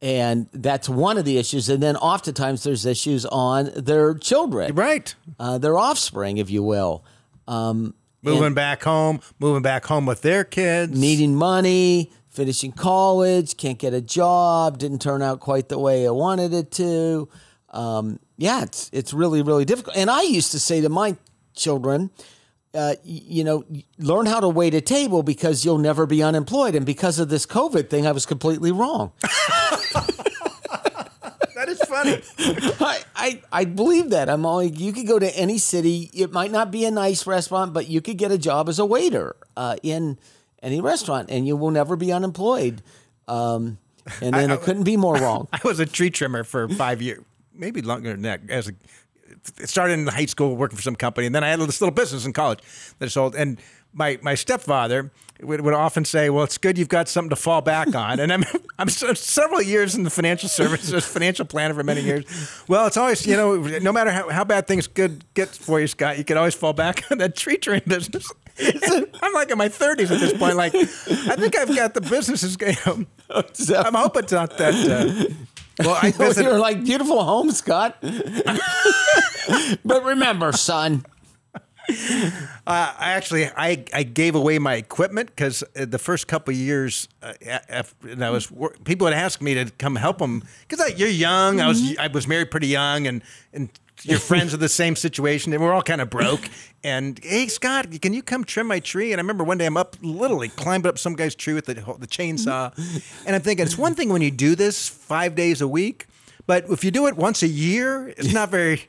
And 0.00 0.48
that's 0.52 0.88
one 0.88 1.16
of 1.18 1.24
the 1.24 1.38
issues. 1.38 1.68
And 1.68 1.80
then 1.82 1.96
oftentimes 1.96 2.64
there's 2.64 2.84
issues 2.86 3.24
on 3.26 3.70
their 3.76 4.14
children, 4.14 4.74
Right. 4.74 5.14
uh, 5.38 5.58
their 5.58 5.78
offspring, 5.78 6.38
if 6.38 6.50
you 6.50 6.62
will, 6.64 7.04
um, 7.46 7.94
Moving 8.22 8.54
back 8.54 8.82
home, 8.84 9.20
moving 9.38 9.62
back 9.62 9.84
home 9.84 10.06
with 10.06 10.22
their 10.22 10.44
kids. 10.44 10.98
needing 10.98 11.34
money, 11.34 12.12
finishing 12.30 12.72
college, 12.72 13.56
can't 13.56 13.78
get 13.78 13.94
a 13.94 14.00
job, 14.00 14.78
didn't 14.78 15.00
turn 15.00 15.22
out 15.22 15.40
quite 15.40 15.68
the 15.68 15.78
way 15.78 16.06
I 16.06 16.10
wanted 16.10 16.52
it 16.52 16.70
to. 16.72 17.28
Um, 17.70 18.20
yeah, 18.36 18.62
it's 18.62 18.90
it's 18.92 19.12
really 19.12 19.42
really 19.42 19.64
difficult. 19.64 19.96
And 19.96 20.10
I 20.10 20.22
used 20.22 20.52
to 20.52 20.60
say 20.60 20.80
to 20.80 20.88
my 20.88 21.16
children, 21.54 22.10
uh, 22.74 22.94
you 23.04 23.44
know, 23.44 23.64
learn 23.98 24.26
how 24.26 24.40
to 24.40 24.48
wait 24.48 24.74
a 24.74 24.80
table 24.80 25.22
because 25.22 25.64
you'll 25.64 25.78
never 25.78 26.06
be 26.06 26.22
unemployed. 26.22 26.74
And 26.74 26.86
because 26.86 27.18
of 27.18 27.28
this 27.28 27.44
COVID 27.46 27.90
thing, 27.90 28.06
I 28.06 28.12
was 28.12 28.26
completely 28.26 28.72
wrong. 28.72 29.12
Funny. 31.92 32.22
I, 32.80 33.02
I, 33.14 33.42
I 33.52 33.64
believe 33.66 34.10
that. 34.10 34.30
I'm 34.30 34.46
all 34.46 34.62
you 34.62 34.94
could 34.94 35.06
go 35.06 35.18
to 35.18 35.36
any 35.36 35.58
city. 35.58 36.08
It 36.14 36.32
might 36.32 36.50
not 36.50 36.70
be 36.70 36.86
a 36.86 36.90
nice 36.90 37.26
restaurant, 37.26 37.74
but 37.74 37.86
you 37.86 38.00
could 38.00 38.16
get 38.16 38.32
a 38.32 38.38
job 38.38 38.70
as 38.70 38.78
a 38.78 38.86
waiter 38.86 39.36
uh, 39.58 39.76
in 39.82 40.18
any 40.62 40.80
restaurant, 40.80 41.30
and 41.30 41.46
you 41.46 41.54
will 41.54 41.70
never 41.70 41.94
be 41.94 42.10
unemployed. 42.10 42.80
Um, 43.28 43.76
and 44.22 44.34
then 44.34 44.50
it 44.50 44.62
couldn't 44.62 44.84
be 44.84 44.96
more 44.96 45.16
wrong. 45.16 45.48
I 45.52 45.60
was 45.64 45.80
a 45.80 45.86
tree 45.86 46.08
trimmer 46.08 46.44
for 46.44 46.66
five 46.66 47.02
years, 47.02 47.22
maybe 47.54 47.82
longer 47.82 48.12
than 48.12 48.22
that. 48.22 48.40
As 48.48 48.68
a, 48.68 48.72
it 49.60 49.68
started 49.68 49.94
in 49.94 50.06
high 50.06 50.24
school 50.24 50.56
working 50.56 50.76
for 50.76 50.82
some 50.82 50.96
company, 50.96 51.26
and 51.26 51.34
then 51.34 51.44
I 51.44 51.50
had 51.50 51.60
this 51.60 51.82
little 51.82 51.94
business 51.94 52.24
in 52.24 52.32
college 52.32 52.60
that 53.00 53.04
I 53.04 53.08
sold. 53.08 53.34
And 53.34 53.60
my 53.92 54.18
my 54.22 54.34
stepfather 54.34 55.10
would, 55.42 55.60
would 55.60 55.74
often 55.74 56.04
say, 56.04 56.30
"Well, 56.30 56.44
it's 56.44 56.58
good 56.58 56.78
you've 56.78 56.88
got 56.88 57.08
something 57.08 57.30
to 57.30 57.36
fall 57.36 57.60
back 57.60 57.94
on." 57.94 58.20
And 58.20 58.32
I'm 58.32 58.44
I'm 58.78 58.88
several 58.88 59.62
years 59.62 59.94
in 59.94 60.02
the 60.04 60.10
financial 60.10 60.48
services, 60.48 61.04
financial 61.04 61.44
planner 61.44 61.74
for 61.74 61.82
many 61.82 62.00
years. 62.02 62.24
Well, 62.68 62.86
it's 62.86 62.96
always 62.96 63.26
you 63.26 63.36
know, 63.36 63.56
no 63.56 63.92
matter 63.92 64.10
how, 64.10 64.28
how 64.30 64.44
bad 64.44 64.66
things 64.66 64.86
could 64.86 65.24
get 65.34 65.48
for 65.48 65.80
you, 65.80 65.86
Scott, 65.86 66.18
you 66.18 66.24
can 66.24 66.36
always 66.36 66.54
fall 66.54 66.72
back 66.72 67.04
on 67.10 67.18
that 67.18 67.36
tree 67.36 67.56
trimming 67.56 67.82
business. 67.86 68.30
I'm 69.22 69.32
like 69.32 69.50
in 69.50 69.56
my 69.58 69.68
30s 69.70 70.10
at 70.10 70.20
this 70.20 70.34
point. 70.34 70.56
Like, 70.56 70.74
I 70.74 71.36
think 71.36 71.56
I've 71.56 71.74
got 71.74 71.94
the 71.94 72.02
businesses. 72.02 72.56
You 72.60 72.74
know, 72.86 73.06
I'm 73.80 73.94
hoping 73.94 74.24
it's 74.24 74.32
not 74.32 74.58
that. 74.58 74.74
Uh, 74.74 75.34
well, 75.78 75.98
I 76.02 76.10
visited, 76.10 76.50
You're 76.50 76.58
like 76.58 76.84
beautiful 76.84 77.24
home, 77.24 77.50
Scott. 77.50 77.96
but 79.84 80.04
remember, 80.04 80.52
son, 80.52 81.04
Uh, 82.64 82.94
I 82.96 83.12
actually 83.12 83.46
I, 83.46 83.84
I 83.92 84.04
gave 84.04 84.34
away 84.34 84.58
my 84.58 84.74
equipment 84.74 85.30
because 85.30 85.64
uh, 85.76 85.84
the 85.84 85.98
first 85.98 86.28
couple 86.28 86.54
of 86.54 86.58
years 86.58 87.08
uh, 87.22 87.32
af- 87.68 87.94
and 88.08 88.24
I 88.24 88.30
was 88.30 88.52
people 88.84 89.06
would 89.06 89.14
ask 89.14 89.42
me 89.42 89.54
to 89.54 89.70
come 89.78 89.96
help 89.96 90.18
them 90.18 90.44
because 90.68 90.98
you're 90.98 91.08
young. 91.08 91.60
I 91.60 91.66
was 91.66 91.82
mm-hmm. 91.82 92.00
I 92.00 92.06
was 92.06 92.28
married 92.28 92.50
pretty 92.50 92.68
young 92.68 93.06
and 93.06 93.22
and 93.52 93.68
your 94.02 94.18
friends 94.18 94.54
are 94.54 94.58
the 94.58 94.68
same 94.68 94.96
situation. 94.96 95.52
And 95.52 95.62
we're 95.62 95.72
all 95.72 95.82
kind 95.82 96.00
of 96.00 96.08
broke. 96.08 96.48
And 96.84 97.18
hey 97.22 97.48
Scott 97.48 97.88
can 98.00 98.12
you 98.12 98.22
come 98.22 98.44
trim 98.44 98.68
my 98.68 98.80
tree? 98.80 99.12
And 99.12 99.20
I 99.20 99.22
remember 99.22 99.44
one 99.44 99.58
day 99.58 99.66
I'm 99.66 99.76
up 99.76 99.96
literally 100.02 100.48
climbed 100.48 100.86
up 100.86 100.98
some 100.98 101.14
guy's 101.14 101.34
tree 101.34 101.54
with 101.54 101.66
the 101.66 101.74
the 101.74 102.06
chainsaw. 102.06 102.74
Mm-hmm. 102.74 103.26
And 103.26 103.36
I'm 103.36 103.42
thinking 103.42 103.66
it's 103.66 103.78
one 103.78 103.94
thing 103.94 104.08
when 104.08 104.22
you 104.22 104.30
do 104.30 104.54
this 104.54 104.88
five 104.88 105.34
days 105.34 105.60
a 105.60 105.68
week 105.68 106.06
but 106.46 106.64
if 106.70 106.84
you 106.84 106.90
do 106.90 107.06
it 107.06 107.16
once 107.16 107.42
a 107.42 107.48
year 107.48 108.08
it's 108.08 108.32
not 108.32 108.50
very 108.50 108.82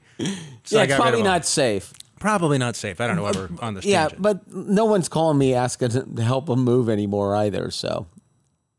so 0.63 0.77
yeah, 0.77 0.84
it's 0.84 0.95
probably 0.95 1.23
not 1.23 1.45
safe. 1.45 1.93
Probably 2.24 2.58
not 2.58 2.78
safe. 2.78 3.02
I 3.02 3.08
don't 3.08 3.18
know 3.18 3.24
we're 3.24 3.50
on 3.60 3.74
this. 3.74 3.84
Yeah, 3.84 4.04
tangent. 4.04 4.22
but 4.22 4.48
no 4.54 4.86
one's 4.86 5.10
calling 5.10 5.38
me 5.38 5.54
asking 5.54 5.90
to 6.16 6.24
help 6.24 6.46
them 6.46 6.64
move 6.64 6.88
anymore 6.88 7.36
either. 7.36 7.70
So, 7.70 8.08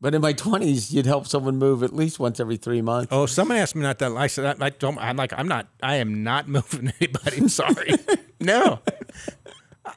but 0.01 0.15
in 0.15 0.21
my 0.23 0.33
twenties, 0.33 0.91
you'd 0.91 1.05
help 1.05 1.27
someone 1.27 1.57
move 1.57 1.83
at 1.83 1.93
least 1.93 2.17
once 2.19 2.39
every 2.39 2.57
three 2.57 2.81
months. 2.81 3.09
Oh, 3.11 3.27
someone 3.27 3.57
asked 3.57 3.75
me 3.75 3.83
not 3.83 3.99
that. 3.99 4.11
I 4.13 4.25
said 4.25 4.59
I, 4.59 4.65
I 4.65 4.69
don't. 4.71 4.97
I'm 4.97 5.15
like 5.15 5.31
I'm 5.37 5.47
not. 5.47 5.67
I 5.83 5.97
am 5.97 6.23
not 6.23 6.47
moving 6.55 6.91
anybody. 6.99 7.37
I'm 7.37 7.47
sorry. 7.49 7.91
no. 8.39 8.79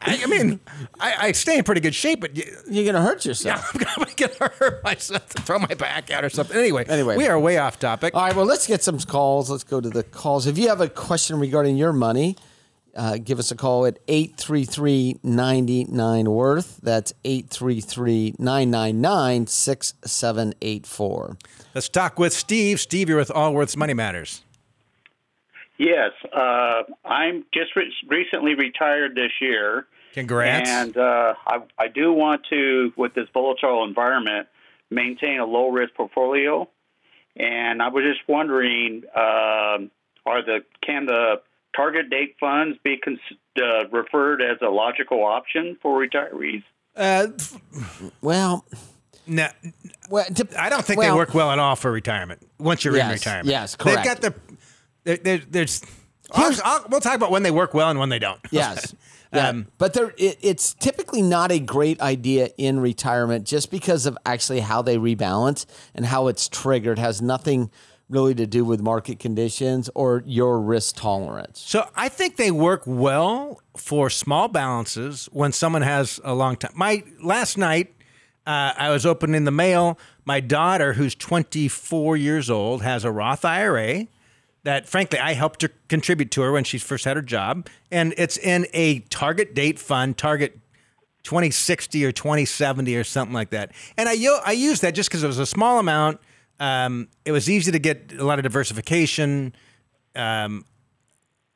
I, 0.03 0.21
I 0.23 0.27
mean, 0.27 0.61
I, 1.01 1.15
I 1.29 1.33
stay 1.33 1.57
in 1.57 1.65
pretty 1.65 1.81
good 1.81 1.95
shape, 1.95 2.21
but 2.21 2.33
y- 2.37 2.43
You're 2.69 2.85
gonna 2.85 3.03
hurt 3.03 3.25
yourself. 3.25 3.73
Yeah, 3.81 3.89
I'm 3.97 4.05
gonna 4.15 4.53
hurt 4.59 4.85
myself 4.85 5.27
to 5.31 5.41
throw 5.43 5.59
my 5.59 5.73
back 5.75 6.11
out 6.11 6.23
or 6.23 6.29
something. 6.29 6.55
Anyway, 6.55 6.85
Anyway. 6.87 7.17
we 7.17 7.27
are 7.27 7.41
way 7.41 7.57
off 7.57 7.79
topic. 7.79 8.15
All 8.15 8.21
right, 8.27 8.37
well, 8.37 8.45
let's 8.45 8.67
get 8.67 8.83
some 8.83 8.99
calls. 8.99 9.51
Let's 9.51 9.65
go 9.65 9.81
to 9.81 9.89
the 9.89 10.03
calls. 10.03 10.47
If 10.47 10.59
you 10.59 10.69
have 10.69 10.83
a 10.83 10.89
question 10.91 11.41
regarding 11.41 11.79
your 11.79 11.95
money, 11.95 12.37
uh, 12.99 13.17
give 13.17 13.39
us 13.39 13.51
a 13.51 13.57
call 13.57 13.87
at 13.87 13.99
833 14.09 15.21
99 15.23 16.31
Worth. 16.31 16.81
That's 16.83 17.15
833 17.25 18.35
999 18.39 19.47
6784. 19.47 21.37
Let's 21.75 21.89
talk 21.89 22.19
with 22.19 22.33
Steve. 22.33 22.81
Steve, 22.81 23.09
you're 23.09 23.19
with 23.19 23.31
Allworth's 23.31 23.77
Money 23.77 23.95
Matters. 23.95 24.43
Yes, 25.79 26.11
uh, 26.37 26.83
I'm 27.05 27.45
just 27.55 27.77
re- 27.77 27.95
recently 28.09 28.55
retired 28.55 29.15
this 29.15 29.31
year. 29.41 29.87
Congrats. 30.13 30.69
And 30.69 30.97
uh, 30.97 31.35
I, 31.47 31.59
I 31.79 31.87
do 31.87 32.13
want 32.13 32.43
to, 32.51 32.93
with 32.97 33.15
this 33.15 33.29
volatile 33.33 33.85
environment, 33.85 34.49
maintain 34.91 35.39
a 35.39 35.45
low 35.45 35.69
risk 35.69 35.95
portfolio. 35.95 36.69
And 37.37 37.81
I 37.81 37.89
was 37.89 38.03
just 38.03 38.29
wondering, 38.29 39.05
um, 39.15 39.93
are 40.27 40.43
the 40.45 40.65
can 40.85 41.07
the 41.07 41.41
target 41.75 42.11
date 42.11 42.37
funds 42.41 42.79
be 42.85 42.97
cons- 42.99 43.19
uh, 43.57 43.89
referred 43.91 44.43
as 44.43 44.59
a 44.63 44.69
logical 44.71 45.25
option 45.25 45.77
for 45.83 45.99
retirees? 46.07 46.63
Uh, 46.97 47.29
Well, 48.21 48.65
no, 49.27 49.49
well 50.09 50.25
dep- 50.33 50.57
I 50.57 50.69
don't 50.71 50.85
think 50.85 50.99
well, 50.99 51.13
they 51.13 51.17
work 51.19 51.35
well 51.35 51.51
at 51.51 51.59
all 51.59 51.77
for 51.77 51.93
retirement. 51.93 52.41
Once 52.59 52.85
you're 52.85 52.97
in 52.97 53.09
retirement, 53.09 53.47
yes, 53.49 53.77
correct. 53.77 53.97
They've 54.05 54.05
got 54.05 54.21
the 54.23 54.35
there, 55.05 55.17
there, 55.17 55.39
there's. 55.51 55.83
I'll, 56.33 56.53
I'll, 56.65 56.87
we'll 56.91 57.01
talk 57.01 57.15
about 57.15 57.31
when 57.31 57.43
they 57.43 57.51
work 57.51 57.73
well 57.73 57.89
and 57.89 57.99
when 57.99 58.09
they 58.11 58.19
don't. 58.19 58.41
Yes. 58.51 58.95
Yeah. 59.31 59.49
Um, 59.49 59.67
but 59.77 59.93
there, 59.93 60.15
it, 60.17 60.39
it's 60.41 60.73
typically 60.73 61.21
not 61.21 61.53
a 61.53 61.59
great 61.59 62.01
idea 62.01 62.49
in 62.57 62.81
retirement 62.81 63.45
just 63.47 63.71
because 63.71 64.07
of 64.07 64.17
actually 64.25 64.61
how 64.61 64.81
they 64.81 64.97
rebalance 64.97 65.67
and 65.95 66.07
how 66.07 66.29
it's 66.29 66.49
triggered 66.49 66.99
has 66.99 67.21
nothing 67.21 67.71
really 68.09 68.35
to 68.35 68.47
do 68.47 68.65
with 68.65 68.81
market 68.81 69.19
conditions 69.19 69.91
or 69.95 70.23
your 70.27 70.61
risk 70.61 70.97
tolerance. 70.97 71.61
So 71.61 71.89
I 71.95 72.09
think 72.09 72.37
they 72.37 72.51
work 72.51 72.83
well 72.87 73.61
for 73.77 74.09
small 74.09 74.49
balances 74.49 75.29
when 75.33 75.53
someone 75.53 75.83
has 75.83 76.19
a 76.25 76.35
long 76.35 76.57
time. 76.57 76.73
My 76.75 77.05
last 77.23 77.59
night, 77.59 77.95
uh, 78.47 78.73
I 78.77 78.91
was 78.91 79.05
opening 79.05 79.45
the 79.45 79.51
mail. 79.51 79.99
My 80.25 80.41
daughter, 80.41 80.95
who's 80.95 81.15
24 81.15 82.17
years 82.17 82.49
old, 82.49 82.83
has 82.83 83.05
a 83.05 83.11
Roth 83.11 83.45
IRA 83.45 84.07
that, 84.65 84.89
frankly, 84.89 85.19
I 85.19 85.35
helped 85.35 85.63
her 85.63 85.71
contribute 85.89 86.31
to 86.33 86.43
her 86.43 86.53
when 86.53 86.65
she 86.65 86.79
first 86.79 87.05
had 87.05 87.17
her 87.17 87.23
job, 87.23 87.69
and 87.91 88.15
it's 88.17 88.39
in 88.39 88.67
a 88.73 89.01
target 89.01 89.55
date 89.55 89.79
fund, 89.79 90.17
target 90.17 90.59
2060 91.25 92.05
or 92.07 92.13
2070 92.13 92.97
or 92.97 93.05
something 93.05 93.35
like 93.35 93.51
that. 93.51 93.73
And 93.99 94.09
I 94.09 94.17
I 94.47 94.53
used 94.53 94.81
that 94.81 94.95
just 94.95 95.11
because 95.11 95.23
it 95.23 95.27
was 95.27 95.39
a 95.39 95.47
small 95.47 95.79
amount. 95.79 96.21
Um, 96.61 97.09
it 97.25 97.33
was 97.33 97.49
easy 97.49 97.71
to 97.73 97.79
get 97.79 98.13
a 98.19 98.25
lot 98.25 98.39
of 98.39 98.43
diversification. 98.43 99.55
Um, 100.17 100.65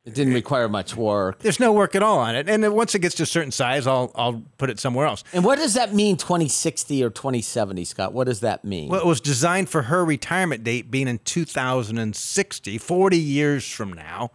It 0.05 0.13
didn't 0.15 0.33
require 0.33 0.67
much 0.69 0.95
work. 0.97 1.39
there's 1.39 1.59
no 1.59 1.71
work 1.73 1.95
at 1.95 2.03
all 2.03 2.19
on 2.19 2.35
it. 2.35 2.49
And 2.49 2.61
then 2.63 2.73
once 2.73 2.93
it 2.95 2.99
gets 2.99 3.15
to 3.15 3.23
a 3.23 3.25
certain 3.25 3.51
size, 3.51 3.87
I'll 3.87 4.11
I'll 4.15 4.43
put 4.57 4.69
it 4.69 4.79
somewhere 4.79 5.05
else. 5.07 5.23
And 5.33 5.43
what 5.45 5.57
does 5.59 5.73
that 5.75 5.93
mean, 5.93 6.17
2060 6.17 7.03
or 7.03 7.09
2070, 7.09 7.85
Scott? 7.85 8.13
What 8.13 8.25
does 8.27 8.39
that 8.41 8.63
mean? 8.65 8.89
Well, 8.89 8.99
it 8.99 9.05
was 9.05 9.21
designed 9.21 9.69
for 9.69 9.83
her 9.83 10.03
retirement 10.05 10.63
date 10.63 10.89
being 10.91 11.07
in 11.07 11.19
2060, 11.19 12.77
40 12.77 13.17
years 13.17 13.69
from 13.69 13.93
now. 13.93 14.31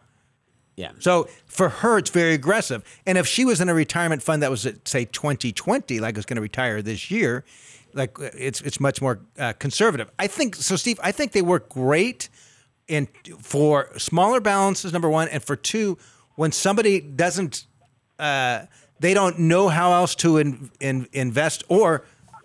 yeah. 0.77 0.93
So 1.01 1.29
for 1.47 1.69
her, 1.69 1.99
it's 1.99 2.11
very 2.11 2.33
aggressive. 2.35 2.83
And 3.07 3.19
if 3.19 3.27
she 3.27 3.45
was 3.45 3.61
in 3.61 3.69
a 3.69 3.75
retirement 3.75 4.23
fund 4.23 4.43
that 4.43 4.51
was 4.51 4.65
at 4.67 4.87
say 4.89 5.05
2020, 5.07 5.99
like 6.01 6.17
it's 6.17 6.27
going 6.27 6.37
to 6.37 6.43
retire 6.43 6.81
this 6.83 7.11
year, 7.11 7.45
like 7.99 8.17
it's 8.21 8.61
it's 8.63 8.81
much 8.81 9.03
more 9.03 9.21
uh, 9.39 9.53
conservative. 9.59 10.11
I 10.19 10.27
think 10.27 10.57
so, 10.57 10.77
Steve. 10.77 10.99
I 11.03 11.13
think 11.13 11.33
they 11.33 11.43
work 11.43 11.69
great 11.69 12.29
in 12.87 13.09
for 13.43 13.91
smaller 13.99 14.41
balances. 14.41 14.93
Number 14.93 15.11
one, 15.11 15.29
and 15.29 15.43
for 15.43 15.57
two, 15.57 15.99
when 16.37 16.53
somebody 16.53 17.01
doesn't, 17.01 17.67
uh, 18.19 18.67
they 19.01 19.13
don't 19.13 19.39
know 19.41 19.69
how 19.69 19.93
else 19.93 20.15
to 20.17 20.39
in, 20.39 20.71
in, 20.81 21.09
invest 21.13 21.65
or. 21.69 22.05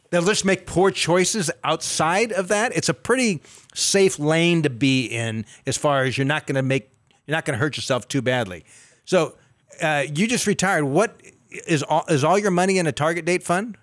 they'll 0.10 0.22
just 0.22 0.46
make 0.46 0.68
poor 0.68 0.92
choices 0.92 1.50
outside 1.64 2.32
of 2.32 2.48
that. 2.48 2.72
It's 2.78 2.88
a 2.88 2.94
pretty 2.94 3.42
safe 3.74 4.20
lane 4.20 4.62
to 4.62 4.70
be 4.70 5.08
in 5.08 5.44
as 5.66 5.76
far 5.76 6.04
as 6.04 6.20
you're 6.20 6.26
not 6.26 6.46
going 6.46 6.56
to 6.56 6.62
make 6.62 6.92
you're 7.26 7.36
not 7.36 7.46
going 7.46 7.58
to 7.58 7.60
hurt 7.60 7.78
yourself 7.78 8.08
too 8.08 8.22
badly. 8.22 8.64
So 9.06 9.36
uh, 9.82 10.04
you 10.14 10.28
just 10.28 10.46
retired. 10.46 10.84
What 10.86 11.20
is 11.68 11.84
all 11.84 12.06
is 12.10 12.24
all 12.24 12.38
your 12.38 12.52
money 12.52 12.78
in 12.78 12.88
a 12.88 12.92
target 12.92 13.26
date 13.26 13.44
fund? 13.44 13.78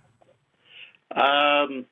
Um, 1.14 1.86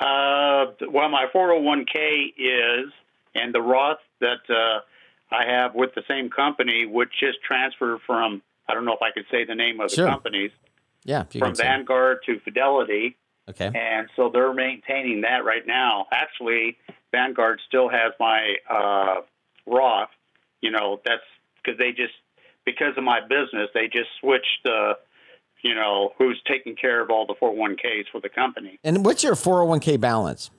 uh, 0.00 0.66
well, 0.90 1.08
my 1.08 1.26
401k 1.34 2.32
is, 2.36 2.92
and 3.34 3.54
the 3.54 3.60
Roth 3.60 3.98
that 4.20 4.40
uh, 4.50 4.80
I 5.34 5.44
have 5.46 5.74
with 5.74 5.94
the 5.94 6.02
same 6.08 6.28
company, 6.30 6.86
which 6.86 7.10
just 7.20 7.38
transferred 7.42 8.00
from, 8.06 8.42
I 8.68 8.74
don't 8.74 8.84
know 8.84 8.94
if 8.94 9.02
I 9.02 9.10
could 9.12 9.26
say 9.30 9.44
the 9.44 9.54
name 9.54 9.80
of 9.80 9.90
Sure. 9.90 10.06
the 10.06 10.10
companies, 10.10 10.50
Yeah, 11.04 11.24
from. 11.24 11.54
Vanguard 11.54 12.18
to 12.26 12.40
Fidelity. 12.40 13.16
Okay. 13.48 13.70
And 13.74 14.08
so 14.16 14.30
they're 14.32 14.52
maintaining 14.54 15.22
that 15.22 15.44
right 15.44 15.66
now. 15.66 16.06
Actually, 16.12 16.78
Vanguard 17.10 17.60
still 17.66 17.88
has 17.88 18.12
my 18.20 18.54
uh, 18.70 19.22
Roth. 19.66 20.10
You 20.60 20.70
know, 20.70 21.00
that's 21.04 21.22
because 21.56 21.78
they 21.78 21.90
just, 21.90 22.14
because 22.64 22.96
of 22.96 23.02
my 23.04 23.20
business, 23.20 23.68
they 23.74 23.86
just 23.86 24.10
switched, 24.20 24.64
uh, 24.66 24.94
you 25.62 25.74
know, 25.74 26.12
who's 26.18 26.40
taking 26.46 26.76
care 26.76 27.00
of 27.00 27.10
all 27.10 27.26
the 27.26 27.34
401ks 27.34 28.06
for 28.10 28.20
the 28.20 28.28
company. 28.28 28.78
And 28.84 29.04
what's 29.04 29.22
your 29.22 29.34
401k 29.34 29.98
balance? 29.98 30.50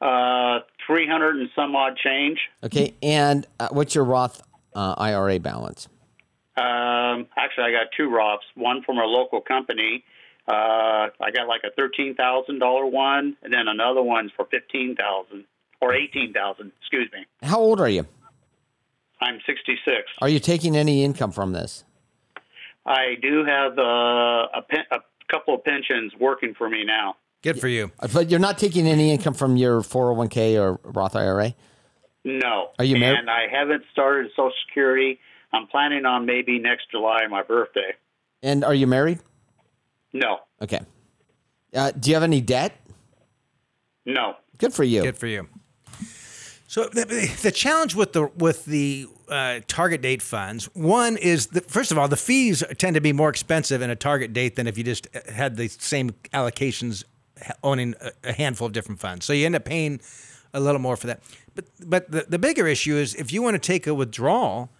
Uh, 0.00 0.60
300 0.86 1.36
and 1.36 1.48
some 1.56 1.74
odd 1.74 1.96
change. 1.96 2.38
Okay. 2.62 2.94
And 3.02 3.46
uh, 3.58 3.68
what's 3.70 3.94
your 3.94 4.04
Roth 4.04 4.42
uh, 4.74 4.94
IRA 4.98 5.38
balance? 5.40 5.88
Um, 6.56 7.26
actually, 7.36 7.64
I 7.64 7.70
got 7.70 7.86
two 7.96 8.08
Roths. 8.08 8.38
One 8.54 8.82
from 8.82 8.98
a 8.98 9.04
local 9.04 9.40
company. 9.40 10.04
Uh, 10.48 11.10
I 11.20 11.30
got 11.32 11.46
like 11.46 11.60
a 11.64 11.70
thirteen 11.76 12.14
thousand 12.14 12.58
dollar 12.58 12.86
one, 12.86 13.36
and 13.42 13.52
then 13.52 13.68
another 13.68 14.02
one's 14.02 14.32
for 14.34 14.46
fifteen 14.46 14.96
thousand 14.96 15.44
or 15.80 15.94
eighteen 15.94 16.32
thousand. 16.32 16.72
Excuse 16.80 17.08
me. 17.12 17.26
How 17.42 17.60
old 17.60 17.80
are 17.80 17.88
you? 17.88 18.06
I'm 19.20 19.38
sixty 19.46 19.76
six. 19.84 20.08
Are 20.20 20.28
you 20.28 20.40
taking 20.40 20.76
any 20.76 21.04
income 21.04 21.32
from 21.32 21.52
this? 21.52 21.84
I 22.86 23.14
do 23.20 23.44
have 23.44 23.78
uh, 23.78 23.82
a, 24.58 24.62
pen, 24.68 24.84
a 24.90 24.98
couple 25.30 25.54
of 25.54 25.64
pensions 25.64 26.12
working 26.18 26.54
for 26.56 26.68
me 26.70 26.84
now. 26.84 27.16
Good 27.42 27.60
for 27.60 27.68
you. 27.68 27.92
Uh, 28.00 28.08
But 28.12 28.30
you're 28.30 28.40
not 28.40 28.58
taking 28.58 28.86
any 28.86 29.12
income 29.12 29.34
from 29.34 29.56
your 29.56 29.80
401k 29.82 30.58
or 30.60 30.80
Roth 30.82 31.14
IRA? 31.14 31.54
No. 32.24 32.70
Are 32.78 32.84
you 32.84 32.96
married? 32.98 33.20
And 33.20 33.30
I 33.30 33.46
haven't 33.50 33.84
started 33.92 34.30
Social 34.32 34.52
Security. 34.66 35.20
I'm 35.52 35.66
planning 35.66 36.04
on 36.04 36.26
maybe 36.26 36.58
next 36.58 36.90
July, 36.90 37.26
my 37.30 37.42
birthday. 37.42 37.94
And 38.42 38.64
are 38.64 38.74
you 38.74 38.86
married? 38.86 39.20
No, 40.12 40.38
Okay. 40.62 40.80
Uh, 41.74 41.90
do 41.92 42.08
you 42.10 42.14
have 42.16 42.22
any 42.22 42.40
debt? 42.40 42.74
no. 44.06 44.34
Good 44.56 44.72
for 44.74 44.82
you. 44.84 45.02
Good 45.02 45.18
for 45.18 45.26
you. 45.28 45.46
So 46.78 46.84
the, 46.84 47.36
the 47.42 47.50
challenge 47.50 47.96
with 47.96 48.12
the 48.12 48.28
with 48.36 48.64
the 48.64 49.08
uh, 49.28 49.58
target 49.66 50.00
date 50.00 50.22
funds, 50.22 50.66
one 50.74 51.16
is 51.16 51.46
first 51.66 51.90
of 51.90 51.98
all, 51.98 52.06
the 52.06 52.16
fees 52.16 52.62
tend 52.76 52.94
to 52.94 53.00
be 53.00 53.12
more 53.12 53.28
expensive 53.28 53.82
in 53.82 53.90
a 53.90 53.96
target 53.96 54.32
date 54.32 54.54
than 54.54 54.68
if 54.68 54.78
you 54.78 54.84
just 54.84 55.08
had 55.28 55.56
the 55.56 55.66
same 55.66 56.10
allocations 56.32 57.02
owning 57.64 57.96
a- 58.22 58.32
handful 58.32 58.68
of 58.68 58.72
different 58.72 59.00
funds. 59.00 59.26
So 59.26 59.32
you 59.32 59.44
end 59.44 59.56
up 59.56 59.64
paying 59.64 60.00
a 60.54 60.60
little 60.60 60.80
more 60.80 60.94
for 60.96 61.08
that. 61.08 61.20
But 61.56 61.64
but 61.84 62.12
the, 62.12 62.26
the 62.28 62.38
bigger 62.38 62.68
issue 62.68 62.94
is 62.94 63.16
if 63.16 63.32
you 63.32 63.42
want 63.42 63.54
to 63.54 63.58
take 63.58 63.88
a 63.88 63.94
withdrawal, 63.94 64.70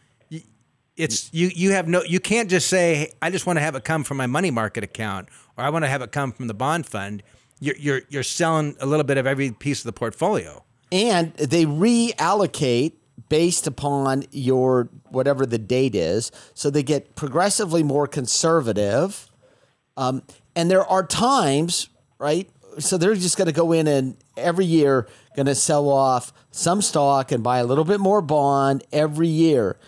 it's 0.97 1.35
you 1.35 1.51
you 1.53 1.73
have 1.73 1.89
no 1.89 2.05
you 2.05 2.21
can't 2.21 2.49
just 2.49 2.69
say 2.69 2.95
"Hey, 2.95 3.13
I 3.23 3.31
just 3.31 3.45
want 3.45 3.57
to 3.57 3.61
have 3.61 3.75
it 3.75 3.83
come 3.83 4.05
from 4.05 4.19
my 4.19 4.29
money 4.29 4.53
market 4.53 4.85
account 4.85 5.31
or 5.57 5.65
I 5.65 5.71
want 5.71 5.85
to 5.85 5.89
have 5.89 6.03
it 6.03 6.13
come 6.13 6.31
from 6.31 6.47
the 6.47 6.55
bond 6.55 6.87
fund. 6.87 7.25
You're 7.59 7.77
you're 7.77 8.03
you're 8.09 8.23
selling 8.23 8.77
a 8.79 8.87
little 8.87 9.03
bit 9.05 9.19
of 9.19 9.27
every 9.27 9.51
piece 9.51 9.81
of 9.81 9.87
the 9.87 9.93
portfolio. 9.93 10.63
And 10.91 11.33
they 11.35 11.65
reallocate 11.65 12.93
based 13.29 13.67
upon 13.67 14.25
your 14.31 14.89
whatever 15.11 15.45
the 15.45 15.59
date 15.59 15.95
is. 15.95 16.33
So 16.55 16.71
they 16.71 16.83
get 16.83 17.15
progressively 17.15 17.83
more 17.83 18.07
conservative. 18.07 19.31
Um, 19.97 20.23
and 20.57 20.71
there 20.71 20.85
are 20.85 21.05
times 21.05 21.89
right? 22.19 22.51
So 22.79 22.99
they're 22.99 23.15
just 23.15 23.37
going 23.37 23.47
to 23.47 23.53
go 23.53 23.73
in 23.73 23.87
and 23.87 24.17
every 24.37 24.65
year 24.65 25.09
going 25.35 25.47
to 25.47 25.55
sell 25.55 25.89
off 25.89 26.33
some 26.51 26.83
stock 26.83 27.33
and 27.33 27.43
buy 27.43 27.59
a 27.59 27.65
little 27.65 27.85
bit 27.85 28.01
more 28.01 28.21
bond 28.21 28.85
every 28.93 29.29
year 29.29 29.79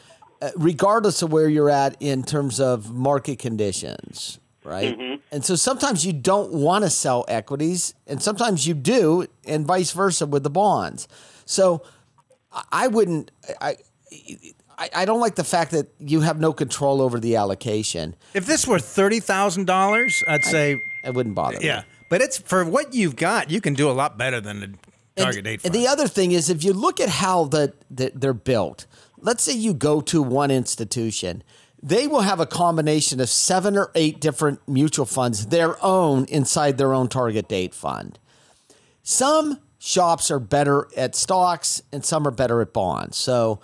uh, 0.42 0.51
regardless 0.57 1.22
of 1.22 1.32
where 1.32 1.48
you're 1.48 1.70
at 1.70 1.96
in 2.01 2.22
terms 2.22 2.61
of 2.61 2.92
market 2.92 3.38
conditions 3.38 4.38
right 4.71 4.97
mm-hmm. 4.97 5.16
and 5.33 5.45
so 5.45 5.55
sometimes 5.57 6.07
you 6.07 6.12
don't 6.12 6.53
want 6.53 6.85
to 6.85 6.91
sell 6.91 7.25
equities 7.29 7.95
and 8.07 8.23
sometimes 8.23 8.66
you 8.66 8.75
do 8.75 9.27
and 9.47 9.66
vice 9.66 9.91
versa 9.93 10.25
with 10.27 10.43
the 10.45 10.51
bonds 10.51 11.09
so 11.45 11.83
I- 12.53 12.64
i 12.73 12.87
wouldn't 12.87 13.31
i 13.61 13.77
I, 14.79 14.89
I 14.95 15.05
don't 15.05 15.21
like 15.21 15.35
the 15.35 15.45
fact 15.45 15.73
that 15.73 15.89
you 15.99 16.23
have 16.23 16.41
no 16.41 16.55
control 16.55 17.03
over 17.03 17.21
the 17.21 17.37
allocation. 17.37 18.16
If 18.33 18.47
this 18.47 18.66
were 18.66 18.79
thirty 18.79 19.21
thousand 19.21 19.66
dollars, 19.66 20.25
I'd 20.27 20.45
say 20.45 20.81
It 21.05 21.12
wouldn't 21.14 21.35
bother 21.35 21.61
me. 21.61 21.66
yeah. 21.66 21.83
But 22.09 22.23
it's 22.23 22.39
for 22.39 22.64
what 22.64 22.95
you've 22.95 23.14
got, 23.14 23.51
you 23.51 23.61
can 23.61 23.75
do 23.75 23.91
a 23.91 23.93
lot 23.93 24.16
better 24.16 24.41
than 24.41 24.61
the 24.61 24.66
target 25.23 25.37
and, 25.37 25.45
date 25.45 25.53
and 25.53 25.62
fund. 25.62 25.75
the 25.75 25.87
other 25.87 26.09
thing 26.09 26.33
is, 26.33 26.49
if 26.49 26.64
you 26.64 26.73
look 26.73 26.99
at 26.99 27.09
how 27.09 27.45
the, 27.45 27.75
the, 27.91 28.11
they're 28.14 28.33
built, 28.33 28.87
let's 29.18 29.43
say 29.45 29.53
you 29.53 29.75
go 29.75 30.01
to 30.01 30.23
one 30.23 30.51
institution, 30.51 31.43
they 31.83 32.07
will 32.07 32.20
have 32.20 32.41
a 32.41 32.47
combination 32.47 33.20
of 33.20 33.28
seven 33.28 33.76
or 33.76 33.91
eight 33.95 34.20
different 34.20 34.66
mutual 34.68 35.07
funds, 35.07 35.47
their 35.47 35.83
own 35.85 36.24
inside 36.26 36.78
their 36.78 36.93
own 36.93 37.09
target 37.09 37.49
date 37.49 37.74
fund. 37.74 38.18
Some 39.03 39.61
shops 39.78 40.31
are 40.31 40.39
better 40.39 40.89
at 40.97 41.14
stocks 41.14 41.83
and 41.91 42.05
some 42.05 42.26
are 42.26 42.31
better 42.31 42.61
at 42.61 42.72
bonds. 42.72 43.16
So 43.16 43.61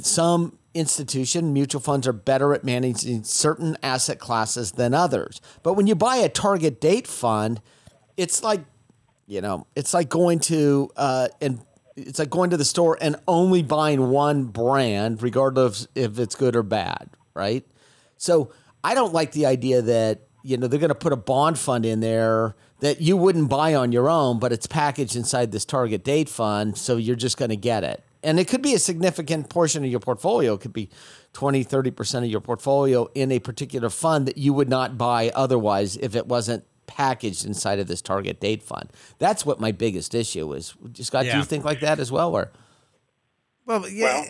some 0.00 0.58
institution 0.72 1.52
mutual 1.52 1.80
funds 1.80 2.06
are 2.06 2.12
better 2.12 2.54
at 2.54 2.64
managing 2.64 3.24
certain 3.24 3.76
asset 3.82 4.18
classes 4.18 4.72
than 4.72 4.94
others. 4.94 5.40
But 5.62 5.74
when 5.74 5.86
you 5.86 5.94
buy 5.94 6.16
a 6.16 6.28
target 6.28 6.80
date 6.80 7.06
fund, 7.06 7.60
it's 8.16 8.42
like 8.42 8.60
you 9.26 9.42
know, 9.42 9.66
it's 9.76 9.92
like 9.92 10.08
going 10.08 10.40
to 10.40 10.90
uh, 10.96 11.28
and 11.40 11.60
it's 11.96 12.18
like 12.18 12.30
going 12.30 12.50
to 12.50 12.56
the 12.56 12.64
store 12.64 12.96
and 13.00 13.16
only 13.28 13.62
buying 13.62 14.08
one 14.08 14.44
brand, 14.44 15.22
regardless 15.22 15.86
if 15.94 16.18
it's 16.18 16.34
good 16.34 16.56
or 16.56 16.62
bad, 16.62 17.10
right? 17.38 17.64
So 18.18 18.52
I 18.84 18.94
don't 18.94 19.14
like 19.14 19.32
the 19.32 19.46
idea 19.46 19.80
that 19.80 20.22
you 20.42 20.56
know 20.56 20.66
they're 20.66 20.78
going 20.80 20.88
to 20.88 20.94
put 20.94 21.12
a 21.12 21.16
bond 21.16 21.58
fund 21.58 21.86
in 21.86 22.00
there 22.00 22.54
that 22.80 23.00
you 23.00 23.16
wouldn't 23.16 23.48
buy 23.48 23.74
on 23.74 23.92
your 23.92 24.08
own, 24.08 24.38
but 24.38 24.52
it's 24.52 24.66
packaged 24.66 25.16
inside 25.16 25.50
this 25.52 25.64
target 25.64 26.04
date 26.04 26.28
fund, 26.28 26.76
so 26.76 26.96
you're 26.96 27.16
just 27.16 27.36
going 27.36 27.48
to 27.48 27.56
get 27.56 27.82
it. 27.82 28.04
And 28.22 28.38
it 28.38 28.48
could 28.48 28.62
be 28.62 28.74
a 28.74 28.78
significant 28.78 29.48
portion 29.48 29.84
of 29.84 29.90
your 29.90 30.00
portfolio. 30.00 30.54
It 30.54 30.60
could 30.60 30.72
be 30.72 30.90
20, 31.32 31.64
30% 31.64 32.18
of 32.18 32.26
your 32.26 32.40
portfolio 32.40 33.08
in 33.14 33.30
a 33.32 33.38
particular 33.38 33.90
fund 33.90 34.26
that 34.26 34.38
you 34.38 34.52
would 34.52 34.68
not 34.68 34.98
buy 34.98 35.30
otherwise 35.34 35.96
if 35.96 36.14
it 36.16 36.26
wasn't 36.26 36.64
packaged 36.86 37.44
inside 37.44 37.78
of 37.78 37.86
this 37.86 38.02
target 38.02 38.40
date 38.40 38.62
fund. 38.62 38.90
That's 39.18 39.46
what 39.46 39.60
my 39.60 39.72
biggest 39.72 40.14
issue 40.14 40.52
is. 40.52 40.74
Scott, 40.94 41.26
do 41.26 41.36
you 41.36 41.44
think 41.44 41.64
like 41.64 41.80
that 41.80 42.00
as 42.00 42.10
well? 42.10 42.34
Or 42.34 42.50
Well, 43.66 43.88
yeah. 43.88 44.24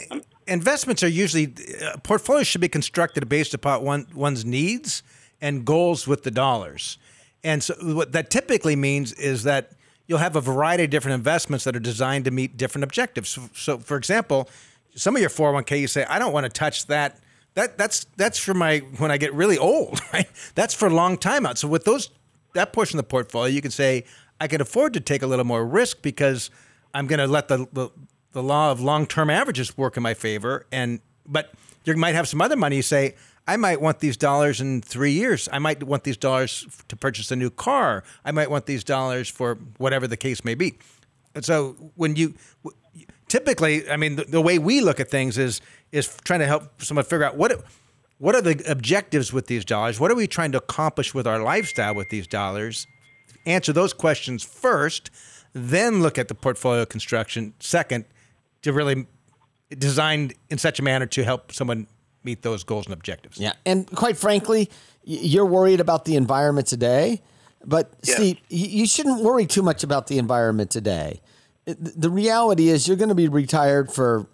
Investments 0.48 1.02
are 1.02 1.08
usually 1.08 1.54
uh, 1.82 1.98
portfolios 1.98 2.46
should 2.46 2.60
be 2.60 2.68
constructed 2.68 3.28
based 3.28 3.54
upon 3.54 3.84
one, 3.84 4.06
one's 4.14 4.44
needs 4.44 5.02
and 5.40 5.64
goals 5.64 6.06
with 6.06 6.24
the 6.24 6.30
dollars. 6.30 6.98
And 7.44 7.62
so 7.62 7.74
what 7.94 8.12
that 8.12 8.30
typically 8.30 8.74
means 8.74 9.12
is 9.12 9.44
that 9.44 9.72
you'll 10.06 10.18
have 10.18 10.34
a 10.34 10.40
variety 10.40 10.84
of 10.84 10.90
different 10.90 11.14
investments 11.14 11.64
that 11.64 11.76
are 11.76 11.80
designed 11.80 12.24
to 12.24 12.30
meet 12.30 12.56
different 12.56 12.82
objectives. 12.82 13.28
So, 13.28 13.42
so 13.54 13.78
for 13.78 13.96
example, 13.96 14.48
some 14.96 15.14
of 15.14 15.20
your 15.20 15.30
401k 15.30 15.80
you 15.80 15.86
say 15.86 16.04
I 16.08 16.18
don't 16.18 16.32
want 16.32 16.44
to 16.44 16.50
touch 16.50 16.86
that 16.86 17.20
that 17.54 17.78
that's 17.78 18.06
that's 18.16 18.38
for 18.38 18.54
my 18.54 18.78
when 18.98 19.10
I 19.10 19.18
get 19.18 19.32
really 19.34 19.58
old, 19.58 20.00
right? 20.12 20.28
That's 20.54 20.74
for 20.74 20.86
a 20.86 20.94
long 20.94 21.18
time 21.18 21.46
out. 21.46 21.58
So 21.58 21.68
with 21.68 21.84
those 21.84 22.10
that 22.54 22.72
portion 22.72 22.98
of 22.98 23.04
the 23.04 23.08
portfolio, 23.08 23.52
you 23.52 23.62
can 23.62 23.70
say 23.70 24.04
I 24.40 24.48
can 24.48 24.60
afford 24.60 24.94
to 24.94 25.00
take 25.00 25.22
a 25.22 25.26
little 25.26 25.44
more 25.44 25.64
risk 25.64 26.02
because 26.02 26.50
I'm 26.94 27.06
going 27.06 27.18
to 27.18 27.26
let 27.26 27.48
the, 27.48 27.66
the 27.72 27.90
the 28.38 28.42
law 28.42 28.70
of 28.70 28.80
long-term 28.80 29.30
averages 29.30 29.76
work 29.76 29.96
in 29.96 30.02
my 30.02 30.14
favor. 30.14 30.64
And 30.70 31.00
but 31.26 31.52
you 31.84 31.96
might 31.96 32.14
have 32.14 32.28
some 32.28 32.40
other 32.40 32.56
money. 32.56 32.76
You 32.76 32.82
say 32.82 33.16
I 33.48 33.56
might 33.56 33.80
want 33.80 33.98
these 33.98 34.16
dollars 34.16 34.60
in 34.60 34.80
three 34.80 35.10
years. 35.10 35.48
I 35.52 35.58
might 35.58 35.82
want 35.82 36.04
these 36.04 36.16
dollars 36.16 36.66
to 36.86 36.96
purchase 36.96 37.32
a 37.32 37.36
new 37.36 37.50
car. 37.50 38.04
I 38.24 38.30
might 38.30 38.48
want 38.48 38.66
these 38.66 38.84
dollars 38.84 39.28
for 39.28 39.56
whatever 39.78 40.06
the 40.06 40.16
case 40.16 40.44
may 40.44 40.54
be. 40.54 40.78
And 41.34 41.44
so 41.44 41.72
when 41.96 42.14
you 42.14 42.34
typically, 43.26 43.90
I 43.90 43.96
mean, 43.96 44.16
the, 44.16 44.24
the 44.24 44.40
way 44.40 44.58
we 44.58 44.80
look 44.80 45.00
at 45.00 45.10
things 45.10 45.36
is 45.36 45.60
is 45.90 46.16
trying 46.24 46.40
to 46.40 46.46
help 46.46 46.80
someone 46.80 47.04
figure 47.04 47.24
out 47.24 47.36
what 47.36 47.64
what 48.18 48.36
are 48.36 48.42
the 48.42 48.62
objectives 48.70 49.32
with 49.32 49.48
these 49.48 49.64
dollars. 49.64 49.98
What 49.98 50.12
are 50.12 50.16
we 50.16 50.28
trying 50.28 50.52
to 50.52 50.58
accomplish 50.58 51.12
with 51.12 51.26
our 51.26 51.42
lifestyle 51.42 51.94
with 51.96 52.10
these 52.10 52.28
dollars? 52.28 52.86
Answer 53.46 53.72
those 53.72 53.92
questions 53.92 54.44
first, 54.44 55.10
then 55.54 56.02
look 56.02 56.18
at 56.18 56.28
the 56.28 56.34
portfolio 56.34 56.84
construction 56.84 57.54
second 57.58 58.04
to 58.62 58.72
really 58.72 59.06
design 59.70 60.32
in 60.48 60.58
such 60.58 60.78
a 60.78 60.82
manner 60.82 61.06
to 61.06 61.24
help 61.24 61.52
someone 61.52 61.86
meet 62.24 62.42
those 62.42 62.64
goals 62.64 62.86
and 62.86 62.94
objectives. 62.94 63.38
Yeah, 63.38 63.52
and 63.64 63.86
quite 63.94 64.16
frankly, 64.16 64.70
you're 65.04 65.46
worried 65.46 65.80
about 65.80 66.04
the 66.04 66.16
environment 66.16 66.66
today, 66.66 67.22
But 67.64 67.92
Yes. 68.02 68.16
Steve, 68.16 68.38
you, 68.48 68.66
you 68.80 68.86
shouldn't 68.86 69.22
worry 69.22 69.46
too 69.46 69.62
much 69.62 69.82
about 69.82 70.06
the 70.06 70.18
environment 70.18 70.70
today. 70.70 71.20
The 71.66 72.10
reality 72.10 72.68
is 72.68 72.86
you're 72.86 72.96
going 72.96 73.10
to 73.10 73.14
be 73.14 73.28
retired 73.28 73.92
for 73.92 74.26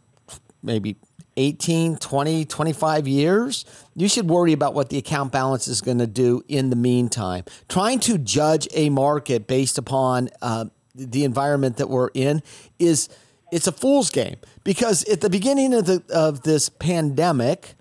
maybe 0.63 0.97
18, 1.37 1.97
20, 1.97 2.45
25 2.45 3.09
years. 3.09 3.65
You 3.97 4.09
should 4.09 4.29
worry 4.29 4.53
about 4.53 4.75
what 4.75 4.89
the 4.91 4.99
account 4.99 5.33
balance 5.33 5.67
is 5.67 5.81
going 5.81 5.99
to 5.99 6.07
do 6.07 6.43
in 6.49 6.71
the 6.71 6.77
meantime. 6.77 7.45
Trying 7.69 8.01
to 8.01 8.19
judge 8.19 8.69
a 8.73 8.89
market 8.91 9.47
based 9.47 9.79
upon 9.79 10.29
uh, 10.43 10.67
the 10.95 11.25
environment 11.25 11.79
that 11.79 11.89
we're 11.89 12.11
in 12.15 12.43
is 12.79 13.09
it's 13.53 13.67
a 13.67 13.73
fool's 13.73 14.11
game 14.11 14.37
because 14.65 15.05
at 15.05 15.21
the 15.21 15.31
beginning 15.31 15.75
of 15.75 15.87
the 15.87 16.03
of 16.13 16.43
this 16.43 16.69
pandemic 16.69 17.75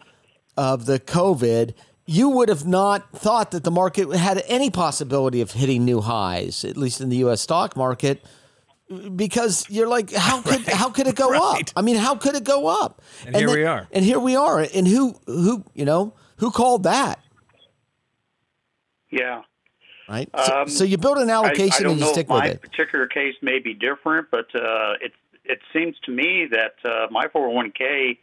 of 0.57 0.85
the 0.85 0.99
COVID, 0.99 1.73
you 2.05 2.29
would 2.29 2.49
have 2.49 2.65
not 2.65 3.11
thought 3.11 3.51
that 3.51 3.63
the 3.63 3.71
market 3.71 4.13
had 4.15 4.43
any 4.47 4.69
possibility 4.69 5.41
of 5.41 5.51
hitting 5.51 5.85
new 5.85 6.01
highs, 6.01 6.63
at 6.63 6.77
least 6.77 7.01
in 7.01 7.09
the 7.09 7.17
U.S. 7.17 7.41
stock 7.41 7.75
market, 7.75 8.23
because 9.15 9.65
you're 9.69 9.87
like, 9.87 10.11
how 10.11 10.41
could 10.41 10.61
how 10.67 10.89
could 10.89 11.07
it 11.07 11.15
go 11.15 11.29
right. 11.29 11.61
up? 11.61 11.73
I 11.75 11.81
mean, 11.81 11.95
how 11.95 12.15
could 12.15 12.35
it 12.35 12.43
go 12.43 12.67
up? 12.67 13.01
And 13.25 13.35
here 13.35 13.49
we 13.49 13.65
are. 13.65 13.87
And 13.91 14.03
here 14.03 14.19
we 14.19 14.35
are. 14.35 14.59
And 14.73 14.87
who 14.87 15.15
who 15.25 15.63
you 15.73 15.85
know 15.85 16.13
who 16.37 16.51
called 16.51 16.83
that? 16.83 17.19
Yeah. 19.09 19.43
Right. 20.09 20.29
So, 20.45 20.61
Um, 20.61 20.67
so 20.67 20.83
you 20.83 20.97
build 20.97 21.17
an 21.17 21.29
I, 21.29 21.33
I 21.33 21.35
allocation 21.37 21.87
and 21.87 21.99
you 21.99 22.05
stick 22.07 22.29
with 22.29 22.43
it. 22.43 22.61
My 22.61 22.69
particular 22.69 23.07
case 23.07 23.35
may 23.41 23.59
be 23.59 23.73
different, 23.73 24.27
but 24.31 24.53
uh, 24.53 24.95
it 25.01 25.13
it 25.45 25.59
seems 25.73 25.95
to 26.05 26.11
me 26.11 26.47
that 26.51 26.75
uh, 26.89 27.07
my 27.11 27.27
401k 27.27 28.17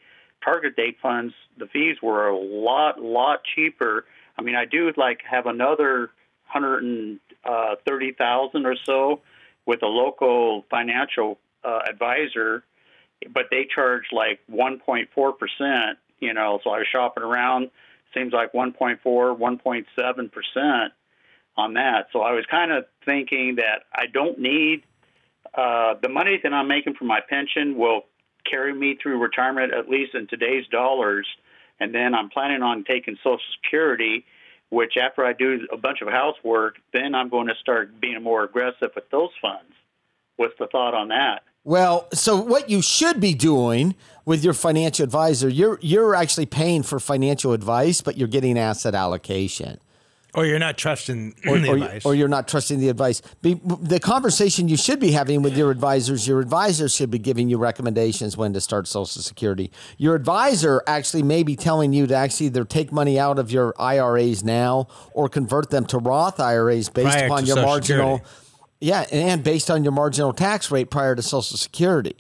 target 0.44 0.76
date 0.76 0.96
funds, 1.02 1.34
the 1.58 1.66
fees 1.66 1.96
were 2.02 2.28
a 2.28 2.38
lot 2.38 3.00
lot 3.00 3.40
cheaper. 3.54 4.06
I 4.38 4.42
mean, 4.42 4.54
I 4.54 4.64
do 4.64 4.90
like 4.96 5.20
have 5.28 5.46
another 5.46 6.10
hundred 6.44 6.82
and 6.82 7.20
uh, 7.44 7.76
thirty 7.86 8.12
thousand 8.12 8.66
or 8.66 8.76
so 8.84 9.20
with 9.66 9.82
a 9.82 9.86
local 9.86 10.64
financial 10.70 11.38
uh, 11.64 11.80
advisor, 11.88 12.64
but 13.32 13.44
they 13.50 13.66
charge 13.72 14.04
like 14.12 14.40
one 14.46 14.80
point 14.80 15.10
four 15.14 15.32
percent. 15.32 15.98
You 16.20 16.34
know, 16.34 16.60
so 16.64 16.70
I 16.70 16.78
was 16.78 16.86
shopping 16.90 17.22
around. 17.22 17.70
Seems 18.12 18.32
like 18.32 18.52
1.4, 18.52 18.98
1.7 19.04 20.32
percent 20.32 20.92
on 21.56 21.74
that. 21.74 22.08
So 22.12 22.22
I 22.22 22.32
was 22.32 22.44
kind 22.50 22.72
of 22.72 22.84
thinking 23.04 23.56
that 23.56 23.84
I 23.94 24.06
don't 24.06 24.38
need 24.38 24.82
uh, 25.54 25.94
the 26.02 26.08
money 26.08 26.38
that 26.42 26.52
I'm 26.52 26.68
making 26.68 26.94
from 26.94 27.08
my 27.08 27.20
pension 27.20 27.76
will 27.76 28.02
carry 28.48 28.72
me 28.72 28.96
through 29.00 29.18
retirement 29.18 29.72
at 29.74 29.88
least 29.88 30.14
in 30.14 30.26
today's 30.26 30.66
dollars, 30.68 31.26
and 31.78 31.94
then 31.94 32.14
I'm 32.14 32.28
planning 32.30 32.62
on 32.62 32.84
taking 32.84 33.16
Social 33.16 33.40
Security. 33.62 34.24
Which 34.72 34.96
after 34.96 35.24
I 35.24 35.32
do 35.32 35.66
a 35.72 35.76
bunch 35.76 36.00
of 36.00 36.06
housework, 36.06 36.76
then 36.92 37.12
I'm 37.16 37.28
going 37.28 37.48
to 37.48 37.56
start 37.60 38.00
being 38.00 38.22
more 38.22 38.44
aggressive 38.44 38.90
with 38.94 39.10
those 39.10 39.30
funds. 39.42 39.72
What's 40.36 40.54
the 40.60 40.68
thought 40.68 40.94
on 40.94 41.08
that? 41.08 41.42
Well, 41.64 42.08
so 42.14 42.40
what 42.40 42.70
you 42.70 42.80
should 42.80 43.20
be 43.20 43.34
doing 43.34 43.96
with 44.24 44.44
your 44.44 44.54
financial 44.54 45.02
advisor, 45.04 45.48
you're 45.48 45.78
you're 45.82 46.14
actually 46.14 46.46
paying 46.46 46.82
for 46.82 46.98
financial 47.00 47.52
advice, 47.52 48.00
but 48.00 48.16
you're 48.16 48.28
getting 48.28 48.58
asset 48.58 48.94
allocation. 48.94 49.80
Or 50.34 50.46
you're 50.46 50.58
not 50.60 50.78
trusting 50.78 51.34
or, 51.46 51.58
the 51.58 51.70
or, 51.70 51.74
advice. 51.74 52.04
or 52.06 52.14
you're 52.14 52.28
not 52.28 52.46
trusting 52.46 52.78
the 52.78 52.88
advice. 52.88 53.20
Be, 53.42 53.54
the 53.64 53.98
conversation 53.98 54.68
you 54.68 54.76
should 54.76 55.00
be 55.00 55.10
having 55.10 55.42
with 55.42 55.56
your 55.56 55.70
advisors, 55.72 56.28
your 56.28 56.38
advisors 56.40 56.94
should 56.94 57.10
be 57.10 57.18
giving 57.18 57.48
you 57.48 57.58
recommendations 57.58 58.36
when 58.36 58.52
to 58.52 58.60
start 58.60 58.86
Social 58.86 59.22
Security. 59.22 59.72
Your 59.98 60.14
advisor 60.14 60.82
actually 60.86 61.24
may 61.24 61.42
be 61.42 61.56
telling 61.56 61.92
you 61.92 62.06
to 62.06 62.14
actually 62.14 62.46
either 62.46 62.64
take 62.64 62.92
money 62.92 63.18
out 63.18 63.38
of 63.40 63.50
your 63.50 63.74
IRAs 63.78 64.44
now 64.44 64.86
or 65.14 65.28
convert 65.28 65.70
them 65.70 65.84
to 65.86 65.98
Roth 65.98 66.38
IRAs 66.38 66.88
based 66.88 67.08
Prior 67.10 67.26
upon 67.26 67.46
your 67.46 67.56
Social 67.56 67.68
marginal, 67.68 68.16
Security. 68.18 68.34
yeah, 68.80 69.06
and 69.10 69.42
based 69.42 69.70
on 69.70 69.82
your 69.82 69.92
marginal 69.92 70.32
tax 70.32 70.70
rate 70.70 70.90
prior 70.90 71.16
to 71.16 71.22
Social 71.22 71.56
Security. 71.56 72.14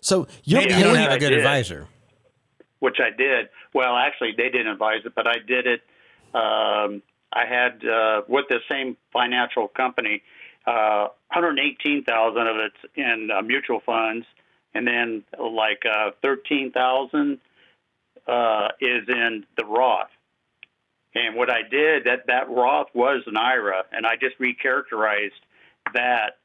So 0.00 0.28
you're 0.44 0.60
Maybe 0.60 0.70
Yeah, 0.70 0.78
you 0.78 0.84
don't 0.84 0.96
have 0.96 1.12
a 1.12 1.18
good 1.18 1.30
did. 1.30 1.38
advisor. 1.38 1.88
which 2.78 2.98
I 3.00 3.10
did. 3.10 3.48
Well, 3.74 3.96
actually, 3.96 4.34
they 4.36 4.50
didn't 4.50 4.68
advise 4.68 5.00
it, 5.04 5.14
but 5.16 5.26
I 5.26 5.38
did 5.44 5.66
it. 5.66 5.80
Um, 6.32 7.02
I 7.36 7.44
had 7.46 7.84
uh, 7.84 8.22
with 8.28 8.46
the 8.48 8.60
same 8.70 8.96
financial 9.12 9.68
company, 9.68 10.22
uh, 10.66 11.08
118,000 11.32 12.46
of 12.46 12.56
it's 12.56 12.92
in 12.96 13.28
uh, 13.30 13.42
mutual 13.42 13.80
funds, 13.84 14.26
and 14.74 14.86
then 14.86 15.22
like 15.38 15.82
uh, 15.84 16.12
13,000 16.22 17.38
uh, 18.26 18.68
is 18.80 19.08
in 19.08 19.44
the 19.56 19.64
Roth. 19.64 20.08
And 21.14 21.36
what 21.36 21.50
I 21.50 21.62
did 21.62 22.04
that 22.04 22.26
that 22.26 22.48
Roth 22.50 22.88
was 22.94 23.22
an 23.26 23.36
IRA, 23.36 23.84
and 23.92 24.06
I 24.06 24.16
just 24.16 24.38
recharacterized 24.38 25.30
that 25.94 26.38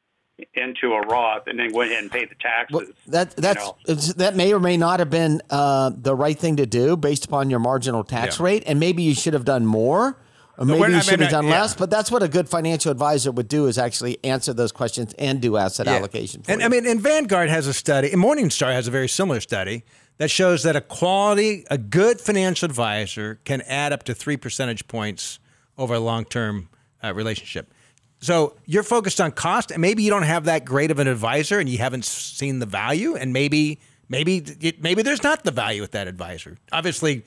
into 0.54 0.94
a 0.94 1.02
Roth, 1.02 1.44
and 1.48 1.60
then 1.60 1.74
went 1.74 1.92
ahead 1.92 2.04
and 2.04 2.12
paid 2.12 2.30
the 2.30 2.36
taxes. 2.36 2.74
Well, 2.76 2.86
that 3.08 3.34
you 3.38 3.42
that's 3.42 4.08
know. 4.08 4.14
that 4.16 4.36
may 4.36 4.54
or 4.54 4.60
may 4.60 4.78
not 4.78 5.00
have 5.00 5.10
been 5.10 5.42
uh, 5.50 5.92
the 5.96 6.16
right 6.16 6.38
thing 6.38 6.58
to 6.58 6.66
do 6.66 6.96
based 6.96 7.26
upon 7.26 7.50
your 7.50 7.60
marginal 7.60 8.04
tax 8.04 8.39
Yeah. 8.39 8.46
rate, 8.46 8.64
and 8.66 8.80
maybe 8.80 9.04
you 9.04 9.14
should 9.14 9.34
have 9.34 9.46
done 9.46 9.66
more, 9.66 10.18
or 10.62 10.66
maybe 10.66 10.93
you 10.93 11.01
should 11.01 11.20
have 11.20 11.32
done 11.32 11.47
yeah. 11.47 11.62
less. 11.62 11.76
But 11.76 11.89
that's 11.89 12.12
what 12.12 12.22
a 12.22 12.28
good 12.28 12.47
financial 12.47 12.91
advisor 12.91 13.32
would 13.32 13.47
do: 13.47 13.68
is 13.68 13.78
actually 13.78 14.24
answer 14.24 14.53
those 14.53 14.72
questions 14.72 15.14
and 15.18 15.41
do 15.41 15.57
asset 15.57 15.88
Yeah. 15.88 15.95
allocation. 15.95 16.43
For 16.43 16.51
And 16.51 16.62
you. 16.62 16.66
I 16.66 16.70
mean, 16.70 16.86
and 16.86 17.01
Vanguard 17.01 17.49
has 17.49 17.68
a 17.68 17.74
study, 17.74 18.12
and 18.12 18.22
Morningstar 18.22 18.72
has 18.74 18.88
a 18.88 18.91
very 18.91 19.09
similar 19.09 19.41
study 19.41 19.84
that 20.18 20.30
shows 20.30 20.64
that 20.64 20.76
a 20.76 20.82
quality, 20.82 21.66
a 21.72 21.78
good 21.78 22.22
financial 22.22 22.68
advisor 22.68 23.39
can 23.43 23.62
add 23.62 23.91
up 23.91 24.03
to 24.03 24.14
three 24.14 24.38
percentage 24.38 24.88
points 24.88 25.39
over 25.78 25.95
a 25.95 25.99
long-term 25.99 26.70
uh, 27.03 27.12
relationship. 27.14 27.74
So 28.20 28.55
you're 28.68 28.84
focused 28.84 29.20
on 29.20 29.32
cost, 29.32 29.72
and 29.72 29.82
maybe 29.82 30.03
you 30.03 30.12
don't 30.12 30.22
have 30.24 30.45
that 30.45 30.64
great 30.64 30.91
of 30.91 30.99
an 30.99 31.07
advisor, 31.07 31.57
and 31.59 31.68
you 31.68 31.80
haven't 31.80 32.05
seen 32.05 32.59
the 32.59 32.68
value, 32.68 33.16
and 33.16 33.34
maybe, 33.34 33.80
maybe, 34.09 34.45
maybe 34.80 35.01
there's 35.01 35.24
not 35.24 35.43
the 35.43 35.49
value 35.49 35.82
with 35.82 35.91
that 35.91 36.07
advisor. 36.07 36.59
Obviously, 36.72 37.26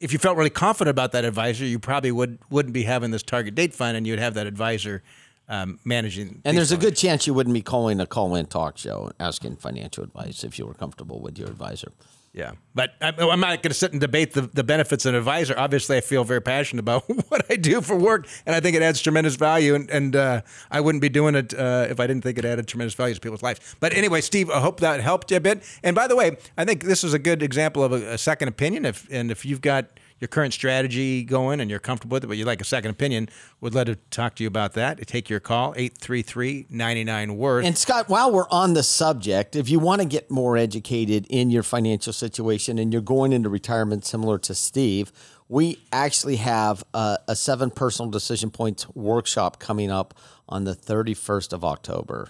if 0.00 0.12
you 0.12 0.18
felt 0.18 0.36
really 0.36 0.50
confident 0.50 0.90
about 0.90 1.12
that 1.12 1.24
advisor, 1.24 1.64
you 1.64 1.78
probably 1.78 2.10
would 2.10 2.38
wouldn't 2.50 2.72
be 2.72 2.82
having 2.84 3.10
this 3.10 3.22
target 3.22 3.54
date 3.54 3.74
fund, 3.74 3.96
and 3.96 4.06
you'd 4.06 4.18
have 4.18 4.34
that 4.34 4.46
advisor 4.46 5.02
um, 5.48 5.78
managing. 5.84 6.40
and 6.44 6.56
there's 6.56 6.72
a 6.72 6.76
good 6.76 6.96
chance 6.96 7.26
you 7.26 7.34
wouldn't 7.34 7.54
be 7.54 7.62
calling 7.62 8.00
a 8.00 8.06
call-in 8.06 8.46
talk 8.46 8.78
show 8.78 9.10
asking 9.18 9.56
financial 9.56 10.04
advice 10.04 10.44
if 10.44 10.58
you 10.58 10.66
were 10.66 10.74
comfortable 10.74 11.20
with 11.20 11.38
your 11.38 11.48
advisor. 11.48 11.92
Yeah, 12.32 12.52
but 12.76 12.92
I'm 13.00 13.40
not 13.40 13.60
going 13.60 13.70
to 13.70 13.74
sit 13.74 13.90
and 13.90 14.00
debate 14.00 14.34
the, 14.34 14.42
the 14.42 14.62
benefits 14.62 15.04
of 15.04 15.14
an 15.14 15.18
advisor. 15.18 15.52
Obviously, 15.58 15.96
I 15.96 16.00
feel 16.00 16.22
very 16.22 16.40
passionate 16.40 16.78
about 16.78 17.02
what 17.28 17.44
I 17.50 17.56
do 17.56 17.80
for 17.80 17.96
work, 17.96 18.28
and 18.46 18.54
I 18.54 18.60
think 18.60 18.76
it 18.76 18.82
adds 18.82 19.02
tremendous 19.02 19.34
value. 19.34 19.74
And, 19.74 19.90
and 19.90 20.14
uh, 20.14 20.42
I 20.70 20.80
wouldn't 20.80 21.02
be 21.02 21.08
doing 21.08 21.34
it 21.34 21.52
uh, 21.52 21.88
if 21.90 21.98
I 21.98 22.06
didn't 22.06 22.22
think 22.22 22.38
it 22.38 22.44
added 22.44 22.68
tremendous 22.68 22.94
value 22.94 23.16
to 23.16 23.20
people's 23.20 23.42
lives. 23.42 23.58
But 23.80 23.94
anyway, 23.94 24.20
Steve, 24.20 24.48
I 24.48 24.60
hope 24.60 24.78
that 24.78 25.00
helped 25.00 25.32
you 25.32 25.38
a 25.38 25.40
bit. 25.40 25.64
And 25.82 25.96
by 25.96 26.06
the 26.06 26.14
way, 26.14 26.36
I 26.56 26.64
think 26.64 26.84
this 26.84 27.02
is 27.02 27.14
a 27.14 27.18
good 27.18 27.42
example 27.42 27.82
of 27.82 27.92
a, 27.92 28.12
a 28.12 28.18
second 28.18 28.46
opinion. 28.46 28.84
If 28.84 29.08
and 29.10 29.32
if 29.32 29.44
you've 29.44 29.60
got 29.60 29.90
your 30.20 30.28
current 30.28 30.52
strategy 30.52 31.24
going 31.24 31.60
and 31.60 31.70
you're 31.70 31.80
comfortable 31.80 32.14
with 32.14 32.24
it, 32.24 32.26
but 32.26 32.36
you'd 32.36 32.46
like 32.46 32.60
a 32.60 32.64
second 32.64 32.90
opinion, 32.90 33.28
would 33.60 33.74
love 33.74 33.86
to 33.86 33.96
talk 34.10 34.36
to 34.36 34.44
you 34.44 34.48
about 34.48 34.74
that. 34.74 35.04
Take 35.06 35.30
your 35.30 35.40
call, 35.40 35.74
833-99-WORTH. 35.74 37.64
And 37.64 37.76
Scott, 37.76 38.08
while 38.08 38.30
we're 38.30 38.48
on 38.50 38.74
the 38.74 38.82
subject, 38.82 39.56
if 39.56 39.70
you 39.70 39.78
want 39.78 40.02
to 40.02 40.06
get 40.06 40.30
more 40.30 40.58
educated 40.58 41.26
in 41.30 41.50
your 41.50 41.62
financial 41.62 42.12
situation 42.12 42.78
and 42.78 42.92
you're 42.92 43.02
going 43.02 43.32
into 43.32 43.48
retirement 43.48 44.04
similar 44.04 44.38
to 44.40 44.54
Steve, 44.54 45.10
we 45.48 45.78
actually 45.90 46.36
have 46.36 46.84
a, 46.92 47.18
a 47.26 47.34
seven 47.34 47.70
personal 47.70 48.10
decision 48.10 48.50
points 48.50 48.88
workshop 48.90 49.58
coming 49.58 49.90
up 49.90 50.14
on 50.48 50.64
the 50.64 50.74
31st 50.74 51.54
of 51.54 51.64
October. 51.64 52.28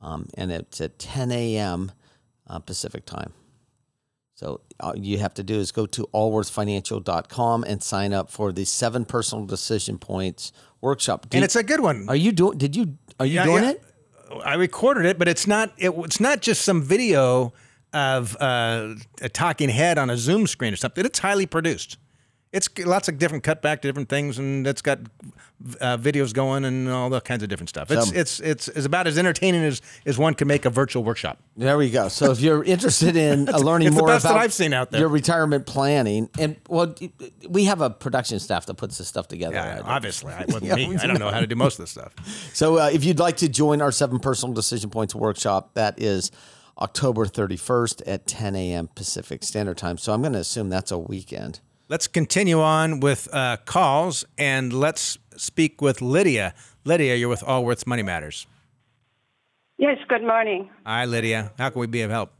Um, 0.00 0.26
and 0.34 0.50
it's 0.50 0.80
at 0.80 0.98
10 0.98 1.30
a.m. 1.30 1.92
Uh, 2.46 2.58
Pacific 2.58 3.04
time. 3.04 3.34
So 4.40 4.62
all 4.80 4.96
you 4.96 5.18
have 5.18 5.34
to 5.34 5.42
do 5.42 5.56
is 5.58 5.70
go 5.70 5.84
to 5.84 6.08
allworthfinancial.com 6.14 7.62
and 7.64 7.82
sign 7.82 8.14
up 8.14 8.30
for 8.30 8.52
the 8.52 8.64
seven 8.64 9.04
personal 9.04 9.44
decision 9.44 9.98
points 9.98 10.50
workshop. 10.80 11.28
Do 11.28 11.36
and 11.36 11.42
you- 11.42 11.44
it's 11.44 11.56
a 11.56 11.62
good 11.62 11.80
one. 11.80 12.06
are 12.08 12.16
you 12.16 12.32
doing? 12.32 12.56
Did 12.56 12.74
you? 12.74 12.96
Are 13.18 13.26
you 13.26 13.34
Yeah, 13.34 13.44
doing 13.44 13.64
yeah. 13.64 13.70
it? 13.72 13.82
I 14.42 14.54
recorded 14.54 15.04
it, 15.04 15.18
but 15.18 15.28
it's 15.28 15.46
not. 15.46 15.74
It, 15.76 15.90
it's 15.90 16.20
not 16.20 16.40
just 16.40 16.62
some 16.62 16.80
video 16.82 17.52
of 17.92 18.34
uh, 18.40 18.94
a 19.20 19.28
talking 19.28 19.68
head 19.68 19.98
on 19.98 20.08
a 20.08 20.16
Zoom 20.16 20.46
screen 20.46 20.72
or 20.72 20.76
something. 20.76 21.04
It's 21.04 21.18
highly 21.18 21.44
produced. 21.44 21.98
It's 22.52 22.68
lots 22.80 23.08
of 23.08 23.18
different 23.18 23.44
cutback 23.44 23.80
to 23.82 23.88
different 23.88 24.08
things, 24.08 24.38
and 24.38 24.66
it's 24.66 24.82
got 24.82 24.98
uh, 25.80 25.96
videos 25.98 26.34
going 26.34 26.64
and 26.64 26.88
all 26.88 27.08
the 27.08 27.20
kinds 27.20 27.44
of 27.44 27.48
different 27.48 27.68
stuff. 27.68 27.92
It's 27.92 28.10
it's 28.10 28.40
it's 28.40 28.66
it's 28.68 28.86
about 28.86 29.06
as 29.06 29.18
entertaining 29.18 29.62
as 29.62 29.80
as 30.04 30.18
one 30.18 30.34
can 30.34 30.48
make 30.48 30.64
a 30.64 30.70
virtual 30.70 31.04
workshop. 31.04 31.38
There 31.56 31.78
we 31.78 31.90
go. 31.90 32.08
So 32.08 32.32
if 32.32 32.40
you're 32.40 32.64
interested 32.64 33.14
in 33.14 33.48
uh, 33.48 33.58
learning 33.60 33.88
it's 33.88 33.96
the 33.96 34.02
more 34.02 34.10
that 34.10 34.24
about 34.24 34.36
I've 34.36 34.52
seen 34.52 34.72
out 34.72 34.90
there. 34.90 35.00
your 35.00 35.08
retirement 35.10 35.66
planning, 35.66 36.28
and 36.40 36.56
well, 36.68 36.92
we 37.48 37.66
have 37.66 37.80
a 37.80 37.90
production 37.90 38.40
staff 38.40 38.66
that 38.66 38.74
puts 38.74 38.98
this 38.98 39.06
stuff 39.06 39.28
together. 39.28 39.54
Yeah, 39.54 39.74
right? 39.74 39.84
obviously, 39.84 40.32
I 40.32 40.44
wasn't 40.46 40.64
Yeah, 40.64 40.74
me. 40.74 40.96
I 40.96 41.06
don't 41.06 41.20
know 41.20 41.30
how 41.30 41.40
to 41.40 41.46
do 41.46 41.54
most 41.54 41.78
of 41.78 41.84
this 41.84 41.90
stuff. 41.90 42.14
So 42.52 42.78
uh, 42.78 42.90
if 42.92 43.04
you'd 43.04 43.18
like 43.18 43.36
to 43.38 43.48
join 43.48 43.80
our 43.80 43.92
seven 43.92 44.18
personal 44.18 44.54
decision 44.54 44.90
points 44.90 45.14
workshop, 45.14 45.74
that 45.74 46.00
is 46.00 46.30
October 46.78 47.26
31st 47.26 48.02
at 48.06 48.26
10 48.26 48.56
a.m. 48.56 48.88
Pacific 48.94 49.44
Standard 49.44 49.76
Time. 49.78 49.96
So 49.98 50.12
I'm 50.12 50.20
going 50.20 50.32
to 50.32 50.40
assume 50.40 50.68
that's 50.68 50.90
a 50.90 50.98
weekend. 50.98 51.60
Let's 51.90 52.06
continue 52.06 52.60
on 52.60 53.00
with 53.00 53.28
uh, 53.34 53.56
calls 53.64 54.24
and 54.38 54.72
let's 54.72 55.18
speak 55.36 55.82
with 55.82 56.00
Lydia. 56.00 56.54
Lydia, 56.84 57.16
you're 57.16 57.28
with 57.28 57.42
Allworth's 57.42 57.84
Money 57.84 58.04
Matters. 58.04 58.46
Yes, 59.76 59.98
good 60.08 60.22
morning. 60.22 60.70
Hi, 60.86 61.04
Lydia. 61.04 61.50
How 61.58 61.68
can 61.68 61.80
we 61.80 61.88
be 61.88 62.02
of 62.02 62.12
help? 62.12 62.32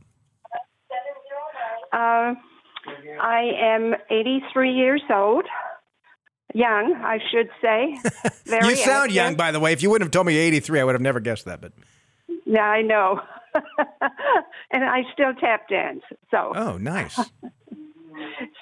Uh, 1.92 2.34
I 3.20 3.51
am 3.61 3.96
83 4.09 4.72
years 4.72 5.03
old. 5.12 5.46
Young, 6.55 6.94
I 7.05 7.18
should 7.32 7.48
say. 7.61 7.98
Very 8.46 8.68
you 8.68 8.76
sound 8.76 9.03
active. 9.03 9.16
young, 9.16 9.34
by 9.34 9.51
the 9.51 9.59
way. 9.59 9.72
If 9.72 9.82
you 9.82 9.90
wouldn't 9.90 10.07
have 10.07 10.12
told 10.12 10.28
me 10.28 10.36
83, 10.36 10.78
I 10.78 10.84
would 10.84 10.94
have 10.94 11.03
never 11.03 11.18
guessed 11.18 11.46
that. 11.46 11.61
But 11.61 11.72
Yeah, 12.46 12.61
I 12.62 12.82
know. 12.82 13.20
and 14.70 14.84
I 14.84 15.03
still 15.12 15.34
tap 15.40 15.68
dance. 15.68 16.03
So, 16.30 16.53
oh, 16.55 16.76
nice. 16.76 17.18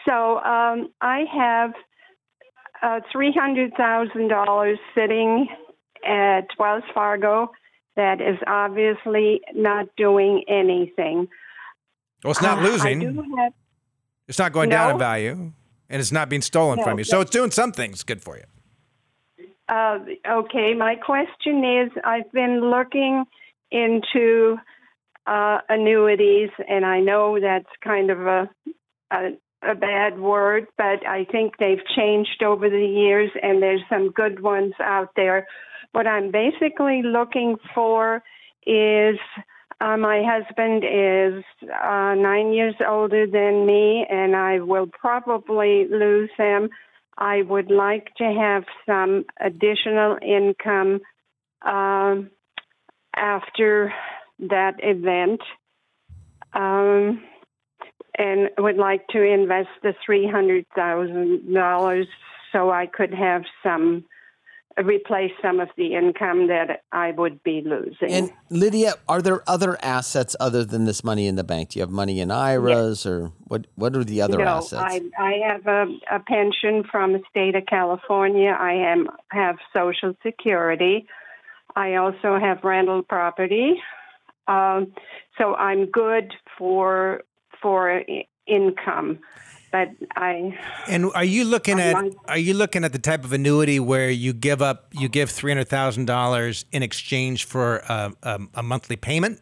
so 0.06 0.38
um, 0.40 0.90
I 1.00 1.24
have 1.32 1.72
uh, 2.82 3.00
$300,000 3.14 4.76
sitting 4.94 5.48
at 6.06 6.46
Wells 6.58 6.84
Fargo 6.94 7.50
that 7.96 8.20
is 8.20 8.38
obviously 8.46 9.40
not 9.54 9.88
doing 9.96 10.44
anything. 10.48 11.28
Well, 12.22 12.30
it's 12.30 12.42
not 12.42 12.58
Uh, 12.58 12.62
losing. 12.62 13.00
Have 13.36 13.52
It's 14.28 14.38
not 14.38 14.52
going 14.52 14.70
down 14.70 14.92
in 14.92 14.98
value, 14.98 15.52
and 15.90 16.00
it's 16.00 16.12
not 16.12 16.28
being 16.28 16.42
stolen 16.42 16.78
No, 16.78 16.84
from 16.84 16.98
you. 16.98 17.04
So 17.04 17.20
it's 17.20 17.30
doing 17.30 17.50
some 17.50 17.72
things 17.72 18.02
good 18.04 18.22
for 18.22 18.36
you. 18.36 18.44
Uh, 19.68 19.98
okay, 20.26 20.74
my 20.74 20.94
question 20.94 21.64
is 21.64 21.90
I've 22.04 22.30
been 22.32 22.70
looking 22.70 23.24
into 23.70 24.58
uh, 25.26 25.58
annuities, 25.68 26.50
and 26.68 26.86
I 26.86 27.00
know 27.00 27.38
that's 27.40 27.68
kind 27.82 28.10
of 28.10 28.26
a, 28.26 28.50
a 29.10 29.30
a 29.62 29.74
bad 29.74 30.18
word, 30.18 30.66
but 30.76 31.06
I 31.06 31.26
think 31.30 31.56
they've 31.58 31.84
changed 31.96 32.42
over 32.42 32.68
the 32.70 32.86
years, 32.86 33.30
and 33.42 33.62
there's 33.62 33.82
some 33.88 34.10
good 34.10 34.40
ones 34.40 34.74
out 34.80 35.10
there. 35.16 35.46
What 35.92 36.06
I'm 36.06 36.30
basically 36.30 37.02
looking 37.02 37.56
for 37.74 38.22
is 38.66 39.18
uh, 39.80 39.96
my 39.96 40.22
husband 40.24 40.84
is 40.84 41.44
uh, 41.62 42.14
nine 42.14 42.52
years 42.52 42.74
older 42.86 43.26
than 43.26 43.66
me, 43.66 44.06
and 44.08 44.34
I 44.36 44.60
will 44.60 44.86
probably 44.86 45.86
lose 45.88 46.30
him. 46.36 46.70
I 47.16 47.42
would 47.42 47.70
like 47.70 48.14
to 48.16 48.24
have 48.24 48.64
some 48.86 49.24
additional 49.40 50.18
income 50.22 51.00
um, 51.62 52.30
after 53.16 53.92
that 54.38 54.74
event, 54.78 55.40
um, 56.54 57.22
and 58.18 58.50
would 58.58 58.76
like 58.76 59.06
to 59.08 59.22
invest 59.22 59.68
the 59.82 59.94
three 60.04 60.28
hundred 60.28 60.66
thousand 60.74 61.52
dollars 61.52 62.06
so 62.52 62.70
I 62.70 62.86
could 62.86 63.14
have 63.14 63.44
some 63.62 64.04
replace 64.84 65.32
some 65.42 65.60
of 65.60 65.68
the 65.76 65.94
income 65.94 66.48
that 66.48 66.82
I 66.92 67.10
would 67.12 67.42
be 67.42 67.62
losing. 67.64 68.12
And 68.12 68.30
Lydia, 68.50 68.94
are 69.08 69.20
there 69.20 69.42
other 69.48 69.76
assets 69.82 70.36
other 70.38 70.64
than 70.64 70.84
this 70.84 71.02
money 71.02 71.26
in 71.26 71.36
the 71.36 71.44
bank? 71.44 71.70
Do 71.70 71.78
you 71.78 71.82
have 71.82 71.90
money 71.90 72.20
in 72.20 72.30
IRAs 72.30 73.06
or 73.06 73.32
what? 73.44 73.66
What 73.74 73.96
are 73.96 74.04
the 74.04 74.22
other 74.22 74.38
no, 74.38 74.44
assets? 74.44 74.82
I, 74.82 75.00
I 75.18 75.32
have 75.46 75.66
a, 75.66 75.86
a 76.10 76.20
pension 76.20 76.84
from 76.90 77.12
the 77.12 77.20
state 77.30 77.54
of 77.54 77.66
California. 77.66 78.50
I 78.50 78.72
am 78.72 79.08
have 79.30 79.56
Social 79.74 80.14
Security. 80.22 81.06
I 81.74 81.96
also 81.96 82.38
have 82.38 82.64
rental 82.64 83.02
property. 83.02 83.80
Um, 84.46 84.92
so 85.36 85.54
I'm 85.54 85.86
good 85.86 86.32
for 86.56 87.22
for 87.60 88.02
income, 88.46 89.18
but 89.70 89.88
I 90.16 90.58
And 90.86 91.10
are 91.14 91.24
you 91.24 91.44
looking 91.44 91.78
at 91.80 91.94
like- 91.94 92.12
are 92.26 92.38
you 92.38 92.54
looking 92.54 92.84
at 92.84 92.92
the 92.92 92.98
type 92.98 93.24
of 93.24 93.32
annuity 93.32 93.78
where 93.80 94.10
you 94.10 94.32
give 94.32 94.62
up 94.62 94.88
you 94.92 95.08
give 95.08 95.30
three 95.30 95.50
hundred 95.50 95.68
thousand 95.68 96.06
dollars 96.06 96.64
in 96.72 96.82
exchange 96.82 97.44
for 97.44 97.78
a, 97.88 98.12
a, 98.22 98.40
a 98.54 98.62
monthly 98.62 98.96
payment 98.96 99.40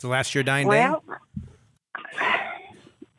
to 0.00 0.08
last 0.08 0.34
your 0.34 0.44
dying 0.44 0.68
day? 0.68 0.88
well. 0.88 1.02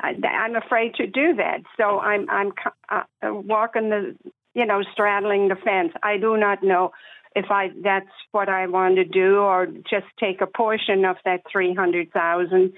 I, 0.03 0.15
I'm 0.27 0.55
afraid 0.55 0.95
to 0.95 1.07
do 1.07 1.35
that, 1.35 1.61
so 1.77 1.99
I'm 1.99 2.29
I'm 2.29 2.51
uh, 2.89 3.03
walking 3.21 3.89
the 3.89 4.15
you 4.53 4.65
know 4.65 4.81
straddling 4.91 5.47
the 5.47 5.55
fence. 5.55 5.93
I 6.03 6.17
do 6.17 6.37
not 6.37 6.63
know 6.63 6.91
if 7.35 7.45
I 7.49 7.69
that's 7.83 8.09
what 8.31 8.49
I 8.49 8.67
want 8.67 8.95
to 8.95 9.05
do, 9.05 9.37
or 9.37 9.67
just 9.67 10.07
take 10.19 10.41
a 10.41 10.47
portion 10.47 11.05
of 11.05 11.17
that 11.25 11.41
three 11.51 11.73
hundred 11.73 12.11
thousand 12.11 12.73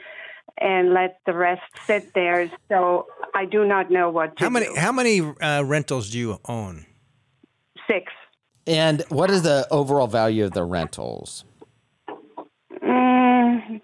and 0.59 0.93
let 0.93 1.19
the 1.25 1.33
rest 1.33 1.61
sit 1.85 2.13
there. 2.13 2.49
So 2.69 3.07
I 3.33 3.45
do 3.45 3.65
not 3.65 3.89
know 3.91 4.09
what 4.09 4.37
to 4.37 4.43
How 4.43 4.49
many 4.49 4.67
do. 4.67 4.75
how 4.77 4.91
many 4.91 5.19
uh, 5.21 5.63
rentals 5.63 6.09
do 6.11 6.19
you 6.19 6.39
own? 6.45 6.85
Six. 7.87 8.11
and 8.65 9.03
what 9.09 9.29
is 9.29 9.41
the 9.43 9.67
overall 9.71 10.07
value 10.07 10.45
of 10.45 10.51
the 10.51 10.63
rentals? 10.63 11.43
Mm, 12.81 13.81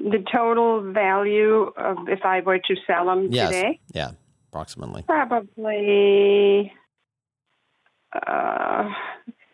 the 0.00 0.24
total 0.32 0.92
value 0.92 1.70
of 1.76 2.08
if 2.08 2.20
I 2.24 2.40
were 2.40 2.58
to 2.58 2.76
sell 2.86 3.06
them 3.06 3.28
Yes. 3.30 3.50
today. 3.52 3.80
Yeah, 3.94 4.10
approximately. 4.48 5.02
Probably, 5.04 6.72
uh, 8.26 8.88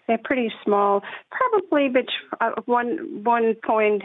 they're 0.07 0.19
pretty 0.25 0.51
small. 0.65 1.03
Probably 1.31 1.89
bet- 1.89 2.07
uh, 2.41 2.53
one 2.65 3.23
one 3.25 3.55
point 3.67 4.03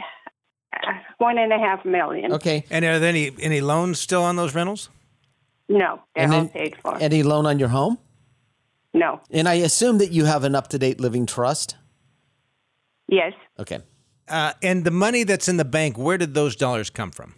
one 1.18 1.38
and 1.38 1.52
a 1.52 1.58
half 1.58 1.84
million. 1.84 2.32
Okay. 2.32 2.64
And 2.70 2.84
are 2.84 2.98
there 2.98 3.08
any 3.10 3.30
any 3.40 3.60
loans 3.60 3.98
still 4.00 4.22
on 4.22 4.36
those 4.36 4.54
rentals? 4.54 4.90
No, 5.68 6.00
they're 6.14 6.24
And 6.24 6.32
all 6.34 6.40
then 6.40 6.48
paid 6.50 6.76
for. 6.82 6.96
any 7.00 7.22
loan 7.22 7.46
on 7.46 7.58
your 7.58 7.68
home? 7.68 7.98
no. 8.94 9.20
And 9.30 9.48
I 9.48 9.54
assume 9.54 9.98
that 9.98 10.10
you 10.12 10.24
have 10.26 10.44
an 10.44 10.54
up 10.54 10.68
to 10.68 10.78
date 10.78 11.00
living 11.00 11.24
trust. 11.26 11.76
Yes. 13.08 13.32
Okay. 13.58 13.78
Uh, 14.28 14.52
and 14.62 14.84
the 14.84 14.90
money 14.90 15.24
that's 15.24 15.48
in 15.48 15.56
the 15.56 15.64
bank, 15.64 15.96
where 15.98 16.18
did 16.18 16.34
those 16.34 16.56
dollars 16.56 16.90
come 16.90 17.10
from? 17.10 17.34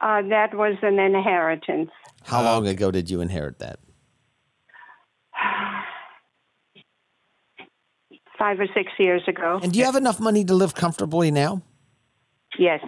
Uh, 0.00 0.22
that 0.28 0.54
was 0.54 0.76
an 0.82 0.98
inheritance. 0.98 1.90
How 2.24 2.42
long 2.42 2.66
ago 2.66 2.90
did 2.90 3.08
you 3.10 3.20
inherit 3.20 3.58
that? 3.60 3.78
Five 8.38 8.60
or 8.60 8.66
six 8.74 8.92
years 8.98 9.22
ago. 9.26 9.58
And 9.62 9.72
do 9.72 9.78
you 9.78 9.84
have 9.86 9.96
enough 9.96 10.20
money 10.20 10.44
to 10.44 10.54
live 10.54 10.74
comfortably 10.74 11.30
now? 11.30 11.62
Yes. 12.58 12.80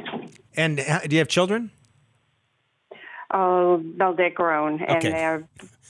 And 0.57 0.77
do 0.79 1.09
you 1.11 1.19
have 1.19 1.29
children? 1.29 1.71
Oh, 3.33 3.83
well, 3.99 4.15
they're 4.15 4.31
grown 4.31 4.81
and 4.83 4.97
Okay. 4.99 5.11
they're 5.11 5.49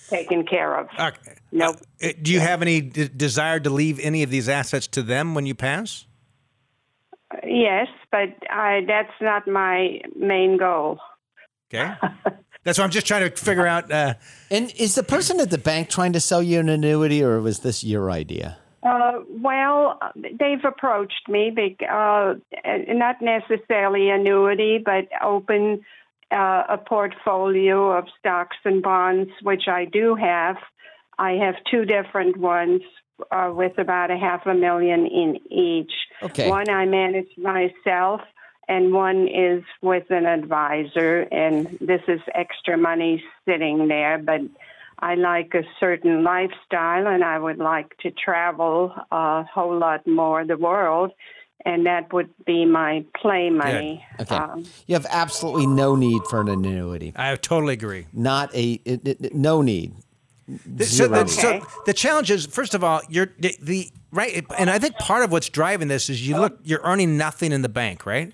taken 0.08 0.44
care 0.44 0.74
of. 0.76 0.88
Okay. 0.98 1.34
Nope. 1.52 1.76
Uh, 2.02 2.08
do 2.20 2.32
you 2.32 2.40
have 2.40 2.62
any 2.62 2.80
d- 2.80 3.08
desire 3.08 3.60
to 3.60 3.70
leave 3.70 4.00
any 4.00 4.22
of 4.22 4.30
these 4.30 4.48
assets 4.48 4.86
to 4.88 5.02
them 5.02 5.34
when 5.34 5.46
you 5.46 5.54
pass? 5.54 6.06
Yes, 7.44 7.88
but 8.10 8.30
I, 8.50 8.84
that's 8.86 9.12
not 9.20 9.46
my 9.46 10.00
main 10.16 10.56
goal. 10.56 10.98
Okay. 11.72 11.92
That's 12.64 12.78
why 12.78 12.84
I'm 12.84 12.90
just 12.90 13.06
trying 13.06 13.30
to 13.30 13.36
figure 13.36 13.66
out. 13.66 13.90
Uh, 13.92 14.14
And 14.50 14.72
is 14.76 14.94
the 14.94 15.02
person 15.02 15.38
at 15.40 15.50
the 15.50 15.58
bank 15.58 15.88
trying 15.90 16.12
to 16.14 16.20
sell 16.20 16.42
you 16.42 16.58
an 16.58 16.68
annuity, 16.68 17.22
or 17.22 17.40
was 17.40 17.60
this 17.60 17.84
your 17.84 18.10
idea? 18.10 18.58
Uh, 18.82 19.20
well, 19.28 19.98
they've 20.14 20.64
approached 20.64 21.28
me, 21.28 21.50
big, 21.50 21.82
uh, 21.82 22.34
not 22.88 23.16
necessarily 23.20 24.08
annuity, 24.10 24.78
but 24.84 25.08
open 25.22 25.84
uh, 26.30 26.62
a 26.68 26.78
portfolio 26.78 27.90
of 27.96 28.04
stocks 28.18 28.56
and 28.64 28.82
bonds, 28.82 29.30
which 29.42 29.66
I 29.66 29.84
do 29.86 30.14
have. 30.14 30.56
I 31.18 31.32
have 31.32 31.56
two 31.70 31.84
different 31.84 32.36
ones 32.36 32.82
uh, 33.30 33.50
with 33.52 33.78
about 33.78 34.10
a 34.10 34.16
half 34.16 34.46
a 34.46 34.54
million 34.54 35.06
in 35.06 35.38
each. 35.50 35.92
Okay. 36.22 36.48
One 36.48 36.68
I 36.68 36.86
manage 36.86 37.30
myself, 37.36 38.20
and 38.68 38.92
one 38.92 39.26
is 39.26 39.64
with 39.82 40.10
an 40.10 40.26
advisor, 40.26 41.22
and 41.32 41.78
this 41.80 42.02
is 42.06 42.20
extra 42.34 42.76
money 42.76 43.22
sitting 43.46 43.88
there, 43.88 44.18
but 44.18 44.42
I 45.00 45.14
like 45.14 45.54
a 45.54 45.62
certain 45.78 46.24
lifestyle 46.24 47.06
and 47.06 47.22
I 47.24 47.38
would 47.38 47.58
like 47.58 47.96
to 47.98 48.10
travel 48.10 48.92
a 49.12 49.44
whole 49.44 49.78
lot 49.78 50.06
more 50.06 50.44
the 50.44 50.56
world, 50.56 51.12
and 51.64 51.86
that 51.86 52.12
would 52.12 52.30
be 52.46 52.64
my 52.64 53.04
play 53.20 53.50
money. 53.50 54.04
Okay. 54.20 54.34
Um, 54.34 54.64
You 54.86 54.94
have 54.94 55.06
absolutely 55.10 55.66
no 55.66 55.94
need 55.96 56.22
for 56.30 56.40
an 56.40 56.48
annuity. 56.48 57.12
I 57.16 57.34
totally 57.36 57.74
agree. 57.74 58.06
Not 58.12 58.54
a 58.54 58.80
it, 58.84 59.06
it- 59.06 59.34
no 59.34 59.62
need. 59.62 59.94
So, 60.78 60.84
Zero. 60.84 61.24
the, 61.24 61.28
so 61.28 61.60
the 61.84 61.92
challenge 61.92 62.30
is, 62.30 62.46
first 62.46 62.72
of 62.72 62.82
all, 62.82 63.02
you're 63.10 63.28
the, 63.38 63.54
the 63.60 63.90
right, 64.12 64.42
and 64.58 64.70
I 64.70 64.78
think 64.78 64.94
part 64.96 65.22
of 65.22 65.30
what's 65.30 65.50
driving 65.50 65.88
this 65.88 66.08
is 66.08 66.26
you 66.26 66.38
look, 66.38 66.58
you're 66.64 66.80
earning 66.84 67.18
nothing 67.18 67.52
in 67.52 67.60
the 67.60 67.68
bank, 67.68 68.06
right? 68.06 68.32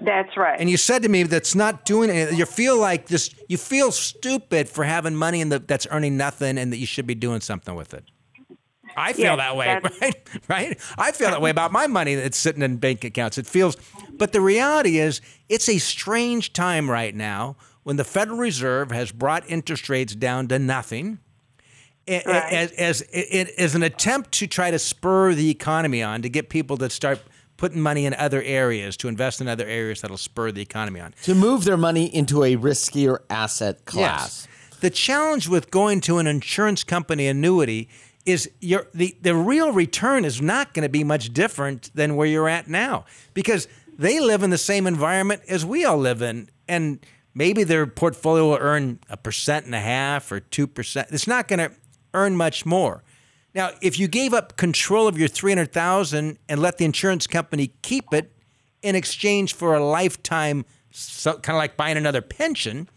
That's 0.00 0.36
right. 0.36 0.58
And 0.58 0.68
you 0.70 0.76
said 0.76 1.02
to 1.02 1.08
me 1.08 1.22
that's 1.24 1.54
not 1.54 1.84
doing 1.84 2.10
it. 2.10 2.34
You 2.34 2.46
feel 2.46 2.76
like 2.78 3.06
this. 3.06 3.34
You 3.48 3.56
feel 3.58 3.92
stupid 3.92 4.68
for 4.68 4.84
having 4.84 5.14
money 5.14 5.42
the 5.44 5.58
that's 5.58 5.86
earning 5.90 6.16
nothing, 6.16 6.58
and 6.58 6.72
that 6.72 6.78
you 6.78 6.86
should 6.86 7.06
be 7.06 7.14
doing 7.14 7.40
something 7.40 7.74
with 7.74 7.94
it. 7.94 8.04
I 8.96 9.12
feel 9.14 9.24
Yes, 9.24 9.38
that 9.38 9.56
way, 9.56 9.80
right? 10.00 10.28
Right? 10.48 10.80
I 10.98 11.12
feel 11.12 11.30
that 11.30 11.40
way 11.40 11.50
about 11.50 11.72
my 11.72 11.86
money 11.86 12.14
that's 12.14 12.36
sitting 12.36 12.62
in 12.62 12.76
bank 12.76 13.04
accounts. 13.04 13.38
It 13.38 13.46
feels, 13.46 13.76
but 14.12 14.32
the 14.32 14.40
reality 14.42 14.98
is, 14.98 15.20
it's 15.48 15.68
a 15.68 15.78
strange 15.78 16.52
time 16.52 16.90
right 16.90 17.14
now 17.14 17.56
when 17.84 17.96
the 17.96 18.04
Federal 18.04 18.38
Reserve 18.38 18.90
has 18.90 19.10
brought 19.10 19.48
interest 19.48 19.88
rates 19.88 20.14
down 20.14 20.46
to 20.48 20.58
nothing, 20.58 21.18
Right. 22.08 22.26
as, 22.26 22.72
as, 22.72 23.00
as, 23.02 23.48
as 23.56 23.74
an 23.74 23.82
attempt 23.82 24.32
to 24.32 24.46
try 24.46 24.70
to 24.70 24.78
spur 24.78 25.34
the 25.34 25.48
economy 25.50 26.02
on, 26.02 26.20
to 26.22 26.28
get 26.28 26.48
people 26.50 26.76
to 26.78 26.90
start 26.90 27.20
putting 27.62 27.80
money 27.80 28.06
in 28.06 28.14
other 28.14 28.42
areas, 28.42 28.96
to 28.96 29.06
invest 29.06 29.40
in 29.40 29.46
other 29.46 29.64
areas 29.64 30.00
that'll 30.00 30.16
spur 30.16 30.50
the 30.50 30.60
economy 30.60 30.98
on. 30.98 31.14
To 31.22 31.32
move 31.32 31.62
their 31.62 31.76
money 31.76 32.12
into 32.12 32.42
a 32.42 32.56
riskier 32.56 33.18
asset 33.30 33.84
class. 33.84 34.48
Yes. 34.48 34.80
The 34.80 34.90
challenge 34.90 35.46
with 35.46 35.70
going 35.70 36.00
to 36.00 36.18
an 36.18 36.26
insurance 36.26 36.82
company 36.82 37.28
annuity 37.28 37.88
is 38.26 38.50
your 38.60 38.88
the, 38.92 39.16
the 39.22 39.36
real 39.36 39.70
return 39.70 40.24
is 40.24 40.42
not 40.42 40.74
going 40.74 40.82
to 40.82 40.88
be 40.88 41.04
much 41.04 41.32
different 41.32 41.92
than 41.94 42.16
where 42.16 42.26
you're 42.26 42.48
at 42.48 42.66
now 42.66 43.04
because 43.32 43.68
they 43.96 44.18
live 44.18 44.42
in 44.42 44.50
the 44.50 44.58
same 44.58 44.84
environment 44.88 45.42
as 45.48 45.64
we 45.64 45.84
all 45.84 45.98
live 45.98 46.20
in 46.20 46.50
and 46.66 46.98
maybe 47.32 47.62
their 47.62 47.86
portfolio 47.86 48.48
will 48.50 48.58
earn 48.60 48.98
a 49.08 49.16
percent 49.16 49.66
and 49.66 49.74
a 49.76 49.80
half 49.80 50.32
or 50.32 50.40
two 50.40 50.66
percent. 50.66 51.06
It's 51.12 51.28
not 51.28 51.46
going 51.46 51.60
to 51.60 51.70
earn 52.12 52.36
much 52.36 52.66
more. 52.66 53.04
Now, 53.54 53.70
if 53.82 53.98
you 53.98 54.08
gave 54.08 54.32
up 54.32 54.56
control 54.56 55.06
of 55.08 55.18
your 55.18 55.28
three 55.28 55.52
hundred 55.52 55.72
thousand 55.72 56.38
and 56.48 56.60
let 56.60 56.78
the 56.78 56.84
insurance 56.84 57.26
company 57.26 57.72
keep 57.82 58.12
it 58.12 58.32
in 58.82 58.94
exchange 58.96 59.54
for 59.54 59.74
a 59.74 59.84
lifetime, 59.84 60.64
so, 60.90 61.34
kind 61.34 61.56
of 61.56 61.58
like 61.60 61.76
buying 61.76 61.96
another 61.96 62.22
pension, 62.22 62.88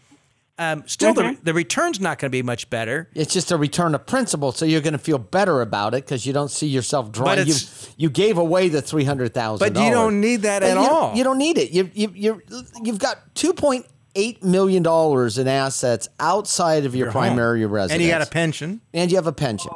um, 0.58 0.82
still 0.86 1.12
the, 1.12 1.36
the 1.42 1.52
return's 1.52 2.00
not 2.00 2.18
going 2.18 2.30
to 2.30 2.32
be 2.32 2.42
much 2.42 2.70
better. 2.70 3.10
It's 3.14 3.32
just 3.34 3.52
a 3.52 3.58
return 3.58 3.94
of 3.94 4.06
principal, 4.06 4.52
so 4.52 4.64
you're 4.64 4.80
going 4.80 4.92
to 4.94 4.98
feel 4.98 5.18
better 5.18 5.60
about 5.60 5.92
it 5.92 6.04
because 6.06 6.24
you 6.24 6.32
don't 6.32 6.50
see 6.50 6.66
yourself 6.66 7.12
drawing. 7.12 7.46
You 7.46 7.54
you 7.98 8.08
gave 8.10 8.38
away 8.38 8.68
the 8.70 8.80
three 8.80 9.04
hundred 9.04 9.34
thousand, 9.34 9.74
But 9.74 9.80
you 9.82 9.90
don't 9.90 10.20
need 10.22 10.42
that 10.42 10.62
at 10.62 10.72
you 10.72 10.88
all. 10.88 11.14
You 11.14 11.24
don't 11.24 11.38
need 11.38 11.58
it. 11.58 11.70
You 11.72 11.90
you 11.92 12.10
you 12.14 12.42
you've 12.82 12.98
got 12.98 13.34
two 13.34 13.52
point 13.52 13.84
eight 14.14 14.42
million 14.42 14.82
dollars 14.82 15.36
in 15.36 15.46
assets 15.46 16.08
outside 16.18 16.86
of 16.86 16.94
your, 16.94 17.08
Your 17.08 17.12
home. 17.12 17.20
primary 17.20 17.66
residence, 17.66 17.92
And 17.92 18.02
you 18.02 18.08
got 18.08 18.26
a 18.26 18.30
pension. 18.30 18.80
and 18.94 19.10
you 19.10 19.18
have 19.18 19.26
a 19.26 19.32
pension. 19.32 19.70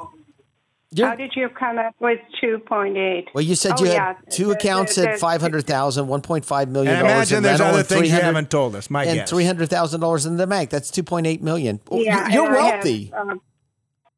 How 0.99 1.15
did 1.15 1.33
you 1.37 1.49
come 1.49 1.79
up 1.79 1.95
with 2.01 2.19
2.8? 2.43 3.29
Well, 3.33 3.45
you 3.45 3.55
said 3.55 3.75
Oh, 3.79 3.85
you 3.85 3.91
had 3.91 3.95
yeah. 3.95 4.15
two 4.29 4.47
The- 4.47 4.51
accounts 4.55 4.97
the- 4.97 5.09
at 5.09 5.13
the- 5.15 5.19
500,000, 5.21 6.09
1.5 6.09 6.69
million 6.69 6.95
And 6.97 7.03
dollars 7.07 7.31
imagine 7.31 7.37
in 7.39 7.43
there's 7.45 7.61
other 7.61 7.79
and 7.79 7.87
things 7.87 8.09
you 8.09 8.15
haven't 8.21 8.51
told 8.51 8.75
us. 8.75 8.91
My 8.91 9.05
and 9.05 9.21
guess. 9.21 9.31
three 9.31 9.45
hundred 9.45 9.71
thousand 9.71 10.01
dollars 10.01 10.27
in 10.27 10.37
the 10.37 10.49
bank. 10.49 10.71
That's 10.71 10.91
two 10.91 11.05
point 11.05 11.29
eight 11.29 11.43
million. 11.43 11.79
Oh, 11.91 12.01
Yeah, 12.01 12.27
you- 12.27 12.35
you're 12.35 12.47
and 12.49 12.57
I 12.57 12.63
have, 12.63 12.75
wealthy. 12.75 13.13
um, 13.17 13.41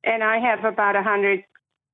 and 0.03 0.25
I 0.25 0.39
have 0.39 0.65
about 0.65 0.97
a 0.97 1.03
hundred 1.03 1.45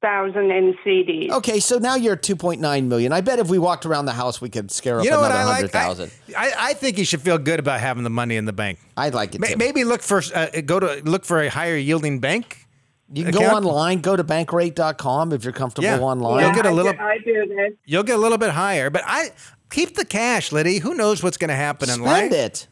thousand 0.01 0.53
in 0.53 0.77
CDs. 0.85 1.33
Okay, 1.33 1.59
so 1.59 1.79
now 1.79 1.97
you're 1.97 2.15
two 2.15 2.37
point 2.37 2.61
nine 2.61 2.89
million. 2.89 3.13
I 3.13 3.21
bet 3.21 3.41
if 3.41 3.49
we 3.49 3.59
walked 3.59 3.85
around 3.85 4.05
the 4.07 4.13
house, 4.13 4.41
we 4.41 4.49
could 4.49 4.71
scare 4.71 5.01
up 5.01 5.05
You 5.05 5.11
know 5.11 5.21
what 5.21 5.33
another 5.33 5.51
I 5.51 5.55
hundred 5.55 5.75
like? 5.75 6.37
I. 6.37 6.51
I, 6.51 6.53
I 6.71 6.73
think 6.75 6.99
you 6.99 7.05
should 7.05 7.21
feel 7.23 7.39
good 7.39 7.59
about 7.59 7.81
having 7.81 8.05
the 8.05 8.11
money 8.11 8.37
in 8.37 8.45
the 8.45 8.53
bank. 8.53 8.79
I'd 8.97 9.13
like 9.13 9.35
it 9.35 9.41
May- 9.41 9.49
too. 9.55 9.57
Maybe 9.57 9.83
look 9.83 10.03
for 10.03 10.23
uh, 10.37 10.47
go 10.65 10.79
to 10.79 11.03
look 11.05 11.25
for 11.25 11.43
a 11.43 11.49
higher 11.49 11.77
yielding 11.77 12.21
bank. 12.21 12.67
You 13.13 13.25
can 13.25 13.33
go 13.33 13.41
online, 13.47 14.01
go 14.01 14.17
to 14.17 14.25
bankrate.com 14.25 15.33
if 15.33 15.43
you're 15.45 15.53
comfortable 15.53 15.89
Yeah. 15.89 15.99
online. 16.01 16.45
You'll 16.45 16.55
get 16.55 16.67
a 16.67 16.69
I 16.69 16.73
little- 16.73 16.93
do, 16.93 16.99
I 17.01 17.19
do 17.19 17.47
this. 17.47 17.73
You'll 17.87 18.03
get 18.03 18.17
a 18.17 18.21
little 18.21 18.39
bit 18.39 18.51
higher, 18.51 18.91
but 18.91 19.03
I 19.07 19.31
keep 19.71 19.95
the 19.95 20.05
cash, 20.05 20.53
Liddy. 20.53 20.79
Who 20.79 20.95
knows 20.95 21.23
what's 21.23 21.37
going 21.39 21.49
to 21.49 21.55
happen 21.57 21.89
in 21.89 22.03
life? 22.03 22.19
Spend 22.31 22.35
it. 22.35 22.69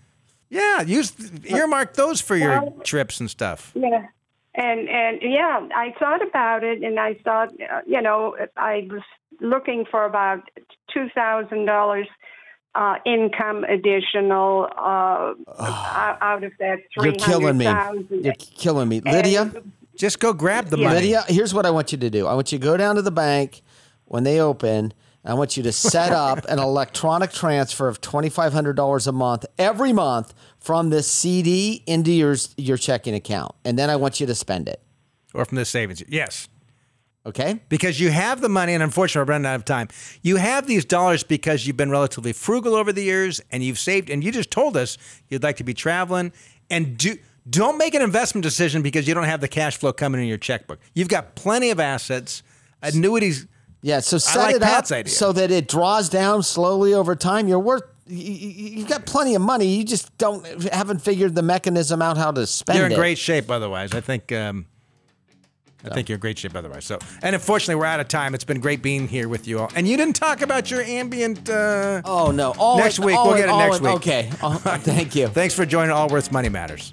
Yeah, 0.50 0.82
use 0.82 1.12
earmark 1.46 1.94
those 1.94 2.20
for 2.20 2.36
your 2.36 2.70
trips 2.84 3.18
and 3.18 3.28
stuff. 3.30 3.72
Yeah. 3.74 4.06
And 4.54 4.88
and 4.88 5.18
yeah, 5.22 5.66
I 5.74 5.94
thought 5.98 6.22
about 6.26 6.64
it, 6.64 6.82
and 6.82 6.98
I 6.98 7.14
thought, 7.14 7.48
uh, 7.60 7.80
you 7.86 8.00
know, 8.00 8.36
I 8.56 8.86
was 8.90 9.02
looking 9.40 9.84
for 9.90 10.04
about 10.04 10.42
two 10.94 11.08
thousand 11.14 11.66
dollars 11.66 12.06
uh, 12.74 12.94
income 13.04 13.64
additional 13.64 14.68
uh, 14.78 15.34
out 15.58 16.18
out 16.22 16.44
of 16.44 16.52
that 16.58 16.78
three 16.94 17.10
You're 17.10 17.14
killing 17.18 17.58
me. 17.58 17.64
You're 18.22 18.34
killing 18.38 18.88
me, 18.88 19.00
Lydia. 19.00 19.52
Just 19.96 20.20
go 20.20 20.32
grab 20.32 20.68
the 20.68 20.78
Yeah. 20.78 20.88
money. 20.88 21.00
Lydia, 21.00 21.24
here's 21.28 21.52
what 21.54 21.66
I 21.66 21.70
want 21.70 21.92
you 21.92 21.98
to 21.98 22.10
do. 22.10 22.26
I 22.26 22.34
want 22.34 22.52
you 22.52 22.58
to 22.58 22.64
go 22.64 22.76
down 22.76 22.96
to 22.96 23.02
the 23.02 23.10
bank 23.10 23.62
when 24.04 24.24
they 24.24 24.40
open. 24.40 24.92
I 25.24 25.34
want 25.34 25.56
you 25.56 25.62
to 25.64 25.72
set 25.72 26.12
up 26.26 26.44
an 26.48 26.58
electronic 26.58 27.32
transfer 27.32 27.88
of 27.88 28.00
twenty 28.00 28.28
five 28.28 28.52
hundred 28.52 28.76
dollars 28.76 29.06
a 29.06 29.12
month 29.12 29.44
every 29.58 29.92
month 29.92 30.32
from 30.60 30.90
this 30.90 31.10
CD 31.10 31.82
into 31.86 32.12
your 32.12 32.36
your 32.56 32.76
checking 32.76 33.14
account, 33.14 33.52
and 33.64 33.78
then 33.78 33.90
I 33.90 33.96
want 33.96 34.20
you 34.20 34.26
to 34.26 34.34
spend 34.34 34.68
it. 34.68 34.80
or 35.34 35.44
from 35.44 35.56
the 35.56 35.64
savings. 35.64 36.02
Yes. 36.08 36.48
Okay. 37.26 37.58
Because 37.68 37.98
you 37.98 38.10
have 38.12 38.40
the 38.40 38.48
money, 38.48 38.72
and 38.72 38.82
unfortunately, 38.84 39.26
we're 39.26 39.32
running 39.34 39.46
out 39.46 39.56
of 39.56 39.64
time. 39.64 39.88
You 40.22 40.36
have 40.36 40.68
these 40.68 40.84
dollars 40.84 41.24
because 41.24 41.66
you've 41.66 41.76
been 41.76 41.90
relatively 41.90 42.32
frugal 42.32 42.74
over 42.76 42.92
the 42.92 43.02
years, 43.02 43.40
and 43.50 43.64
you've 43.64 43.80
saved. 43.80 44.08
And 44.10 44.22
you 44.22 44.30
just 44.30 44.50
told 44.52 44.76
us 44.76 44.96
you'd 45.28 45.42
like 45.42 45.56
to 45.56 45.64
be 45.64 45.74
traveling, 45.74 46.30
and 46.70 46.96
do 46.96 47.16
don't 47.48 47.78
make 47.78 47.94
an 47.94 48.02
investment 48.02 48.42
decision 48.42 48.82
because 48.82 49.06
you 49.06 49.14
don't 49.14 49.24
have 49.24 49.40
the 49.40 49.48
cash 49.48 49.76
flow 49.76 49.92
coming 49.92 50.20
in 50.20 50.26
your 50.26 50.38
checkbook. 50.38 50.80
You've 50.94 51.08
got 51.08 51.34
plenty 51.34 51.70
of 51.70 51.78
assets, 51.80 52.42
annuities. 52.82 53.46
Yeah. 53.82 54.00
So 54.00 54.18
set 54.18 54.38
like 54.38 54.56
it 54.56 54.62
Pat's 54.62 54.90
up 54.90 54.98
idea. 54.98 55.12
so 55.12 55.32
that 55.32 55.50
it 55.50 55.68
draws 55.68 56.08
down 56.08 56.42
slowly 56.42 56.92
over 56.94 57.14
time. 57.14 57.46
You're 57.48 57.60
worth. 57.60 57.82
you- 58.08 58.16
you- 58.18 58.78
You've 58.78 58.88
got 58.88 59.04
plenty 59.06 59.34
of 59.34 59.42
money. 59.42 59.66
You 59.66 59.84
just 59.84 60.16
don't 60.18 60.44
haven't 60.72 61.02
figured 61.02 61.34
the 61.34 61.42
mechanism 61.42 62.00
out 62.02 62.16
how 62.16 62.30
to 62.32 62.46
spend 62.46 62.78
You're 62.78 62.86
in 62.86 62.92
it. 62.92 62.96
great 62.96 63.18
shape 63.18 63.50
otherwise. 63.50 63.92
I 63.94 64.00
think. 64.00 64.30
Um, 64.32 64.66
I 65.84 65.90
think 65.94 66.08
you're 66.08 66.16
in 66.16 66.20
great 66.20 66.36
shape 66.38 66.56
otherwise. 66.56 66.84
So, 66.84 66.98
and 67.22 67.34
unfortunately, 67.36 67.76
we're 67.76 67.84
out 67.86 68.00
of 68.00 68.08
time. 68.08 68.34
It's 68.34 68.42
been 68.44 68.58
great 68.60 68.82
being 68.82 69.06
here 69.06 69.28
with 69.28 69.46
you 69.46 69.60
all. 69.60 69.70
And 69.76 69.86
you 69.86 69.96
didn't 69.96 70.16
talk 70.16 70.40
about 70.42 70.68
your 70.68 70.82
ambient. 70.82 71.48
Uh, 71.48 72.02
Oh 72.04 72.32
no! 72.32 72.54
All 72.58 72.78
Next 72.78 72.98
in- 72.98 73.04
week. 73.04 73.16
all 73.16 73.26
We'll 73.28 73.34
in- 73.36 73.46
get 73.46 73.48
it 73.54 73.56
next 73.58 73.76
in- 73.78 73.84
week. 73.84 73.94
Okay. 73.94 74.30
Oh, 74.42 74.54
thank 74.54 75.14
you. 75.14 75.28
Thanks 75.40 75.54
for 75.54 75.64
joining 75.64 75.92
Allworth's 75.92 76.32
Money 76.32 76.48
Matters. 76.48 76.92